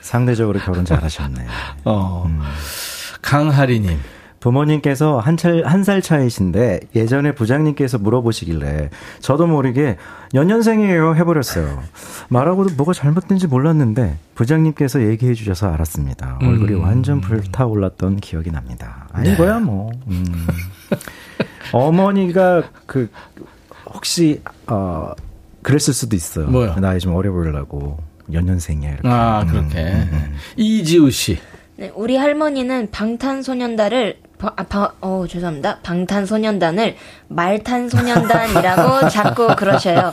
상대적으로 0.00 0.58
결혼 0.60 0.84
잘하셨네. 0.84 1.46
어. 1.84 2.26
강하리님. 3.22 3.98
부모님께서 4.38 5.18
한 5.18 5.36
살, 5.36 5.64
한 5.66 5.82
살 5.82 6.00
차이신데 6.00 6.80
예전에 6.94 7.32
부장님께서 7.32 7.98
물어보시길래 7.98 8.90
저도 9.18 9.48
모르게 9.48 9.96
연년생이에요 10.34 11.16
해버렸어요. 11.16 11.82
말하고도 12.28 12.74
뭐가 12.76 12.92
잘못된지 12.92 13.48
몰랐는데 13.48 14.18
부장님께서 14.36 15.02
얘기해 15.08 15.34
주셔서 15.34 15.72
알았습니다. 15.72 16.38
얼굴이 16.42 16.74
음. 16.74 16.82
완전 16.84 17.20
불타올랐던 17.20 18.18
기억이 18.18 18.52
납니다. 18.52 19.08
아니고야 19.12 19.58
뭐. 19.58 19.90
음. 20.06 20.46
어머니가 21.72 22.70
그 22.86 23.10
혹시 23.86 24.40
어 24.66 25.12
그랬을 25.62 25.94
수도 25.94 26.14
있어요. 26.16 26.46
뭐요? 26.46 26.76
나이 26.76 26.98
좀 26.98 27.14
어려 27.14 27.32
보이려고 27.32 27.98
연년생이야 28.32 28.90
이렇게. 28.90 29.08
아, 29.08 29.42
음, 29.42 29.48
그렇게. 29.48 29.78
음, 29.84 30.08
음. 30.12 30.36
이지우 30.56 31.10
씨. 31.10 31.38
네, 31.76 31.92
우리 31.94 32.16
할머니는 32.16 32.90
방탄소년단을 32.90 34.18
바- 34.38 34.52
아, 34.56 34.62
바- 34.64 34.92
어, 35.00 35.24
죄송합니다. 35.28 35.78
방탄소년단을 35.82 36.96
말탄소년단이라고 37.28 39.08
자꾸 39.10 39.48
그러셔요. 39.56 40.12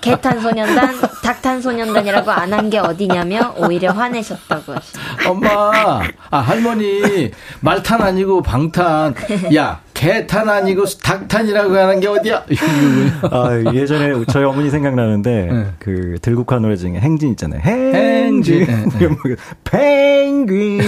개탄소년단, 0.00 0.94
닭탄소년단이라고 1.22 2.30
안 2.30 2.52
한 2.52 2.68
게 2.70 2.78
어디냐며 2.78 3.54
오히려 3.56 3.92
화내셨다고 3.92 4.74
하시네요. 4.74 5.30
엄마, 5.30 6.02
아, 6.30 6.38
할머니, 6.38 7.30
말탄 7.60 8.02
아니고 8.02 8.42
방탄. 8.42 9.14
야, 9.54 9.80
개탄 9.94 10.48
아니고 10.50 10.84
닭탄이라고 11.02 11.74
하는 11.76 12.00
게 12.00 12.08
어디야? 12.08 12.44
아, 13.30 13.72
예전에 13.72 14.24
저희 14.30 14.44
어머니 14.44 14.68
생각나는데 14.70 15.48
네. 15.50 15.66
그 15.78 16.18
들국화 16.20 16.58
노래 16.58 16.76
중에 16.76 16.94
행진 17.00 17.30
있잖아요. 17.30 17.60
행진. 17.62 18.66
행진. 18.66 18.88
네, 18.98 18.98
네. 18.98 19.06
뭐, 19.08 19.16
펭귄. 19.64 20.80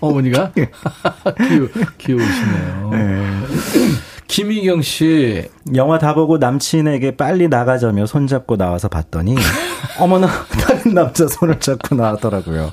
어머니가? 0.00 0.52
귀여, 0.54 1.68
귀여우시네요. 1.98 2.90
김희경 4.28 4.82
씨, 4.82 5.48
영화 5.74 5.98
다 5.98 6.14
보고 6.14 6.36
남친에게 6.36 7.16
빨리 7.16 7.48
나가자며 7.48 8.06
손잡고 8.06 8.56
나와서 8.56 8.88
봤더니 8.88 9.34
어머나 9.98 10.28
다른 10.60 10.94
남자 10.94 11.26
손을 11.26 11.58
잡고 11.58 11.94
나왔더라고요. 11.94 12.70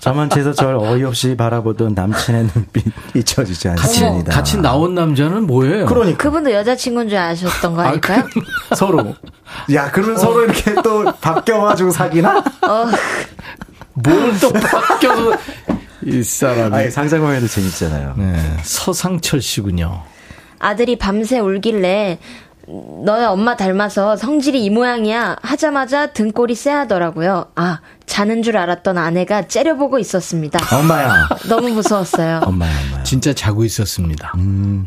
저만 0.00 0.28
채서 0.28 0.52
절 0.52 0.76
어이없이 0.76 1.34
바라보던 1.34 1.94
남친의 1.94 2.48
눈빛 2.52 2.84
잊혀지지 3.14 3.68
같이, 3.68 4.04
않습니다. 4.04 4.32
같이 4.34 4.58
나온 4.58 4.94
남자는 4.94 5.46
뭐예요? 5.46 5.86
그러니까 5.86 6.18
그분도 6.18 6.52
여자친구인 6.52 7.08
줄 7.08 7.16
아셨던 7.16 7.74
거 7.74 7.80
아닐까요? 7.82 8.22
서로. 8.76 9.14
야, 9.72 9.90
그러면 9.90 10.18
서로 10.18 10.44
이렇게 10.44 10.74
또 10.82 11.04
바뀌어가지고 11.22 11.90
사귀나? 11.90 12.38
어, 12.38 12.86
뭘또 13.94 14.52
바뀌어서, 14.52 15.38
이 16.04 16.22
사람이. 16.22 16.74
아니, 16.76 16.90
상상만 16.90 17.34
해도 17.36 17.46
재밌잖아요. 17.46 18.14
네, 18.16 18.56
서상철 18.62 19.40
씨군요. 19.40 20.02
아들이 20.58 20.96
밤새 20.96 21.38
울길래 21.38 22.18
너의 23.04 23.26
엄마 23.26 23.56
닮아서 23.56 24.16
성질이 24.16 24.64
이 24.64 24.70
모양이야 24.70 25.36
하자마자 25.42 26.06
등골이 26.14 26.54
쎄하더라고요. 26.54 27.46
아 27.56 27.80
자는 28.06 28.42
줄 28.42 28.56
알았던 28.56 28.96
아내가 28.96 29.46
째려보고 29.48 29.98
있었습니다. 29.98 30.58
엄마야. 30.74 31.28
너무 31.48 31.68
무서웠어요. 31.68 32.40
엄마야, 32.44 32.72
엄마야. 32.86 33.02
진짜 33.02 33.34
자고 33.34 33.64
있었습니다. 33.64 34.32
음, 34.36 34.86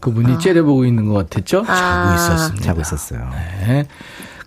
그분이 0.00 0.38
째려보고 0.38 0.86
있는 0.86 1.08
것 1.08 1.28
같았죠? 1.28 1.64
자고 1.66 1.72
아. 1.72 2.14
있었습니다. 2.14 2.64
자고 2.64 2.80
있었어요. 2.80 3.30
네. 3.66 3.84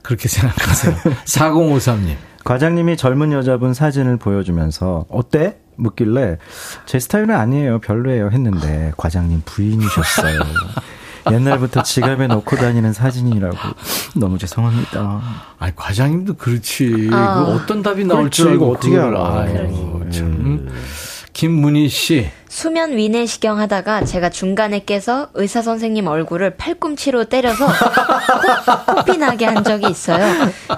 그렇게 0.02 0.28
생각하세요. 0.28 0.96
4053님. 1.26 2.16
과장님이 2.46 2.96
젊은 2.96 3.32
여자분 3.34 3.74
사진을 3.74 4.18
보여주면서 4.18 5.06
어때? 5.10 5.58
묻길래 5.78 6.38
제 6.86 7.00
스타일은 7.00 7.36
아니에요. 7.36 7.80
별로예요. 7.80 8.30
했는데 8.32 8.94
과장님 8.96 9.42
부인이셨어요. 9.44 10.40
옛날부터 11.32 11.82
지갑에 11.82 12.28
넣고 12.28 12.56
다니는 12.56 12.94
사진이라고 12.94 13.58
너무 14.16 14.38
죄송합니다. 14.38 15.22
아 15.58 15.72
과장님도 15.76 16.36
그렇지. 16.36 17.10
아. 17.12 17.44
그 17.46 17.52
어떤 17.52 17.82
답이 17.82 18.06
나올 18.06 18.30
줄 18.30 18.50
알고 18.50 18.66
이거 18.66 18.74
어떻게 18.74 18.98
알아. 18.98 19.40
아유, 19.42 20.06
참. 20.12 20.70
김문희 21.36 21.90
씨. 21.90 22.30
수면 22.48 22.96
위내시경 22.96 23.60
하다가 23.60 24.06
제가 24.06 24.30
중간에 24.30 24.80
깨서 24.86 25.28
의사 25.34 25.62
선생님 25.62 26.08
얼굴을 26.08 26.56
팔꿈치로 26.56 27.26
때려서 27.26 27.68
코, 27.68 28.96
코피 28.96 29.18
나게 29.18 29.44
한 29.44 29.62
적이 29.62 29.90
있어요. 29.92 30.26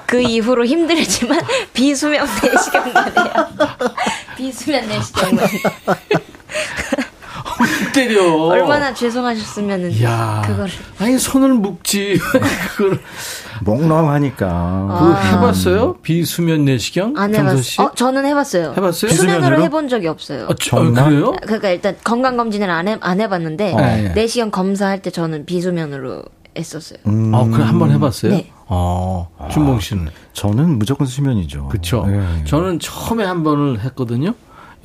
그 0.08 0.20
이후로 0.20 0.66
힘들지만 0.66 1.40
비수면 1.74 2.28
내시경만 2.42 3.06
해요. 3.06 3.34
비수면 4.36 4.88
내시경만. 4.88 5.48
때려. 7.94 8.34
얼마나 8.48 8.92
죄송하셨으면은 8.96 10.02
야. 10.02 10.42
그거를. 10.44 10.72
아니 10.98 11.20
손을 11.20 11.50
묶지. 11.50 12.20
그걸 12.76 13.00
몽롱하니까. 13.64 14.98
그 15.00 15.28
해봤어요? 15.36 15.96
비수면 16.02 16.66
내시경? 16.66 17.14
안? 17.18 17.34
해봤어요. 17.34 17.88
어, 17.88 17.92
저는 17.94 18.26
해봤어요. 18.26 18.74
해봤어요? 18.78 19.12
수면으로? 19.12 19.62
해본 19.62 19.88
적이 19.90 20.08
없어요. 20.08 20.48
아, 20.50 20.56
저- 20.60 20.78
아, 20.78 20.90
그래요? 21.06 21.34
그러니까 21.42 21.70
일단 21.70 21.96
건강 22.04 22.38
검진을 22.38 22.70
안, 22.70 22.88
해, 22.88 22.98
안 23.02 23.22
해봤는데 23.22 23.74
어. 23.74 23.78
네. 23.78 24.10
내시경 24.14 24.52
검사할 24.52 25.02
때 25.02 25.10
저는 25.12 25.46
비수면으로 25.46 26.24
했었어요. 26.58 27.00
음, 27.08 27.34
아, 27.36 27.44
그래 27.46 27.64
한번 27.64 27.92
해봤어요? 27.92 28.32
네. 28.32 28.52
어, 28.70 29.30
준봉 29.52 29.80
씨는 29.80 30.10
저는 30.34 30.78
무조건 30.80 31.08
수면이죠. 31.08 31.68
그렇죠. 31.68 32.06
예. 32.10 32.44
저는 32.46 32.80
처음에 32.80 33.24
한 33.24 33.44
번을 33.44 33.80
했거든요. 33.82 34.34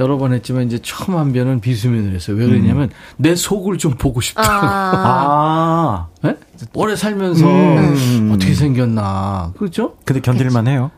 여러 0.01 0.17
번 0.19 0.33
했지만 0.33 0.65
이제 0.65 0.79
처음 0.83 1.17
한 1.19 1.33
번은 1.33 1.61
비수면을 1.61 2.15
했어요. 2.15 2.37
왜 2.37 2.47
그러냐면 2.47 2.91
내 3.17 3.35
속을 3.35 3.79
좀 3.79 3.95
보고 3.95 4.21
싶더라고. 4.21 4.67
아, 4.67 6.09
아, 6.23 6.29
예? 6.29 6.37
오래 6.75 6.97
살면서 6.97 7.47
음. 7.47 8.31
어떻게 8.35 8.55
생겼나. 8.55 9.53
그렇죠? 9.57 9.97
근데 10.05 10.21
견딜만 10.21 10.67
해요. 10.69 10.91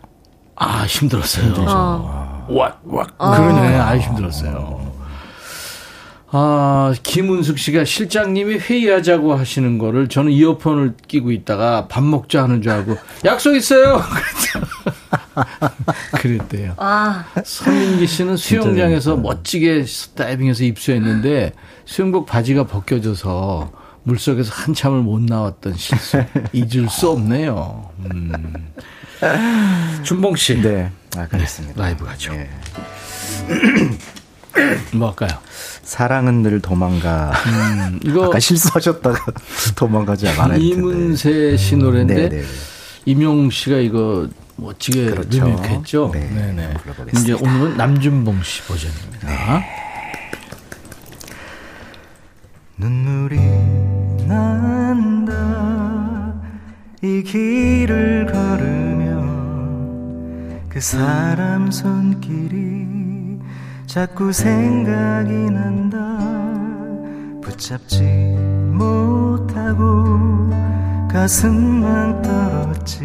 아, 0.56 0.84
힘들었어요. 0.84 1.54
어. 1.68 2.46
왁, 2.48 2.80
왁. 2.84 3.18
그러네. 3.18 3.76
아, 3.78 3.96
힘들었어요. 3.98 4.83
아, 6.36 6.92
김은숙 7.04 7.60
씨가 7.60 7.84
실장님이 7.84 8.56
회의하자고 8.56 9.36
하시는 9.36 9.78
거를 9.78 10.08
저는 10.08 10.32
이어폰을 10.32 10.94
끼고 11.06 11.30
있다가 11.30 11.86
밥 11.86 12.02
먹자 12.02 12.42
하는 12.42 12.60
줄 12.60 12.72
알고 12.72 12.98
약속 13.24 13.54
있어요. 13.54 14.02
그랬대요. 16.18 16.74
아, 16.76 17.24
서민기 17.44 18.08
씨는 18.08 18.36
수영장에서 18.36 19.16
멋지게 19.16 19.84
다이빙해서 20.16 20.64
입수했는데 20.64 21.52
수영복 21.84 22.26
바지가 22.26 22.66
벗겨져서 22.66 23.70
물속에서 24.02 24.52
한참을 24.52 25.02
못 25.02 25.20
나왔던 25.22 25.74
실수 25.76 26.20
잊을 26.52 26.90
수 26.90 27.10
없네요. 27.10 27.90
음. 28.12 28.32
준봉 30.02 30.34
씨 30.34 30.60
네. 30.60 30.90
아, 31.16 31.28
그렇습니다. 31.28 31.80
라이브 31.80 32.04
가죠. 32.04 32.32
예. 32.34 32.50
뭐 34.94 35.08
할까요? 35.08 35.38
사랑은 35.82 36.42
늘 36.42 36.60
도망가. 36.60 37.32
음, 37.46 38.00
이거 38.04 38.26
아까 38.26 38.38
실수하셨다가 38.38 39.18
도망가지 39.76 40.26
말아야 40.26 40.58
될 40.58 40.60
텐데. 40.60 40.66
이문세 40.66 41.56
씨 41.56 41.76
노래인데 41.76 42.14
네, 42.14 42.28
네, 42.28 42.36
네. 42.40 42.44
임용 43.06 43.50
씨가 43.50 43.78
이거 43.78 44.28
멋지게 44.56 45.06
그렇죠. 45.06 45.28
리메이크했죠. 45.44 46.10
네, 46.14 46.28
네네. 46.30 46.74
이제 47.16 47.32
오늘은 47.32 47.76
남준봉 47.76 48.42
씨 48.42 48.62
버전입니다. 48.62 49.64
눈물이 52.76 53.36
난다 54.26 55.34
이 57.02 57.22
길을 57.22 58.26
걸으면 58.32 59.24
그 60.68 60.80
사람 60.80 61.70
손길이 61.70 62.83
자꾸 63.94 64.32
생각이 64.32 65.32
난다. 65.52 66.18
붙잡지 67.40 68.02
못하고 68.72 70.50
가슴만 71.08 72.20
떨었지. 72.20 73.04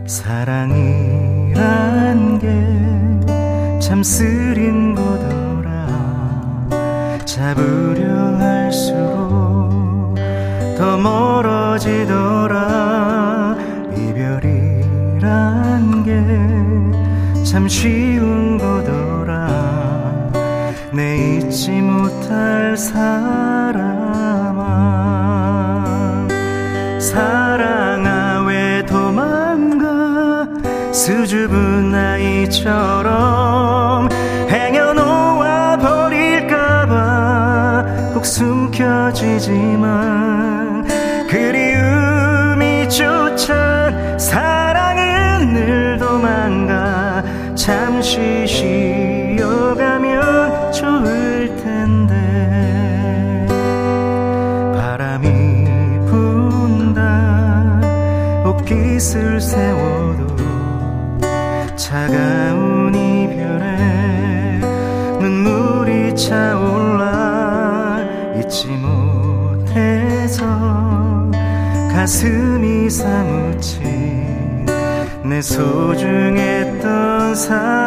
사랑이란 0.07 1.57
참쓰 3.81 4.36
아이 32.47 32.61
사무친 72.89 74.65
내 75.23 75.41
소중했던 75.41 77.35
사람 77.35 77.86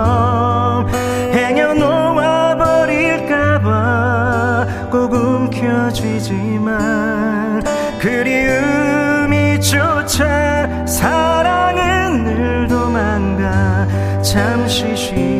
잠시 14.81 15.30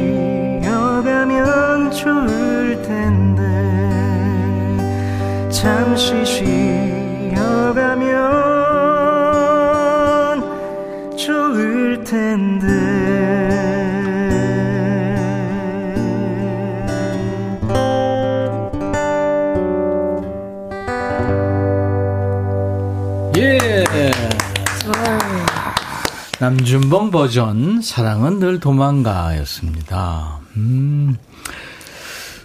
남준봉 26.51 27.11
버전 27.11 27.81
사랑은 27.81 28.39
늘 28.39 28.59
도망가였습니다. 28.59 30.39
음. 30.57 31.15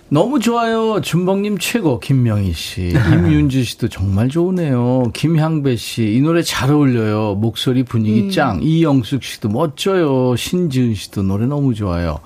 너무 0.08 0.38
좋아요. 0.38 1.00
준봉님 1.00 1.58
최고, 1.58 1.98
김명희 1.98 2.52
씨. 2.52 2.94
임윤주 3.12 3.64
씨도 3.64 3.88
정말 3.88 4.28
좋으네요. 4.28 5.10
김향배 5.12 5.74
씨, 5.74 6.14
이 6.14 6.20
노래 6.20 6.42
잘 6.42 6.70
어울려요. 6.70 7.34
목소리 7.34 7.82
분위기 7.82 8.30
짱. 8.30 8.60
이영숙 8.62 9.24
씨도 9.24 9.48
멋져요. 9.48 10.36
신지은 10.36 10.94
씨도 10.94 11.24
노래 11.24 11.46
너무 11.46 11.74
좋아요. 11.74 12.20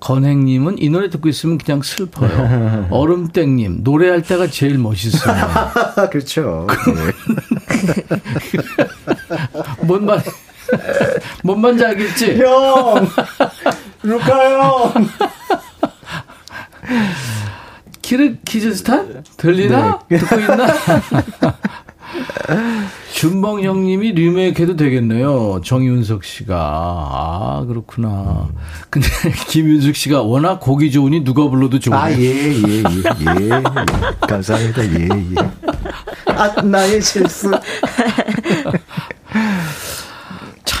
건행님은 0.00 0.78
이 0.80 0.90
노래 0.90 1.10
듣고 1.10 1.28
있으면 1.28 1.58
그냥 1.58 1.80
슬퍼요. 1.82 2.88
얼음땡님, 2.90 3.84
노래할 3.84 4.22
때가 4.22 4.48
제일 4.48 4.78
멋있어요. 4.78 5.46
그렇죠. 6.10 6.66
뭔 9.82 10.04
말, 10.06 10.22
뭔 11.44 11.60
말인지 11.60 11.84
알겠지? 11.84 12.38
형, 12.38 13.08
루카 14.02 14.50
형. 14.52 14.92
키르 18.02 18.36
키즈스탄 18.44 19.22
들리나 19.36 20.00
듣고 20.08 20.40
있나? 20.40 20.66
준봉 23.12 23.62
형님이 23.62 24.12
리메이크해도 24.12 24.76
되겠네요. 24.76 25.60
정윤석 25.64 26.24
씨가 26.24 26.56
아 26.56 27.64
그렇구나. 27.66 28.48
근데 28.90 29.08
김윤숙 29.48 29.96
씨가 29.96 30.22
워낙 30.22 30.60
곡이 30.60 30.90
좋으니 30.92 31.24
누가 31.24 31.48
불러도 31.48 31.80
좋네. 31.80 31.96
아, 31.96 32.10
예, 32.12 32.16
예, 32.16 32.52
예, 32.52 32.82
예. 32.82 33.44
예. 33.44 33.62
감사합니다. 34.20 34.84
예, 34.84 35.08
예. 35.08 36.32
아, 36.32 36.62
나의 36.62 37.02
실수. 37.02 37.50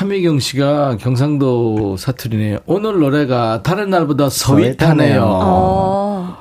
차미경 0.02 0.38
씨가 0.38 0.96
경상도 0.98 1.96
사투리네요. 1.96 2.58
오늘 2.66 3.00
노래가 3.00 3.64
다른 3.64 3.90
날보다 3.90 4.28
서윗하네요. 4.30 5.24
어. 5.26 6.36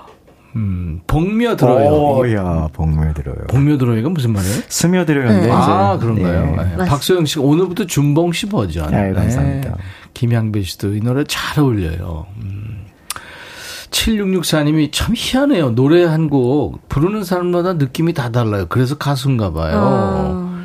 음, 0.55 1.01
복며 1.07 1.55
들어요. 1.55 1.89
오, 1.89 2.31
야, 2.33 2.69
복며 2.71 3.13
들어요. 3.15 3.35
복며 3.49 3.79
들어요. 3.79 3.97
이건 3.97 4.13
무슨 4.13 4.33
말이에요? 4.33 4.61
스며들어요인데. 4.69 5.49
아, 5.51 5.95
이제. 5.97 6.05
그런가요? 6.05 6.55
네. 6.55 6.75
네. 6.77 6.85
박소영 6.85 7.25
씨가 7.25 7.41
오늘부터 7.41 7.87
준봉 7.87 8.31
씨 8.33 8.45
버전. 8.47 8.91
네, 8.91 9.11
감사합니다. 9.13 9.75
김향배 10.13 10.61
씨도 10.61 10.93
이 10.93 10.99
노래 10.99 11.23
잘 11.27 11.59
어울려요. 11.63 12.27
음. 12.39 12.85
7664님이 13.89 14.91
참 14.91 15.15
희한해요. 15.17 15.71
노래 15.71 16.03
한 16.03 16.29
곡 16.29 16.87
부르는 16.89 17.23
사람마다 17.23 17.73
느낌이 17.73 18.13
다 18.13 18.29
달라요. 18.31 18.67
그래서 18.69 18.99
가수인가 18.99 19.51
봐요. 19.51 19.79
어. 19.81 20.59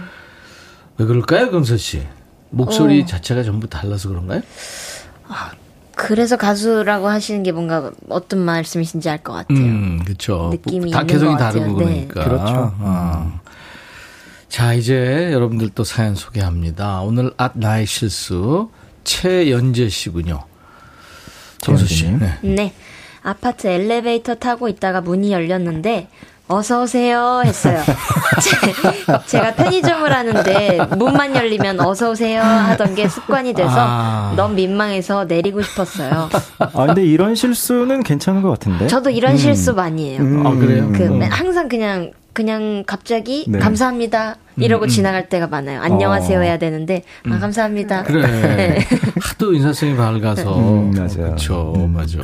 왜 0.99 1.07
그럴까요, 1.07 1.51
경서 1.51 1.79
씨? 1.79 2.03
목소리 2.53 3.03
어. 3.03 3.07
자체가 3.07 3.43
전부 3.43 3.67
달라서 3.67 4.09
그런가요? 4.11 4.43
그래서 5.95 6.37
가수라고 6.37 7.09
하시는 7.09 7.43
게 7.43 7.53
뭔가 7.53 7.91
어떤 8.09 8.41
말씀이신지 8.41 9.09
알 9.09 9.19
것 9.23 9.33
같아요. 9.33 9.59
음, 9.59 10.01
그렇죠. 10.05 10.51
느낌이 10.53 10.91
다 10.91 11.05
개성이. 11.05 11.37
다르고 11.37 11.79
네. 11.81 12.07
그러니까. 12.09 12.25
그렇죠. 12.25 12.75
어. 12.79 13.41
자, 14.49 14.75
이제 14.75 15.31
여러분들 15.33 15.71
또 15.75 15.85
사연 15.85 16.15
소개합니다. 16.15 17.01
오늘 17.03 17.33
앗 17.37 17.53
나의 17.55 17.87
실수 17.87 18.71
최연재 19.05 19.89
씨군요. 19.89 20.45
정수 21.59 21.87
씨. 21.87 22.11
네. 22.11 22.39
네. 22.43 22.75
아파트 23.23 23.69
엘리베이터 23.69 24.35
타고 24.35 24.69
있다가 24.69 25.01
문이 25.01 25.31
열렸는데 25.33 26.09
어서 26.53 26.83
오세요 26.83 27.43
했어요. 27.45 27.81
제- 28.43 29.27
제가 29.27 29.55
편의점을 29.55 30.13
하는데 30.13 30.79
문만 30.99 31.35
열리면 31.35 31.81
어서 31.81 32.11
오세요 32.11 32.43
하던 32.43 32.95
게 32.95 33.09
습관이 33.09 33.55
돼서 33.55 33.71
아. 33.75 34.35
너무 34.37 34.55
민망해서 34.55 35.25
내리고 35.25 35.63
싶었어요. 35.63 36.29
아, 36.59 36.87
근데 36.87 37.05
이런 37.05 37.35
실수는 37.35 38.03
괜찮은 38.03 38.43
것 38.43 38.51
같은데? 38.51 38.87
저도 38.87 39.11
이런 39.11 39.37
실수 39.39 39.75
많이 39.75 40.11
해요. 40.13 40.21
음. 40.23 40.47
아, 40.47 40.51
그래요? 40.55 40.93
그 40.95 41.05
음. 41.05 41.19
맨- 41.21 41.33
항상 41.33 41.69
그냥 41.69 42.13
그냥 42.35 42.83
갑자기 42.87 43.45
네. 43.47 43.59
감사합니다 43.59 44.37
이러고 44.57 44.87
지나갈 44.87 45.29
때가 45.29 45.47
많아요. 45.49 45.81
안녕하세요 45.83 46.39
어. 46.39 46.43
해야 46.43 46.59
되는데 46.59 47.03
아 47.31 47.39
감사합니다. 47.39 48.03
그래. 48.05 48.27
네. 48.27 48.79
하도 49.21 49.53
인사성이 49.55 49.97
밝아서. 49.97 50.57
음, 50.59 50.91
맞아요. 50.93 51.09
그렇죠. 51.29 51.73
맞아. 51.93 52.19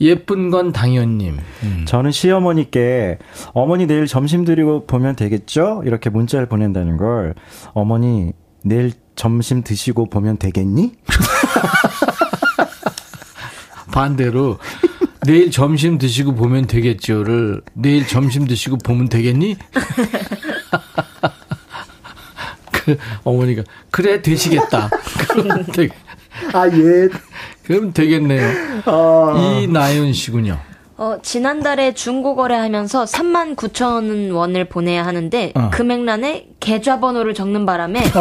예쁜 0.00 0.50
건 0.50 0.72
당연님. 0.72 1.38
음. 1.62 1.84
저는 1.86 2.10
시어머니께 2.10 3.18
어머니 3.52 3.86
내일 3.86 4.06
점심 4.06 4.44
드리고 4.44 4.86
보면 4.86 5.16
되겠죠? 5.16 5.82
이렇게 5.84 6.10
문자를 6.10 6.46
보낸다는 6.46 6.96
걸 6.96 7.34
어머니 7.72 8.32
내일 8.62 8.92
점심 9.16 9.62
드시고 9.62 10.10
보면 10.10 10.38
되겠니? 10.38 10.92
반대로 13.92 14.58
내일 15.26 15.50
점심 15.50 15.98
드시고 15.98 16.34
보면 16.34 16.66
되겠죠를 16.66 17.62
내일 17.74 18.06
점심 18.06 18.46
드시고 18.46 18.78
보면 18.78 19.08
되겠니? 19.08 19.56
그 22.72 22.98
어머니가 23.22 23.62
그래 23.90 24.20
되시겠다. 24.20 24.90
아, 26.52 26.66
예. 26.68 27.08
그럼 27.64 27.92
되겠네요. 27.92 28.42
이나연 29.62 30.12
씨군요. 30.12 30.58
어, 30.96 31.16
지난달에 31.22 31.92
중고 31.92 32.36
거래 32.36 32.54
하면서 32.54 33.04
3만 33.04 33.56
9천 33.56 34.32
원을 34.32 34.66
보내야 34.68 35.04
하는데 35.04 35.52
어. 35.56 35.68
금액란에 35.72 36.46
계좌번호를 36.60 37.34
적는 37.34 37.66
바람에 37.66 38.00
어, 38.14 38.20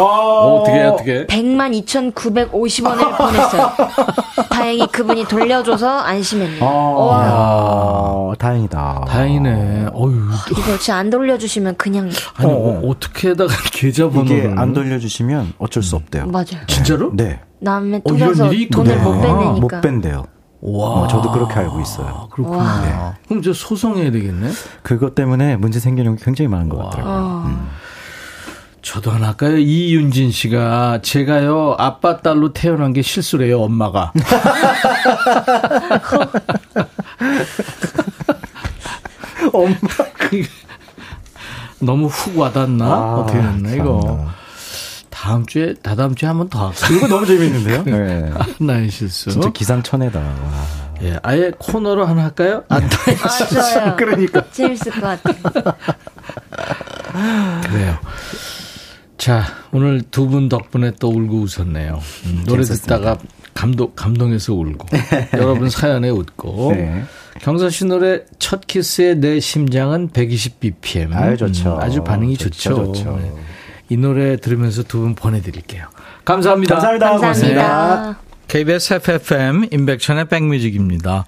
어떻게 0.61 0.79
해, 0.79 0.83
어떻게? 0.85 1.27
100만 1.27 1.85
2,950원을 1.85 3.15
보냈어요. 3.15 3.71
다행히 4.49 4.87
그분이 4.87 5.25
돌려줘서 5.25 5.99
안심했네요. 5.99 6.63
와, 6.65 7.21
아, 7.25 8.33
다행이다. 8.39 9.05
다행이네. 9.07 9.87
어유. 9.93 10.29
이거 10.51 10.77
진짜 10.77 10.95
안 10.95 11.11
돌려주시면 11.11 11.75
그냥 11.77 12.09
아니 12.37 12.51
어, 12.51 12.55
어, 12.55 12.81
어떻게다가 12.89 13.53
계좌번호를 13.71 14.35
이게 14.35 14.53
안 14.55 14.73
돌려주시면 14.73 15.53
어쩔 15.59 15.83
수 15.83 15.95
없대요. 15.95 16.25
맞아요. 16.25 16.65
진짜로? 16.67 17.11
네. 17.13 17.39
남의 17.63 18.01
어, 18.03 18.13
일이 18.13 18.63
있구나. 18.63 18.83
돈을 18.95 19.01
못 19.03 19.13
아, 19.13 19.21
빼내니까. 19.21 19.59
못 19.59 19.81
뺀대요. 19.81 20.25
와. 20.61 20.87
어, 20.89 21.07
저도 21.07 21.31
그렇게 21.31 21.53
알고 21.55 21.81
있어요. 21.81 22.27
그렇구나. 22.31 22.81
네. 22.81 23.19
그럼 23.27 23.41
저 23.41 23.53
소송해야 23.53 24.11
되겠네. 24.11 24.49
그것 24.81 25.15
때문에 25.15 25.55
문제 25.57 25.79
생기는 25.79 26.11
경우 26.11 26.17
굉장히 26.23 26.47
많은 26.49 26.69
것 26.69 26.77
같더라고요. 26.77 27.13
어. 27.15 27.67
저도 28.81 29.11
하나 29.11 29.27
할까요? 29.27 29.57
이윤진 29.57 30.31
씨가 30.31 30.99
제가요 31.01 31.75
아빠 31.79 32.17
딸로 32.17 32.51
태어난 32.51 32.91
게 32.91 33.01
실수래요 33.01 33.61
엄마가. 33.61 34.11
엄마 39.53 39.75
그 40.17 40.43
너무 41.79 42.07
훅 42.07 42.37
와닿나 42.37 42.85
아, 42.85 43.15
어떻게 43.15 43.41
됐나 43.41 43.71
이거. 43.71 44.25
다음 45.23 45.45
주에 45.45 45.73
다다음 45.81 46.15
주에 46.15 46.27
한 46.27 46.37
번 46.37 46.49
더 46.49 46.67
할까요? 46.67 46.97
이거 46.97 47.07
너무 47.07 47.25
재밌는데요? 47.25 47.83
네. 47.87 48.29
나의 48.59 48.89
실수. 48.91 49.31
진짜 49.31 49.49
기상천외다. 49.51 50.19
와. 50.19 50.65
예, 51.01 51.17
아예 51.23 51.51
코너로 51.57 52.05
하나 52.05 52.25
할까요? 52.25 52.63
안 52.69 52.81
돼. 52.81 52.87
아, 53.23 53.45
좋아요. 53.47 53.95
그러니까. 53.97 54.43
재밌을 54.51 54.91
것 54.91 55.01
같아요. 55.01 55.35
그래요. 57.63 57.97
자, 59.17 59.43
오늘 59.71 60.01
두 60.11 60.27
분 60.27 60.49
덕분에 60.49 60.91
또 60.99 61.09
울고 61.09 61.41
웃었네요. 61.43 61.99
음, 62.25 62.43
노래. 62.45 62.63
듣다가 62.63 63.17
감동, 63.53 63.91
감동해서 63.95 64.53
울고. 64.53 64.87
여러분 65.33 65.69
사연에 65.69 66.09
웃고. 66.09 66.73
네. 66.75 67.03
경서 67.39 67.69
씨 67.69 67.85
노래 67.85 68.21
첫 68.39 68.67
키스의 68.67 69.17
내 69.17 69.39
심장은 69.39 70.09
120bpm. 70.09 71.13
아유, 71.15 71.37
좋죠. 71.37 71.77
아주 71.81 72.03
반응이 72.03 72.37
좋죠, 72.37 72.75
좋죠. 72.75 72.93
좋죠. 72.93 73.19
네. 73.21 73.31
이 73.93 73.97
노래 73.97 74.37
들으면서 74.37 74.81
두 74.83 75.01
분 75.01 75.13
보내드릴게요. 75.13 75.85
감사합니다. 76.25 76.75
감사합니다. 76.75 77.09
감사합니다. 77.19 78.17
KBS 78.47 78.93
FFM 78.95 79.67
인백천의 79.71 80.27
백뮤직입니다. 80.29 81.25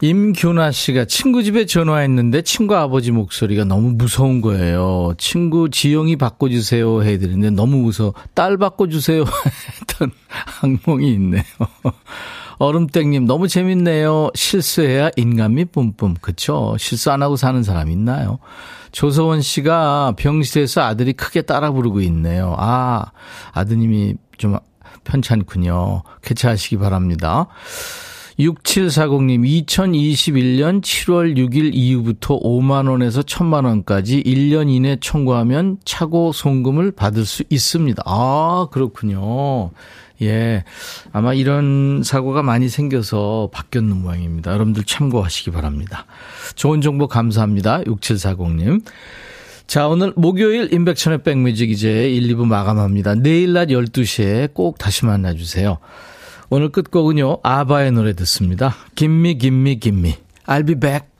임규나 0.00 0.70
씨가 0.72 1.04
친구 1.06 1.42
집에 1.42 1.64
전화했는데 1.66 2.42
친구 2.42 2.76
아버지 2.76 3.10
목소리가 3.12 3.64
너무 3.64 3.90
무서운 3.92 4.40
거예요. 4.40 5.14
친구 5.18 5.70
지영이 5.70 6.16
바꿔주세요 6.16 7.02
해드리는데 7.02 7.50
너무 7.50 7.78
무서워. 7.78 8.12
딸 8.34 8.56
바꿔주세요 8.58 9.24
했던 9.80 10.10
악몽이 10.62 11.12
있네요. 11.14 11.42
얼음땡님 12.58 13.26
너무 13.26 13.48
재밌네요. 13.48 14.30
실수해야 14.34 15.10
인간미 15.16 15.66
뿜뿜. 15.66 16.14
그쵸? 16.20 16.76
실수 16.78 17.10
안 17.10 17.22
하고 17.22 17.36
사는 17.36 17.62
사람 17.62 17.88
있나요? 17.90 18.38
조서원 18.92 19.40
씨가 19.40 20.14
병실에서 20.16 20.82
아들이 20.82 21.14
크게 21.14 21.42
따라 21.42 21.72
부르고 21.72 22.00
있네요. 22.02 22.54
아, 22.58 23.06
아드님이 23.52 24.14
좀 24.36 24.58
편찮군요. 25.04 26.02
쾌차하시기 26.22 26.78
바랍니다. 26.78 27.48
6740님, 28.38 29.66
2021년 29.66 30.80
7월 30.80 31.36
6일 31.36 31.70
이후부터 31.74 32.38
5만원에서 32.40 33.24
1000만원까지 33.24 34.24
1년 34.24 34.70
이내 34.70 34.96
청구하면 35.00 35.78
차고 35.84 36.32
송금을 36.32 36.92
받을 36.92 37.26
수 37.26 37.44
있습니다. 37.50 38.02
아, 38.06 38.68
그렇군요. 38.70 39.70
예. 40.20 40.64
아마 41.12 41.34
이런 41.34 42.02
사고가 42.04 42.42
많이 42.42 42.68
생겨서 42.68 43.50
바뀌었는 43.52 43.96
모양입니다. 43.96 44.52
여러분들 44.52 44.84
참고하시기 44.84 45.50
바랍니다. 45.50 46.06
좋은 46.54 46.80
정보 46.80 47.08
감사합니다. 47.08 47.82
6740님. 47.82 48.82
자, 49.66 49.88
오늘 49.88 50.12
목요일 50.16 50.72
인백천의 50.72 51.22
백뮤직 51.22 51.70
이제 51.70 52.10
1, 52.10 52.34
2부 52.34 52.46
마감합니다. 52.46 53.14
내일 53.14 53.52
낮 53.54 53.68
12시에 53.68 54.52
꼭 54.52 54.78
다시 54.78 55.06
만나주세요. 55.06 55.78
오늘 56.50 56.68
끝곡은요, 56.68 57.38
아바의 57.42 57.92
노래 57.92 58.12
듣습니다. 58.12 58.76
김미, 58.94 59.38
김미, 59.38 59.76
김미. 59.76 60.16
I'll 60.46 60.66
be 60.66 60.74
back. 60.74 61.11